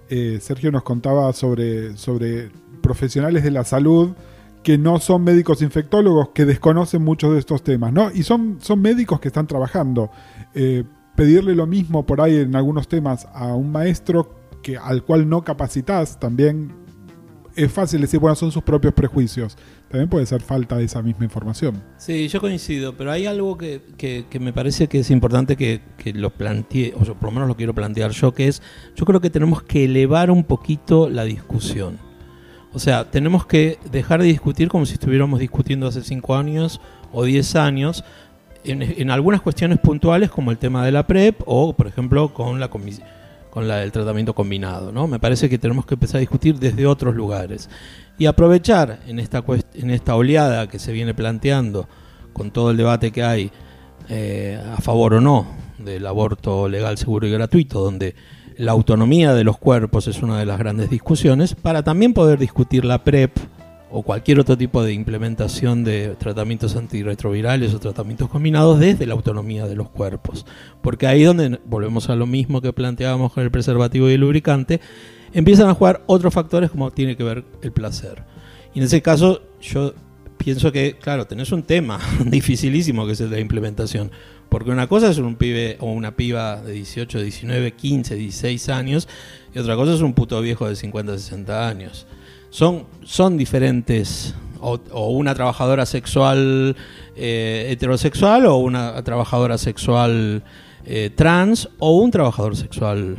eh, 0.09 0.39
Sergio 0.41 0.71
nos 0.71 0.83
contaba 0.83 1.33
sobre, 1.33 1.93
profesionales 2.83 3.43
de 3.43 3.51
la 3.51 3.65
salud 3.65 4.15
que 4.63 4.79
no 4.79 4.99
son 4.99 5.23
médicos 5.23 5.63
infectólogos, 5.63 6.31
que 6.31 6.45
desconocen 6.45 7.03
muchos 7.03 7.33
de 7.33 7.39
estos 7.39 7.63
temas, 7.63 7.93
¿no? 7.93 8.11
Y 8.13 8.25
son, 8.25 8.59
son 8.61 8.81
médicos 8.81 9.21
que 9.21 9.29
están 9.29 9.47
trabajando. 9.47 10.11
Eh, 10.55 10.83
pedirle 11.15 11.55
lo 11.55 11.67
mismo 11.67 12.05
por 12.05 12.21
ahí 12.21 12.37
en 12.37 12.57
algunos 12.57 12.89
temas 12.89 13.29
a 13.33 13.55
un 13.55 13.71
maestro 13.71 14.35
que, 14.63 14.77
al 14.77 15.05
cual 15.05 15.29
no 15.29 15.45
capacitas 15.45 16.19
también 16.19 16.86
es 17.57 17.73
fácil 17.73 18.01
decir, 18.01 18.21
bueno, 18.21 18.35
son 18.37 18.53
sus 18.53 18.63
propios 18.63 18.93
prejuicios. 18.95 19.57
También 19.89 20.09
puede 20.09 20.27
ser 20.27 20.43
falta 20.43 20.77
de 20.77 20.85
esa 20.85 21.03
misma 21.03 21.25
información. 21.25 21.83
Sí, 21.97 22.29
yo 22.29 22.41
coincido, 22.41 22.95
pero 22.97 23.11
hay 23.11 23.27
algo 23.27 23.57
que, 23.57 23.81
que- 23.97 24.27
me 24.39 24.53
parece 24.53 24.87
que 24.89 24.99
es 25.01 25.11
importante 25.11 25.57
que, 25.57 25.81
que 25.97 26.13
lo 26.13 26.31
plantee, 26.31 26.93
o 26.99 27.05
yo 27.05 27.15
por 27.15 27.25
lo 27.29 27.33
menos 27.33 27.49
lo 27.49 27.57
quiero 27.57 27.75
plantear 27.75 28.11
yo, 28.13 28.33
que 28.33 28.49
es, 28.49 28.63
yo 28.95 29.05
creo 29.07 29.21
que 29.21 29.31
tenemos 29.31 29.63
que 29.63 29.85
elevar 29.85 30.31
un 30.31 30.45
poquito 30.45 31.09
la 31.09 31.25
discusión. 31.25 31.99
O 32.73 32.79
sea, 32.79 33.11
tenemos 33.11 33.47
que 33.47 33.79
dejar 33.91 34.21
de 34.21 34.27
discutir 34.29 34.69
como 34.69 34.85
si 34.85 34.95
estuviéramos 34.95 35.41
discutiendo 35.41 35.87
hace 35.87 36.03
5 36.03 36.37
años 36.37 36.81
o 37.11 37.25
10 37.25 37.57
años 37.57 38.05
en, 38.65 38.83
en 38.83 39.11
algunas 39.11 39.41
cuestiones 39.41 39.79
puntuales 39.79 40.31
como 40.31 40.51
el 40.51 40.59
tema 40.59 40.85
de 40.85 40.93
la 40.93 41.07
PrEP 41.07 41.41
o, 41.47 41.73
por 41.75 41.87
ejemplo, 41.87 42.35
con 42.35 42.61
la 42.61 42.69
comis- 42.69 43.01
con 43.57 43.67
la 43.67 43.77
del 43.77 43.91
tratamiento 43.91 44.35
combinado, 44.35 44.93
¿no? 44.93 45.09
Me 45.09 45.19
parece 45.19 45.49
que 45.49 45.57
tenemos 45.57 45.87
que 45.87 45.95
empezar 45.95 46.19
a 46.19 46.21
discutir 46.21 46.59
desde 46.59 46.87
otros 46.87 47.15
lugares 47.15 47.71
y 48.19 48.27
aprovechar 48.27 49.01
en 49.07 49.19
esta 49.19 49.43
en 49.73 49.89
esta 49.89 50.15
oleada 50.15 50.69
que 50.69 50.79
se 50.79 50.93
viene 50.93 51.15
planteando 51.15 51.89
con 52.35 52.51
todo 52.51 52.71
el 52.71 52.77
debate 52.77 53.13
que 53.13 53.23
hay 53.23 53.51
eh, 54.11 54.61
a 54.77 54.79
favor 54.83 55.15
o 55.15 55.23
no 55.23 55.47
del 55.79 56.07
aborto 56.07 56.69
legal, 56.69 56.99
seguro 56.99 57.27
y 57.27 57.31
gratuito, 57.31 57.81
donde 57.81 58.15
la 58.59 58.73
autonomía 58.73 59.33
de 59.33 59.45
los 59.45 59.57
cuerpos 59.57 60.07
es 60.07 60.23
una 60.23 60.39
de 60.39 60.45
las 60.45 60.59
grandes 60.59 60.91
discusiones, 60.91 61.55
para 61.55 61.83
también 61.83 62.13
poder 62.13 62.39
discutir 62.39 62.85
la 62.85 63.05
PrEP 63.05 63.39
o 63.99 64.03
cualquier 64.03 64.39
otro 64.39 64.59
tipo 64.59 64.83
de 64.83 64.93
implementación 64.93 65.83
de 65.83 66.17
tratamientos 66.19 66.77
antirretrovirales 66.77 67.73
o 67.73 67.81
tratamientos 67.81 68.29
combinados 68.29 68.79
desde 68.79 69.07
la 69.07 69.15
autonomía 69.15 69.67
de 69.67 69.75
los 69.75 69.89
cuerpos. 69.89 70.45
Porque 70.83 71.07
ahí 71.07 71.23
donde 71.23 71.61
volvemos 71.65 72.11
a 72.11 72.15
lo 72.15 72.27
mismo 72.27 72.61
que 72.61 72.75
planteábamos 72.75 73.33
con 73.33 73.43
el 73.43 73.51
preservativo 73.51 74.11
y 74.11 74.13
el 74.13 74.21
lubricante, 74.21 74.83
empiezan 75.33 75.71
a 75.71 75.75
jugar 75.75 76.03
otros 76.05 76.35
factores 76.35 76.71
como 76.71 76.91
tiene 76.91 77.17
que 77.17 77.25
ver 77.25 77.47
el 77.63 77.73
placer. 77.73 78.23
Y 78.75 78.81
en 78.81 78.85
ese 78.85 79.01
caso 79.01 79.41
yo 79.63 79.95
pienso 80.37 80.71
que, 80.73 80.99
claro, 81.01 81.27
tenés 81.27 81.51
un 81.51 81.63
tema 81.63 81.99
dificilísimo 82.27 83.07
que 83.07 83.13
es 83.13 83.21
el 83.23 83.31
de 83.31 83.37
la 83.37 83.41
implementación. 83.41 84.11
Porque 84.51 84.71
una 84.73 84.89
cosa 84.89 85.09
es 85.09 85.17
un 85.17 85.37
pibe 85.37 85.79
o 85.81 85.91
una 85.91 86.17
piba 86.17 86.61
de 86.61 86.73
18, 86.73 87.23
19, 87.23 87.73
15, 87.73 88.15
16 88.15 88.69
años 88.69 89.09
y 89.55 89.59
otra 89.59 89.75
cosa 89.75 89.95
es 89.95 90.03
un 90.03 90.13
puto 90.13 90.39
viejo 90.43 90.69
de 90.69 90.77
50, 90.77 91.17
60 91.17 91.67
años. 91.67 92.07
Son, 92.57 92.85
son 93.05 93.37
diferentes, 93.37 94.35
o, 94.63 94.79
una 95.11 95.35
trabajadora 95.35 95.85
sexual 95.85 96.75
eh, 97.15 97.67
heterosexual 97.69 98.47
o 98.47 98.57
una 98.57 99.03
trabajadora 99.05 99.59
sexual 99.59 100.43
eh, 100.87 101.11
trans 101.15 101.69
o 101.79 101.99
un 101.99 102.11
trabajador 102.11 102.57
sexual 102.57 103.19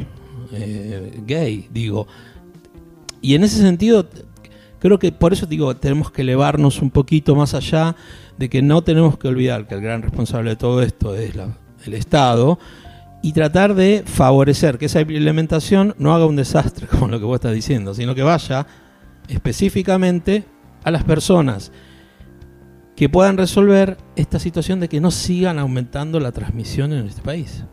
eh, 0.54 1.22
gay, 1.28 1.68
digo. 1.72 2.08
Y 3.22 3.36
en 3.36 3.44
ese 3.44 3.60
sentido, 3.60 4.08
creo 4.80 4.98
que 4.98 5.12
por 5.12 5.34
eso 5.34 5.46
digo, 5.46 5.76
tenemos 5.76 6.10
que 6.10 6.24
elevarnos 6.24 6.82
un 6.82 6.90
poquito 6.90 7.36
más 7.36 7.54
allá 7.54 7.96
de 8.40 8.50
que 8.50 8.64
no 8.64 8.82
tenemos 8.84 9.20
que 9.20 9.28
olvidar 9.28 9.68
que 9.68 9.76
el 9.76 9.82
gran 9.82 10.02
responsable 10.02 10.50
de 10.50 10.56
todo 10.56 10.82
esto 10.82 11.14
es 11.14 11.36
la- 11.36 11.56
el 11.86 11.94
Estado 11.94 12.58
y 13.22 13.34
tratar 13.34 13.76
de 13.76 14.02
favorecer 14.04 14.80
que 14.80 14.88
esa 14.88 15.02
implementación 15.02 15.94
no 16.00 16.16
haga 16.16 16.26
un 16.26 16.38
desastre, 16.38 16.88
como 16.92 17.08
lo 17.08 17.20
que 17.20 17.26
vos 17.26 17.36
estás 17.36 17.54
diciendo, 17.54 17.94
sino 17.94 18.16
que 18.16 18.24
vaya 18.24 18.66
específicamente 19.28 20.46
a 20.84 20.92
las 20.92 21.04
personas 21.04 21.72
que 22.96 23.10
puedan 23.10 23.38
resolver 23.38 23.98
esta 24.16 24.40
situación 24.40 24.80
de 24.80 24.90
que 24.90 25.00
no 25.00 25.12
sigan 25.12 25.60
aumentando 25.60 26.20
la 26.20 26.32
transmisión 26.32 26.94
en 26.94 27.06
este 27.06 27.22
país. 27.22 27.64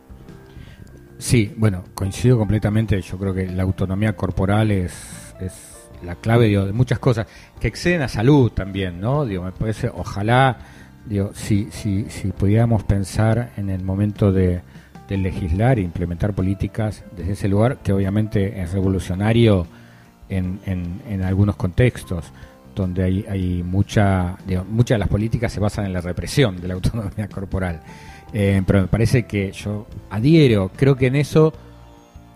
Sí, 1.19 1.55
bueno, 1.57 1.85
coincido 1.95 2.37
completamente. 2.37 3.01
Yo 3.01 3.17
creo 3.19 3.33
que 3.33 3.47
la 3.47 3.63
autonomía 3.63 4.15
corporal 4.15 4.71
es, 4.71 4.93
es 5.41 5.89
la 6.05 6.17
clave 6.17 6.47
digo, 6.47 6.67
de 6.67 6.73
muchas 6.73 6.99
cosas 6.99 7.27
que 7.59 7.69
exceden 7.69 8.03
a 8.03 8.09
salud 8.09 8.53
también, 8.53 9.01
¿no? 9.01 9.25
Digo, 9.25 9.45
me 9.45 9.53
parece, 9.53 9.89
ojalá, 9.89 10.59
digo, 11.07 11.31
si, 11.35 11.69
si, 11.71 12.11
si 12.11 12.29
pudiéramos 12.33 12.85
pensar 12.85 13.53
en 13.57 13.71
el 13.71 13.83
momento 13.83 14.33
de, 14.33 14.61
de 15.09 15.17
legislar 15.17 15.79
e 15.79 15.83
implementar 15.83 16.35
políticas 16.35 17.05
desde 17.17 17.33
ese 17.33 17.49
lugar, 17.49 17.79
que 17.79 17.93
obviamente 17.93 18.61
es 18.61 18.73
revolucionario 18.73 19.67
en, 20.37 21.01
en, 21.09 21.22
algunos 21.22 21.57
contextos 21.57 22.24
donde 22.74 23.05
hay, 23.05 23.24
hay 23.28 23.62
mucha, 23.62 24.37
digo, 24.47 24.64
muchas 24.68 24.97
de 24.97 24.99
las 25.01 25.09
políticas 25.09 25.53
se 25.53 25.61
basan 25.61 25.87
en 25.87 25.93
la 25.93 26.01
represión 26.01 26.61
de 26.61 26.68
la 26.68 26.74
autonomía 26.78 27.28
corporal. 27.28 27.80
Eh, 28.32 28.62
pero 28.66 28.80
me 28.82 28.89
parece 28.89 29.24
que 29.26 29.53
yo 29.53 29.87
adhiero, 30.11 30.70
creo 30.74 30.97
que 30.97 31.07
en 31.07 31.16
eso, 31.16 31.53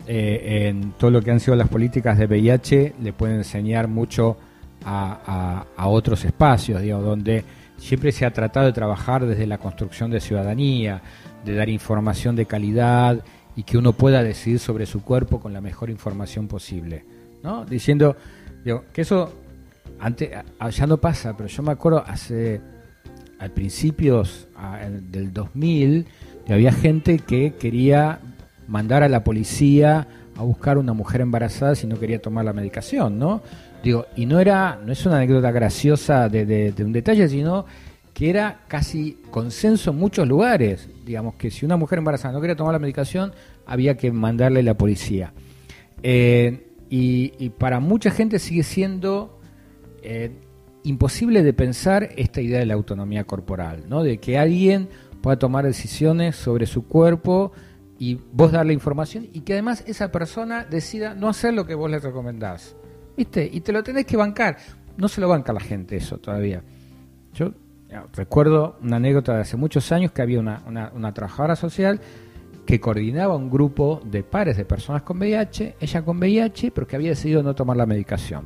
eh, 0.07 0.69
en 0.69 0.93
todo 0.93 1.11
lo 1.11 1.21
que 1.23 1.33
han 1.33 1.41
sido 1.41 1.57
las 1.57 1.69
políticas 1.69 2.17
de 2.19 2.27
VIH, 2.27 2.95
le 3.03 3.13
pueden 3.13 3.37
enseñar 3.39 3.89
mucho 3.89 4.37
a, 4.85 5.65
a- 5.77 5.89
otros 5.89 6.25
espacios, 6.25 6.81
digo, 6.83 7.01
donde 7.01 7.43
siempre 7.79 8.13
se 8.13 8.25
ha 8.25 8.31
tratado 8.33 8.67
de 8.67 8.73
trabajar 8.73 9.27
desde 9.27 9.47
la 9.47 9.59
construcción 9.59 10.11
de 10.11 10.21
ciudadanía, 10.21 11.03
de 11.45 11.55
dar 11.55 11.69
información 11.69 12.37
de 12.37 12.47
calidad 12.47 13.25
y 13.57 13.65
que 13.65 13.77
uno 13.77 13.93
pueda 13.93 14.23
decidir 14.23 14.61
sobre 14.61 14.87
su 14.87 15.03
cuerpo 15.03 15.41
con 15.41 15.53
la 15.53 15.61
mejor 15.61 15.91
información 15.91 16.47
posible, 16.47 17.05
¿no? 17.43 17.65
Diciendo, 17.65 18.17
digo, 18.65 18.85
que 18.93 19.03
eso 19.03 19.33
antes 20.01 20.31
a- 20.59 20.71
ya 20.71 20.87
no 20.87 20.99
pasa, 20.99 21.37
pero 21.37 21.49
yo 21.49 21.63
me 21.63 21.73
acuerdo 21.73 22.03
hace 22.07 22.61
al 23.39 23.51
principios 23.51 24.49
a- 24.57 24.79
del 24.89 25.33
2000 25.33 26.07
que 26.47 26.53
había 26.53 26.73
gente 26.73 27.19
que 27.19 27.55
quería 27.55 28.19
mandar 28.67 29.03
a 29.03 29.09
la 29.09 29.25
policía 29.25 30.07
a 30.37 30.43
buscar 30.43 30.79
una 30.79 30.93
mujer 30.93 31.21
embarazada 31.21 31.75
si 31.75 31.87
no 31.87 31.99
quería 31.99 32.21
tomar 32.21 32.45
la 32.45 32.53
medicación, 32.53 33.19
¿no? 33.19 33.43
Digo, 33.83 34.07
y 34.17 34.27
no 34.27 34.41
era, 34.41 34.79
no 34.85 34.93
es 34.93 35.05
una 35.07 35.17
anécdota 35.17 35.51
graciosa 35.51 36.29
de, 36.29 36.73
un 36.81 36.93
detalle, 36.93 37.29
sino 37.29 37.65
que 38.15 38.31
era 38.31 38.61
casi 38.69 39.19
consenso 39.31 39.91
en 39.91 39.97
muchos 39.99 40.27
lugares. 40.27 40.89
Digamos 41.07 41.35
que 41.37 41.51
si 41.51 41.65
una 41.65 41.77
mujer 41.77 41.99
embarazada 41.99 42.35
no 42.35 42.41
quería 42.41 42.57
tomar 42.57 42.73
la 42.73 42.79
medicación, 42.81 43.33
había 43.67 43.97
que 43.97 44.11
mandarle 44.13 44.63
la 44.63 44.75
policía. 44.75 45.33
Eh, 46.03 46.68
y, 46.91 47.51
para 47.51 47.81
mucha 47.81 48.11
gente 48.11 48.39
sigue 48.39 48.63
siendo 48.63 49.39
eh, 50.03 50.33
imposible 50.85 51.43
de 51.43 51.53
pensar 51.53 52.11
esta 52.17 52.41
idea 52.41 52.61
de 52.61 52.67
la 52.67 52.75
autonomía 52.75 53.25
corporal, 53.25 53.85
¿no? 53.89 54.03
de 54.03 54.19
que 54.19 54.39
alguien 54.39 54.89
pueda 55.21 55.39
tomar 55.39 55.65
decisiones 55.65 56.37
sobre 56.37 56.67
su 56.67 56.87
cuerpo 56.87 57.53
y 57.99 58.19
vos 58.33 58.53
darle 58.53 58.73
información 58.73 59.27
y 59.33 59.41
que 59.41 59.55
además 59.55 59.85
esa 59.87 60.11
persona 60.13 60.65
decida 60.65 61.15
no 61.15 61.29
hacer 61.29 61.55
lo 61.55 61.67
que 61.67 61.75
vos 61.75 61.91
le 61.91 61.99
recomendás. 61.99 62.77
¿Viste? 63.17 63.49
Y 63.53 63.61
te 63.61 63.73
lo 63.73 63.83
tenés 63.83 64.07
que 64.07 64.17
bancar. 64.17 64.59
No 64.97 65.09
se 65.09 65.21
lo 65.21 65.29
banca 65.29 65.53
la 65.53 65.61
gente 65.61 65.97
eso 65.97 66.19
todavía. 66.19 66.63
Yo 67.35 67.53
recuerdo 68.15 68.79
una 68.81 68.97
anécdota 68.97 69.35
de 69.35 69.41
hace 69.41 69.57
muchos 69.57 69.91
años 69.91 70.13
que 70.13 70.23
había 70.23 70.39
una, 70.39 70.63
una 70.95 71.13
trabajadora 71.13 71.57
social 71.57 72.01
que 72.69 72.81
coordinaba 72.81 73.35
un 73.35 73.49
grupo 73.49 73.99
de 74.05 74.23
pares 74.23 74.59
de 74.59 74.67
personas 74.67 75.01
con 75.01 75.17
VIH, 75.17 75.77
ella 75.81 76.05
con 76.05 76.19
VIH, 76.19 76.71
pero 76.71 76.87
que 76.87 76.97
había 76.97 77.09
decidido 77.09 77.43
no 77.43 77.55
tomar 77.55 77.79
la 77.79 77.87
medicación. 77.87 78.45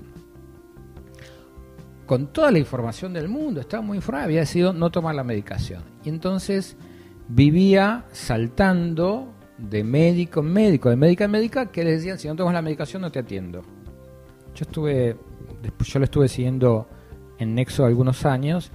Con 2.07 2.29
toda 2.29 2.53
la 2.53 2.61
información 2.61 3.12
del 3.12 3.29
mundo, 3.29 3.61
estaba 3.61 3.83
muy 3.83 3.97
informada, 3.97 4.27
había 4.27 4.39
decidido 4.39 4.73
no 4.73 4.93
tomar 4.93 5.16
la 5.16 5.25
medicación. 5.25 5.83
Y 6.05 6.09
entonces 6.09 6.77
vivía 7.27 8.05
saltando 8.12 9.35
de 9.59 9.83
médico 9.83 10.39
en 10.39 10.53
médico, 10.53 10.89
de 10.89 10.95
médica 10.95 11.25
en 11.25 11.31
médica, 11.33 11.73
que 11.73 11.83
le 11.83 11.91
decían, 11.91 12.16
si 12.16 12.29
no 12.29 12.37
tomas 12.37 12.55
la 12.55 12.62
medicación 12.62 13.03
no 13.03 13.11
te 13.11 13.18
atiendo. 13.18 13.62
Yo 14.55 14.62
estuve, 14.62 15.16
yo 15.81 15.99
lo 15.99 16.05
estuve 16.05 16.29
siguiendo 16.29 16.87
en 17.41 17.57
Nexo 17.57 17.85
algunos 17.85 18.25
años. 18.25 18.70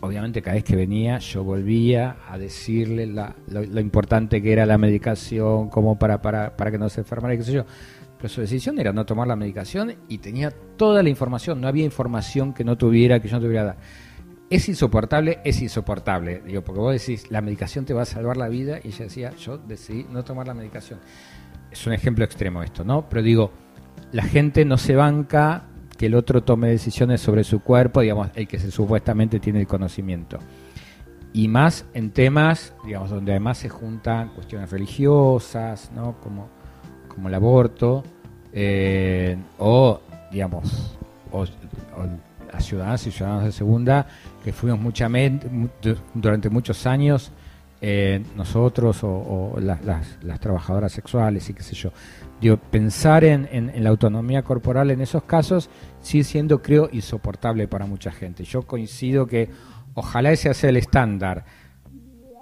Obviamente 0.00 0.42
cada 0.42 0.54
vez 0.54 0.64
que 0.64 0.76
venía 0.76 1.18
yo 1.18 1.42
volvía 1.42 2.16
a 2.28 2.38
decirle 2.38 3.06
lo, 3.06 3.80
importante 3.80 4.42
que 4.42 4.52
era 4.52 4.66
la 4.66 4.78
medicación, 4.78 5.68
como 5.68 5.98
para, 5.98 6.20
para, 6.20 6.56
para 6.56 6.70
que 6.70 6.78
no 6.78 6.88
se 6.88 7.00
enfermara 7.00 7.34
y 7.34 7.38
qué 7.38 7.44
sé 7.44 7.52
yo. 7.52 7.64
Pero 8.16 8.28
su 8.28 8.40
decisión 8.40 8.78
era 8.78 8.92
no 8.92 9.04
tomar 9.04 9.28
la 9.28 9.36
medicación 9.36 9.94
y 10.08 10.18
tenía 10.18 10.50
toda 10.50 11.02
la 11.02 11.08
información, 11.08 11.60
no 11.60 11.68
había 11.68 11.84
información 11.84 12.54
que 12.54 12.64
no 12.64 12.76
tuviera, 12.76 13.20
que 13.20 13.28
yo 13.28 13.36
no 13.36 13.42
tuviera 13.42 13.64
dar. 13.64 13.76
Es 14.48 14.68
insoportable, 14.68 15.40
es 15.44 15.60
insoportable, 15.60 16.40
digo, 16.46 16.62
porque 16.62 16.80
vos 16.80 16.92
decís, 16.92 17.30
la 17.30 17.40
medicación 17.40 17.84
te 17.84 17.92
va 17.92 18.02
a 18.02 18.06
salvar 18.06 18.36
la 18.36 18.48
vida 18.48 18.78
y 18.82 18.88
ella 18.88 19.04
decía, 19.04 19.32
yo 19.36 19.58
decidí 19.58 20.06
no 20.10 20.24
tomar 20.24 20.46
la 20.46 20.54
medicación. 20.54 21.00
Es 21.70 21.86
un 21.86 21.92
ejemplo 21.92 22.24
extremo 22.24 22.62
esto, 22.62 22.84
¿no? 22.84 23.08
Pero 23.08 23.22
digo, 23.22 23.50
la 24.12 24.22
gente 24.22 24.64
no 24.64 24.78
se 24.78 24.94
banca 24.94 25.64
que 25.96 26.06
el 26.06 26.14
otro 26.14 26.42
tome 26.42 26.68
decisiones 26.68 27.20
sobre 27.20 27.44
su 27.44 27.60
cuerpo, 27.60 28.00
digamos, 28.00 28.28
el 28.34 28.46
que 28.46 28.58
se, 28.58 28.70
supuestamente 28.70 29.40
tiene 29.40 29.60
el 29.60 29.66
conocimiento. 29.66 30.38
Y 31.32 31.48
más 31.48 31.84
en 31.94 32.10
temas, 32.10 32.74
digamos, 32.84 33.10
donde 33.10 33.32
además 33.32 33.58
se 33.58 33.68
juntan 33.68 34.30
cuestiones 34.30 34.70
religiosas, 34.70 35.90
¿no? 35.94 36.16
Como, 36.20 36.48
como 37.08 37.28
el 37.28 37.34
aborto, 37.34 38.04
eh, 38.52 39.36
o, 39.58 40.00
digamos, 40.30 40.96
o, 41.32 41.44
las 42.52 42.64
ciudadanas 42.64 43.06
y 43.06 43.10
ciudadanos 43.10 43.44
de 43.44 43.52
segunda, 43.52 44.06
que 44.42 44.52
fuimos 44.52 44.80
muchamente, 44.80 45.48
durante 46.14 46.48
muchos 46.48 46.86
años, 46.86 47.32
eh, 47.82 48.22
nosotros 48.34 49.00
o, 49.02 49.58
las, 49.60 50.40
trabajadoras 50.40 50.92
sexuales 50.92 51.48
y 51.50 51.54
qué 51.54 51.62
sé 51.62 51.74
yo, 51.74 51.90
pensar 52.56 53.24
en, 53.24 53.72
la 53.82 53.90
autonomía 53.90 54.42
corporal 54.42 54.90
en 54.90 55.02
esos 55.02 55.24
casos 55.24 55.68
sigue 56.00 56.24
siendo, 56.24 56.62
creo, 56.62 56.88
insoportable 56.92 57.68
para 57.68 57.86
mucha 57.86 58.10
gente. 58.10 58.44
Yo 58.44 58.62
coincido 58.62 59.26
que 59.26 59.50
ojalá 59.94 60.32
ese 60.32 60.52
sea 60.54 60.70
el 60.70 60.76
estándar. 60.78 61.44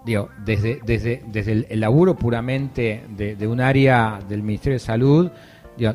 Digo, 0.06 0.28
desde, 0.44 0.80
desde, 0.84 1.22
desde 1.26 1.66
el, 1.68 1.80
laburo 1.80 2.14
puramente 2.14 3.04
de, 3.16 3.46
un 3.48 3.60
área 3.60 4.20
del 4.28 4.42
Ministerio 4.42 4.74
de 4.74 4.80
Salud, 4.80 5.30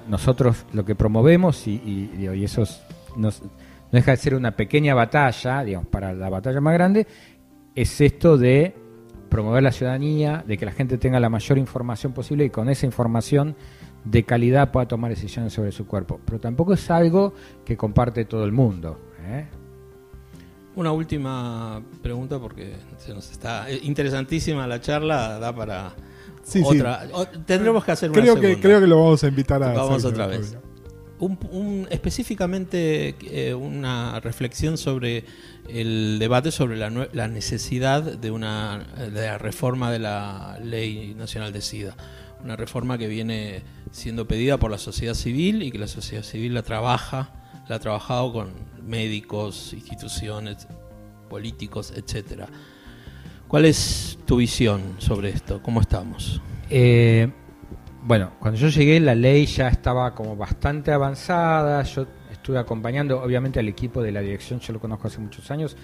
nosotros 0.08 0.66
lo 0.74 0.84
que 0.84 0.96
promovemos, 0.96 1.66
y, 1.66 2.12
y, 2.18 2.44
eso 2.44 2.64
no 3.16 3.30
deja 3.92 4.12
de 4.12 4.18
ser 4.18 4.36
una 4.36 4.52
pequeña 4.52 4.94
batalla, 4.94 5.64
digamos, 5.64 5.88
para 5.88 6.12
la 6.14 6.30
batalla 6.30 6.60
más 6.60 6.74
grande, 6.74 7.08
es 7.76 8.02
esto 8.02 8.38
de 8.38 8.76
promover 9.30 9.64
la 9.64 9.72
ciudadanía, 9.72 10.44
de 10.46 10.58
que 10.58 10.66
la 10.66 10.72
gente 10.72 10.98
tenga 10.98 11.20
la 11.20 11.30
mayor 11.30 11.58
información 11.58 12.14
posible 12.14 12.46
y 12.46 12.50
con 12.50 12.70
esa 12.70 12.86
información 12.86 13.56
de 14.04 14.24
calidad 14.24 14.72
pueda 14.72 14.88
tomar 14.88 15.12
decisiones 15.12 15.54
sobre 15.54 15.72
su 15.72 15.86
cuerpo. 15.86 16.20
Pero 16.26 16.40
tampoco 16.40 16.74
es 16.74 16.90
algo 16.90 17.34
que 17.66 17.78
comparte 17.78 18.26
todo 18.26 18.44
el 18.44 18.52
mundo. 18.52 19.00
¿eh? 19.28 19.46
Una 20.76 20.92
última 20.92 21.82
pregunta 22.02 22.40
porque 22.40 22.74
se 22.98 23.14
nos 23.14 23.30
está 23.32 23.70
eh, 23.70 23.80
interesantísima 23.84 24.66
la 24.68 24.80
charla, 24.82 25.40
da 25.40 25.54
para 25.56 25.94
otra. 26.64 27.08
tendremos 27.46 27.84
que 27.84 27.92
hacer 27.92 28.12
creo 28.12 28.34
una 28.34 28.42
que 28.42 28.60
creo 28.60 28.80
que 28.80 28.88
lo 28.88 28.98
vamos 28.98 29.24
a 29.24 29.28
invitar 29.28 29.62
a. 29.62 29.74
Vamos 29.74 30.04
otra 30.06 30.28
vez. 30.28 30.58
Un, 31.20 31.88
específicamente 31.92 33.16
eh, 33.24 33.54
una 33.54 34.20
reflexión 34.22 34.78
sobre 34.78 35.26
el 35.68 36.18
debate 36.18 36.50
sobre 36.50 36.78
la, 36.78 36.90
la, 36.90 37.28
necesidad 37.28 38.02
de 38.02 38.32
una 38.32 38.88
de 38.98 39.28
la 39.28 39.38
reforma 39.38 39.92
de 39.92 40.00
la 40.00 40.58
ley 40.64 41.14
nacional 41.16 41.52
de 41.52 41.62
SIDA 41.62 41.96
una 42.44 42.56
reforma 42.56 42.98
que 42.98 43.08
viene 43.08 43.64
siendo 43.92 44.28
pedida 44.28 44.58
por 44.58 44.72
la 44.72 44.78
sociedad 44.78 45.14
civil 45.14 45.64
y 45.64 45.72
que 45.72 45.78
la 45.78 45.88
sociedad 45.88 46.24
civil 46.24 46.54
la 46.54 46.64
trabaja, 46.64 47.32
la 47.68 47.76
ha 47.76 47.80
trabajado 47.80 48.32
con 48.32 48.54
médicos, 48.86 49.74
instituciones, 49.74 50.68
políticos, 51.30 51.94
etcétera. 51.96 52.48
¿Cuál 53.48 53.66
es 53.66 54.18
tu 54.26 54.38
visión 54.38 54.96
sobre 55.00 55.30
esto? 55.30 55.62
¿Cómo 55.62 55.82
estamos? 55.82 56.42
Eh, 56.70 57.30
bueno, 58.04 58.32
cuando 58.40 58.60
yo 58.60 58.70
llegué 58.70 59.00
la 59.00 59.16
ley 59.16 59.46
ya 59.46 59.68
estaba 59.68 60.14
como 60.16 60.36
bastante 60.36 60.92
avanzada, 60.92 61.84
yo 61.84 62.06
estuve 62.32 62.58
acompañando 62.58 63.22
obviamente 63.22 63.60
al 63.60 63.68
equipo 63.68 64.02
de 64.02 64.12
la 64.12 64.22
dirección, 64.22 64.60
yo 64.60 64.74
lo 64.74 64.80
conozco 64.80 65.08
hace 65.08 65.20
muchos 65.20 65.50
años, 65.52 65.76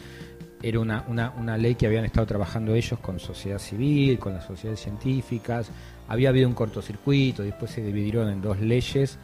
era 0.62 0.80
una, 0.80 1.04
una, 1.08 1.32
una 1.38 1.58
ley 1.58 1.76
que 1.76 1.86
habían 1.86 2.06
estado 2.06 2.26
trabajando 2.26 2.74
ellos 2.74 3.00
con 3.00 3.20
sociedad 3.20 3.60
civil, 3.60 4.18
con 4.18 4.34
las 4.34 4.46
sociedades 4.46 4.80
científicas, 4.80 5.70
había 6.08 6.30
habido 6.30 6.48
un 6.48 6.56
cortocircuito, 6.56 7.44
después 7.44 7.72
se 7.72 7.82
dividieron 7.82 8.30
en 8.30 8.42
dos 8.42 8.60
leyes, 8.60 9.18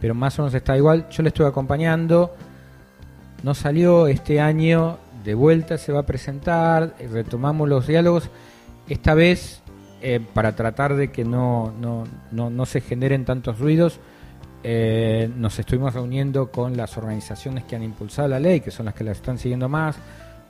pero 0.00 0.14
más 0.14 0.38
o 0.38 0.42
menos 0.42 0.54
está 0.54 0.76
igual. 0.76 1.08
Yo 1.08 1.22
le 1.22 1.28
estuve 1.28 1.46
acompañando, 1.46 2.34
no 3.42 3.54
salió 3.54 4.06
este 4.06 4.40
año, 4.40 4.98
de 5.24 5.34
vuelta 5.34 5.78
se 5.78 5.92
va 5.92 6.00
a 6.00 6.06
presentar, 6.06 6.94
retomamos 7.10 7.68
los 7.68 7.86
diálogos, 7.86 8.28
esta 8.88 9.14
vez 9.14 9.62
eh, 10.06 10.20
para 10.20 10.54
tratar 10.54 10.96
de 10.96 11.10
que 11.10 11.24
no, 11.24 11.72
no, 11.80 12.04
no, 12.30 12.66
se 12.66 12.82
generen 12.82 13.24
tantos 13.24 13.58
ruidos. 13.58 14.00
Eh, 14.62 15.30
nos 15.34 15.58
estuvimos 15.58 15.94
reuniendo 15.94 16.50
con 16.50 16.76
las 16.76 16.98
organizaciones 16.98 17.64
que 17.64 17.74
han 17.74 17.82
impulsado 17.82 18.28
la 18.28 18.38
ley, 18.38 18.60
que 18.60 18.70
son 18.70 18.84
las 18.84 18.94
que 18.94 19.02
la 19.02 19.12
están 19.12 19.38
siguiendo 19.38 19.66
más, 19.66 19.96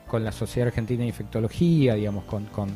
con 0.08 0.24
la 0.24 0.32
Sociedad 0.32 0.66
Argentina 0.70 1.02
de 1.02 1.06
Infectología, 1.06 1.94
digamos, 1.94 2.24
con, 2.24 2.46
con, 2.46 2.68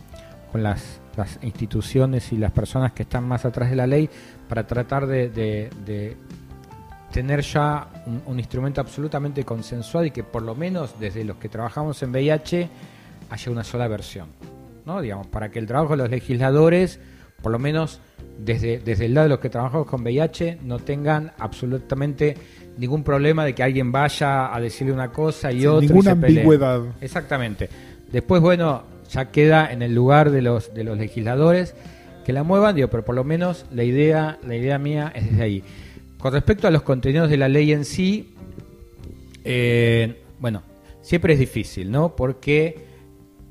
las 0.53 1.01
las 1.17 1.41
instituciones 1.43 2.33
y 2.33 2.37
las 2.37 2.53
personas 2.53 2.93
que 2.93 3.03
están 3.03 3.27
más 3.27 3.45
atrás 3.45 3.71
de 3.71 3.77
la 3.77 3.89
ley 3.89 4.09
para 4.49 4.65
tratar 4.65 5.05
de, 5.09 6.17
tener 7.11 7.41
ya 7.41 7.89
un, 8.25 8.39
instrumento 8.39 8.81
absolutamente 8.81 9.43
consensuado 9.43 10.07
y 10.07 10.13
que 10.13 10.23
por 10.23 10.43
lo 10.43 10.55
menos 10.55 10.95
desde 11.01 11.25
los 11.25 11.39
que 11.39 11.49
trabajamos 11.49 12.01
en 12.05 12.13
VIH 12.13 12.69
haya 13.31 13.51
una 13.51 13.65
sola 13.65 13.89
versión, 13.89 14.29
¿no? 14.89 15.03
Digamos, 15.03 15.27
para 15.27 15.51
que 15.51 15.59
el 15.59 15.67
trabajo 15.67 15.93
de 15.93 15.99
los 15.99 16.11
legisladores, 16.11 16.99
por 17.43 17.53
lo 17.53 17.59
menos 17.59 18.01
desde, 18.39 18.79
desde 18.79 19.05
el 19.05 19.15
lado 19.15 19.27
de 19.27 19.29
los 19.29 19.39
que 19.39 19.51
trabajamos 19.51 19.87
con 19.87 20.03
VIH, 20.03 20.61
no 20.63 20.79
tengan 20.79 21.33
absolutamente 21.39 22.35
ningún 22.79 23.05
problema 23.05 23.45
de 23.45 23.55
que 23.55 23.63
alguien 23.63 23.93
vaya 23.93 24.53
a 24.53 24.59
decirle 24.61 24.95
una 24.95 25.13
cosa 25.13 25.53
y 25.53 25.67
otra. 25.67 25.87
Ninguna 25.87 26.13
ambigüedad. 26.13 26.81
Exactamente. 27.03 27.69
Después, 28.11 28.41
bueno, 28.41 28.85
ya 29.11 29.31
queda 29.31 29.71
en 29.71 29.83
el 29.83 29.95
lugar 29.95 30.31
de 30.31 30.41
los, 30.41 30.73
de 30.73 30.85
los 30.85 30.97
legisladores 30.97 31.75
que 32.25 32.33
la 32.33 32.43
muevan, 32.43 32.75
digo, 32.75 32.89
pero 32.89 33.05
por 33.05 33.15
lo 33.15 33.25
menos 33.25 33.67
la 33.71 33.85
idea, 33.85 34.39
la 34.47 34.57
idea 34.57 34.79
mía 34.79 35.13
es 35.15 35.31
desde 35.31 35.43
ahí. 35.43 35.65
Con 36.19 36.33
respecto 36.33 36.67
a 36.67 36.71
los 36.71 36.83
contenidos 36.83 37.29
de 37.29 37.37
la 37.37 37.49
ley 37.49 37.73
en 37.73 37.85
sí, 37.85 38.35
eh, 39.45 40.23
bueno, 40.41 40.63
siempre 41.03 41.35
es 41.35 41.39
difícil, 41.39 41.91
¿no? 41.91 42.17
Porque 42.17 42.88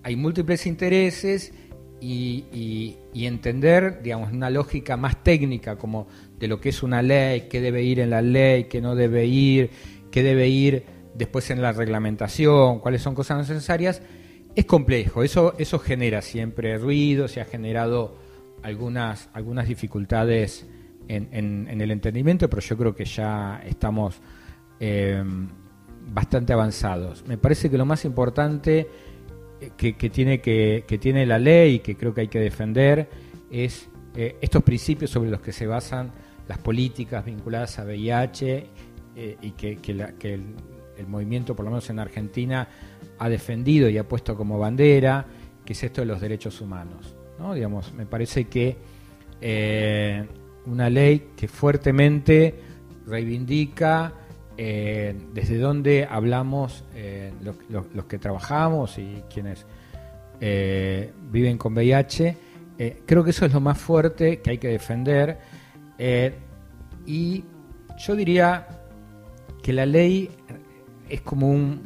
hay 0.03 0.15
múltiples 0.15 0.65
intereses 0.65 1.53
y, 1.99 2.97
entender, 3.13 4.01
digamos, 4.01 4.31
una 4.31 4.49
lógica 4.49 4.97
más 4.97 5.23
técnica 5.23 5.77
como 5.77 6.07
de 6.37 6.47
lo 6.47 6.61
que 6.61 6.69
es 6.69 6.83
una 6.83 7.01
ley, 7.01 7.47
qué 7.49 7.61
debe 7.61 7.83
ir 7.83 7.99
en 7.99 8.11
la 8.11 8.21
ley, 8.21 8.65
qué 8.65 8.81
no 8.81 8.95
debe 8.95 9.25
ir, 9.25 9.71
qué 10.11 10.23
debe 10.23 10.47
ir 10.47 10.83
después 11.15 11.49
en 11.49 11.61
la 11.61 11.71
reglamentación, 11.71 12.79
cuáles 12.79 13.01
son 13.01 13.15
cosas 13.15 13.49
necesarias, 13.49 14.01
es 14.55 14.65
complejo, 14.65 15.23
eso, 15.23 15.55
eso 15.57 15.79
genera 15.79 16.21
siempre 16.21 16.77
ruido, 16.77 17.27
se 17.27 17.41
ha 17.41 17.45
generado 17.45 18.15
algunas, 18.63 19.29
algunas 19.33 19.67
dificultades 19.67 20.67
en, 21.07 21.81
el 21.81 21.91
entendimiento, 21.91 22.49
pero 22.49 22.61
yo 22.61 22.77
creo 22.77 22.95
que 22.95 23.05
ya 23.05 23.61
estamos 23.65 24.19
em, 24.79 25.47
bastante 26.11 26.53
avanzados. 26.53 27.23
Me 27.27 27.37
parece 27.37 27.69
que 27.69 27.77
lo 27.77 27.85
más 27.85 28.05
importante 28.05 28.87
que, 29.75 29.95
que 29.95 30.09
tiene 30.09 30.39
que, 30.39 30.83
tiene 30.99 31.25
la 31.25 31.39
ley 31.39 31.75
y 31.75 31.79
que 31.79 31.95
creo 31.95 32.13
que 32.13 32.21
hay 32.21 32.27
que 32.27 32.39
defender 32.39 33.09
es 33.49 33.89
eh, 34.15 34.37
estos 34.41 34.63
principios 34.63 35.11
sobre 35.11 35.29
los 35.29 35.41
que 35.41 35.51
se 35.51 35.67
basan 35.67 36.11
las 36.47 36.57
políticas 36.59 37.25
vinculadas 37.25 37.79
a 37.79 37.83
VIH 37.83 38.67
eh, 39.15 39.37
y 39.41 39.51
que, 39.51 39.77
el 40.97 41.07
movimiento, 41.07 41.55
por 41.55 41.65
lo 41.65 41.71
menos 41.71 41.89
en 41.89 41.99
Argentina, 41.99 42.67
ha 43.19 43.29
defendido 43.29 43.89
y 43.89 43.97
ha 43.97 44.07
puesto 44.07 44.35
como 44.35 44.57
bandera, 44.57 45.25
que 45.65 45.73
es 45.73 45.83
esto 45.83 46.01
de 46.01 46.07
los 46.07 46.21
derechos 46.21 46.61
humanos. 46.61 47.15
¿no? 47.37 47.53
Digamos, 47.53 47.93
me 47.93 48.05
parece 48.05 48.45
que 48.45 48.77
eh, 49.41 50.25
una 50.65 50.89
ley 50.89 51.31
que 51.35 51.47
fuertemente 51.47 52.55
reivindica 53.05 54.13
eh, 54.59 55.15
desde 55.33 55.59
donde 55.59 56.07
hablamos 56.09 56.83
eh, 56.95 57.31
los, 57.69 58.05
que 58.05 58.17
trabajamos 58.17 58.97
y 58.97 59.23
quienes 59.31 59.67
eh, 60.41 61.13
viven 61.31 61.59
con 61.59 61.73
VIH. 61.73 62.37
Creo 63.05 63.23
que 63.23 63.29
eso 63.31 63.45
es 63.45 63.53
lo 63.53 63.59
más 63.59 63.77
fuerte 63.77 64.39
que 64.39 64.51
hay 64.51 64.57
que 64.57 64.67
defender. 64.67 65.39
Y 67.05 67.43
yo 67.97 68.15
diría 68.15 68.67
que 69.63 69.73
la 69.73 69.85
ley 69.85 70.29
es 71.09 71.21
como 71.21 71.49
un... 71.49 71.81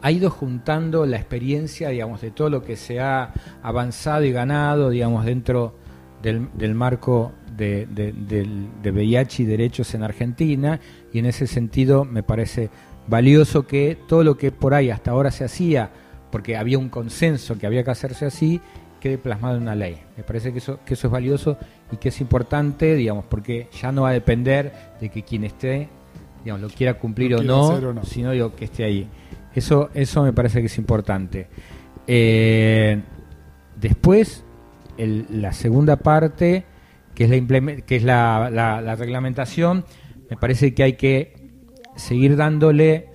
Ha 0.00 0.10
ido 0.10 0.30
juntando 0.30 1.06
la 1.06 1.16
experiencia, 1.16 1.90
digamos, 1.90 2.20
de 2.22 2.30
todo 2.30 2.50
lo 2.50 2.62
que 2.62 2.76
se 2.76 3.00
ha 3.00 3.32
avanzado 3.62 4.24
y 4.24 4.32
ganado, 4.32 4.90
digamos, 4.90 5.24
dentro 5.24 5.76
del 6.22 6.74
marco 6.74 7.32
de, 7.86 8.12
de- 8.82 8.90
VIH 8.92 9.42
y 9.42 9.46
derechos 9.46 9.94
en 9.94 10.02
Argentina. 10.02 10.80
Y 11.12 11.18
en 11.18 11.26
ese 11.26 11.46
sentido 11.46 12.04
me 12.04 12.22
parece 12.22 12.70
valioso 13.08 13.66
que 13.66 13.96
todo 14.08 14.22
lo 14.24 14.36
que 14.36 14.52
por 14.52 14.74
ahí 14.74 14.90
hasta 14.90 15.10
ahora 15.10 15.30
se 15.30 15.44
hacía, 15.44 15.90
porque 16.30 16.56
había 16.56 16.78
un 16.78 16.88
consenso 16.88 17.58
que 17.58 17.66
había 17.66 17.82
que 17.84 17.90
hacerse 17.90 18.26
así, 18.26 18.60
quede 19.00 19.18
plasmado 19.18 19.56
en 19.56 19.62
una 19.62 19.74
ley. 19.74 19.96
Me 20.16 20.22
parece 20.22 20.52
que 20.52 20.58
eso, 20.58 20.78
que 20.86 20.94
eso 20.94 21.08
es 21.08 21.12
valioso 21.12 21.58
y 21.90 21.96
que 21.96 22.10
es 22.10 22.20
importante, 22.20 22.94
digamos, 22.94 23.24
porque 23.28 23.68
ya 23.80 23.90
no 23.92 24.02
va 24.02 24.10
a 24.10 24.12
depender 24.12 24.72
de 25.00 25.08
que 25.08 25.22
quien 25.24 25.42
esté, 25.44 25.88
digamos, 26.44 26.62
lo 26.62 26.68
quiera 26.68 26.94
cumplir 26.94 27.32
Lo 27.32 27.38
o, 27.38 27.40
quiera 27.40 27.54
no, 27.54 27.70
hacer 27.70 27.84
o 27.86 27.94
no. 27.94 28.04
sino 28.04 28.30
digo, 28.30 28.54
que 28.54 28.66
esté 28.66 28.84
ahí. 28.84 29.08
Eso, 29.54 29.90
eso 29.92 30.22
me 30.22 30.32
parece 30.32 30.60
que 30.60 30.66
es 30.66 30.78
importante. 30.78 31.48
Eh, 32.06 33.00
después, 33.80 34.44
el- 34.98 35.26
la 35.30 35.52
segunda 35.52 35.96
parte, 35.96 36.64
que 37.14 37.24
es 37.24 37.30
la, 37.30 37.76
que 37.82 37.96
es 37.96 38.02
la, 38.04 38.48
la- 38.50 38.80
la 38.80 38.96
reglamentación, 38.96 39.84
me 40.30 40.36
parece 40.36 40.72
que 40.74 40.82
hay 40.82 40.92
que 40.94 41.34
seguir 41.96 42.36
dándole 42.36 43.08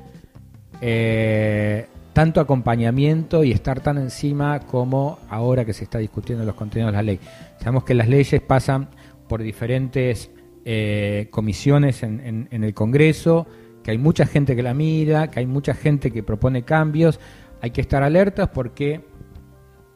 eh, 0.82 1.86
tanto 2.14 2.40
acompañamiento 2.42 3.44
y 3.44 3.52
estar 3.52 3.80
tan 3.82 3.98
encima 3.98 4.60
como 4.62 5.20
ahora 5.30 5.66
que 5.66 5.74
se 5.74 5.84
está 5.84 5.98
discutiendo 6.00 6.46
los 6.46 6.56
contenidos 6.56 6.92
de 6.92 6.98
la 6.98 7.04
ley. 7.04 7.20
Sabemos 7.60 7.84
que 7.84 7.94
las 7.94 8.08
leyes 8.08 8.42
pasan 8.42 8.90
por 9.28 9.42
diferentes 9.42 10.32
eh, 10.66 11.28
comisiones 11.32 12.04
en, 12.04 12.20
en- 12.22 12.48
en 12.52 12.64
el 12.64 12.74
Congreso, 12.74 13.48
que 13.84 13.92
hay 13.92 13.98
mucha 13.98 14.26
gente 14.26 14.56
que 14.56 14.64
la 14.64 14.74
mira, 14.74 15.30
que 15.32 15.40
hay 15.40 15.46
mucha 15.48 15.74
gente 15.74 16.12
que 16.12 16.24
propone 16.24 16.64
cambios. 16.64 17.20
Hay 17.62 17.72
que 17.72 17.82
estar 17.82 18.04
alertas 18.04 18.50
porque, 18.50 19.02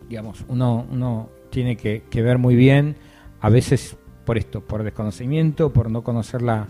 digamos, 0.09 0.45
uno, 0.47 0.85
uno 0.89 1.29
tiene 1.49 1.75
que 1.75 2.03
ver 2.21 2.37
muy 2.37 2.55
bien, 2.55 2.95
a 3.41 3.49
veces 3.49 3.97
por 4.25 4.37
esto, 4.37 4.61
por 4.61 4.83
desconocimiento, 4.83 5.73
por 5.73 5.89
no 5.89 6.03
conocer 6.03 6.41
la, 6.41 6.67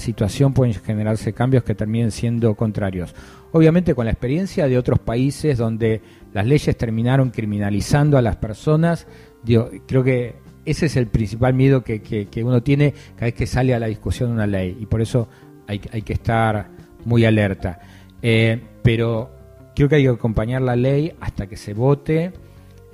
situación 0.00 0.52
pueden 0.52 0.74
generarse 0.74 1.32
cambios 1.32 1.62
que 1.62 1.74
terminen 1.76 2.10
siendo 2.10 2.56
contrarios. 2.56 3.14
Obviamente 3.52 3.94
con 3.94 4.06
la 4.06 4.10
experiencia 4.10 4.66
de 4.66 4.76
otros 4.76 4.98
países 4.98 5.58
donde 5.58 6.02
las 6.34 6.44
leyes 6.44 6.76
terminaron 6.76 7.30
criminalizando 7.30 8.18
a 8.18 8.22
las 8.22 8.36
personas, 8.36 9.06
digo, 9.44 9.70
creo 9.86 10.02
que 10.02 10.34
ese 10.64 10.86
es 10.86 10.96
el 10.96 11.06
principal 11.06 11.54
miedo 11.54 11.84
que, 11.84 12.02
que- 12.02 12.44
uno 12.44 12.62
tiene 12.64 12.92
cada 13.14 13.26
vez 13.26 13.34
que 13.34 13.46
sale 13.46 13.74
a 13.74 13.78
la 13.78 13.86
discusión 13.86 14.32
una 14.32 14.46
ley 14.48 14.76
y 14.80 14.86
por 14.86 15.00
eso 15.00 15.28
hay, 15.68 15.80
hay 15.92 16.02
que 16.02 16.14
estar 16.14 16.68
muy 17.04 17.24
alerta. 17.24 17.78
Eh, 18.22 18.60
pero 18.82 19.30
creo 19.76 19.88
que 19.88 19.94
hay 19.94 20.02
que 20.02 20.08
acompañar 20.08 20.62
la 20.62 20.74
ley 20.74 21.12
hasta 21.20 21.46
que 21.46 21.56
se 21.56 21.74
vote. 21.74 22.32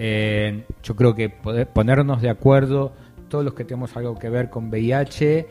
Eh, 0.05 0.64
yo 0.82 0.96
creo 0.96 1.14
que 1.14 1.28
poder 1.30 1.68
ponernos 1.68 2.20
de 2.20 2.28
acuerdo 2.28 2.92
todos 3.28 3.44
los 3.44 3.55
que 3.55 3.64
tenemos 3.64 3.96
algo 3.96 4.18
que 4.18 4.28
ver 4.28 4.50
con 4.50 4.68
VIH 4.68 5.46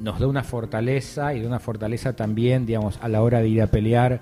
nos 0.00 0.18
da 0.18 0.26
una 0.26 0.42
fortaleza 0.42 1.32
y 1.32 1.40
da 1.40 1.46
una 1.46 1.60
fortaleza 1.60 2.16
también, 2.16 2.66
digamos, 2.66 2.98
a 3.00 3.06
la 3.06 3.22
hora 3.22 3.38
de 3.38 3.46
ir 3.46 3.62
a 3.62 3.68
pelear 3.68 4.20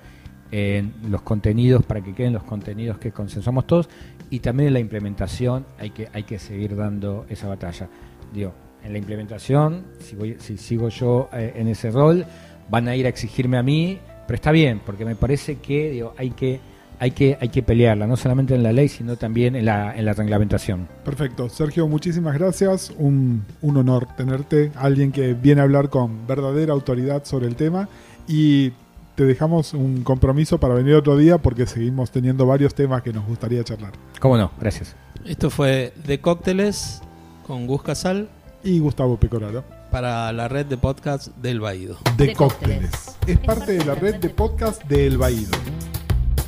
en 0.51 0.93
los 1.09 1.23
contenidos 1.23 1.87
para 1.87 2.03
que 2.03 2.15
queden 2.15 2.35
los 2.35 2.43
contenidos 2.43 2.99
que 2.99 3.13
consensuamos 3.13 3.67
todos 3.67 3.89
y 4.29 4.41
también 4.41 4.67
en 4.67 4.75
la 4.75 4.81
implementación 4.81 5.65
hay 5.79 5.89
que 5.89 6.07
hay 6.13 6.25
que 6.25 6.39
seguir 6.39 6.77
dando 6.77 7.25
esa 7.31 7.49
batalla. 7.49 7.89
Digo, 8.31 8.53
en 8.85 8.93
la 8.93 8.99
implementación, 8.99 9.87
si 10.01 10.17
voy, 10.17 10.37
si 10.39 10.59
sigo 10.59 10.91
yo 10.91 11.31
eh, 11.33 11.55
en 11.57 11.69
ese 11.69 11.91
rol, 11.91 12.27
van 12.69 12.89
a 12.89 12.95
ir 12.95 13.07
a 13.07 13.09
exigirme 13.09 13.57
a 13.57 13.63
mí, 13.63 13.99
pero 14.27 14.35
está 14.35 14.53
bien, 14.53 14.83
porque 14.85 15.07
me 15.07 15.17
parece 15.17 15.61
que 15.61 15.93
digo, 15.93 16.13
hay 16.19 16.33
que 16.33 16.61
hay 17.03 17.11
que 17.11 17.37
hay 17.41 17.49
que 17.49 17.65
pelearla, 17.65 18.07
no 18.07 18.17
solamente 18.17 18.55
en 18.55 18.63
la 18.63 18.73
ley, 18.73 18.89
sino 18.89 19.17
también 19.17 19.57
en 19.57 19.65
la 19.65 19.93
en 19.97 20.05
la 20.05 20.13
reglamentación. 20.13 20.87
Perfecto. 21.05 21.49
Sergio, 21.49 21.89
muchísimas 21.89 22.35
gracias. 22.39 22.93
Un, 22.97 23.45
un 23.61 23.77
honor 23.77 24.07
tenerte, 24.17 24.71
alguien 24.77 25.11
que 25.11 25.35
viene 25.35 25.61
a 25.61 25.65
hablar 25.65 25.89
con 25.89 26.29
verdadera 26.29 26.73
autoridad 26.73 27.25
sobre 27.25 27.49
el 27.49 27.57
tema. 27.57 27.89
Y 28.29 28.71
te 29.17 29.25
dejamos 29.25 29.75
un 29.75 30.05
compromiso 30.05 30.59
para 30.61 30.75
venir 30.75 30.95
otro 30.95 31.17
día 31.17 31.39
porque 31.39 31.67
seguimos 31.67 32.13
teniendo 32.13 32.47
varios 32.47 32.73
temas 32.73 33.03
que 33.03 33.13
nos 33.13 33.27
gustaría 33.27 33.65
charlar. 33.65 33.93
¿Cómo 34.21 34.37
no? 34.39 34.53
Gracias. 34.61 34.95
Esto 35.25 35.51
fue 35.51 35.93
De 36.07 36.21
Cócteles 36.21 37.01
con 37.49 37.67
Gus 37.67 37.83
Casal 37.83 38.29
Y 38.63 38.79
Gustavo 38.79 39.17
Pecoraro. 39.17 39.65
para 39.91 40.33
la 40.33 40.47
red 40.47 40.67
de 40.67 40.77
podcast 40.77 41.37
del 41.39 41.59
Baído. 41.59 41.99
De, 42.17 42.29
De 42.29 42.33
cócteles. 42.35 42.91
Cócteles. 42.93 43.17
Es 43.27 43.39
parte 43.45 43.73
de 43.73 43.85
la 43.85 43.97
red 43.97 44.15
de 44.21 44.29
podcast 44.31 44.85
de 44.85 45.07
El 45.09 45.19
Baído. 45.19 45.51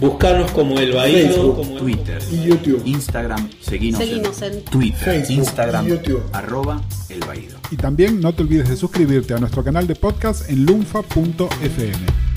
Buscarnos 0.01 0.51
como 0.51 0.79
El 0.79 0.93
Facebook, 0.93 1.57
como 1.57 1.77
Twitter, 1.77 2.23
Y 2.31 2.45
YouTube. 2.45 2.83
Instagram, 2.85 3.49
seguinos, 3.61 4.01
Seguinos 4.01 4.43
en 4.43 4.63
Twitter, 4.65 4.99
Facebook, 4.99 5.39
Instagram, 5.39 5.87
YouTube. 5.87 6.23
arroba 6.33 6.83
El 7.09 7.21
Baído. 7.21 7.57
Y 7.71 7.77
también 7.77 8.21
no 8.21 8.33
te 8.35 8.43
olvides 8.43 8.69
de 8.69 8.77
suscribirte 8.77 9.35
a 9.35 9.39
nuestro 9.39 9.63
canal 9.63 9.87
de 9.87 9.95
podcast 9.95 10.51
en 10.51 10.67
lunfa.fm. 10.67 12.34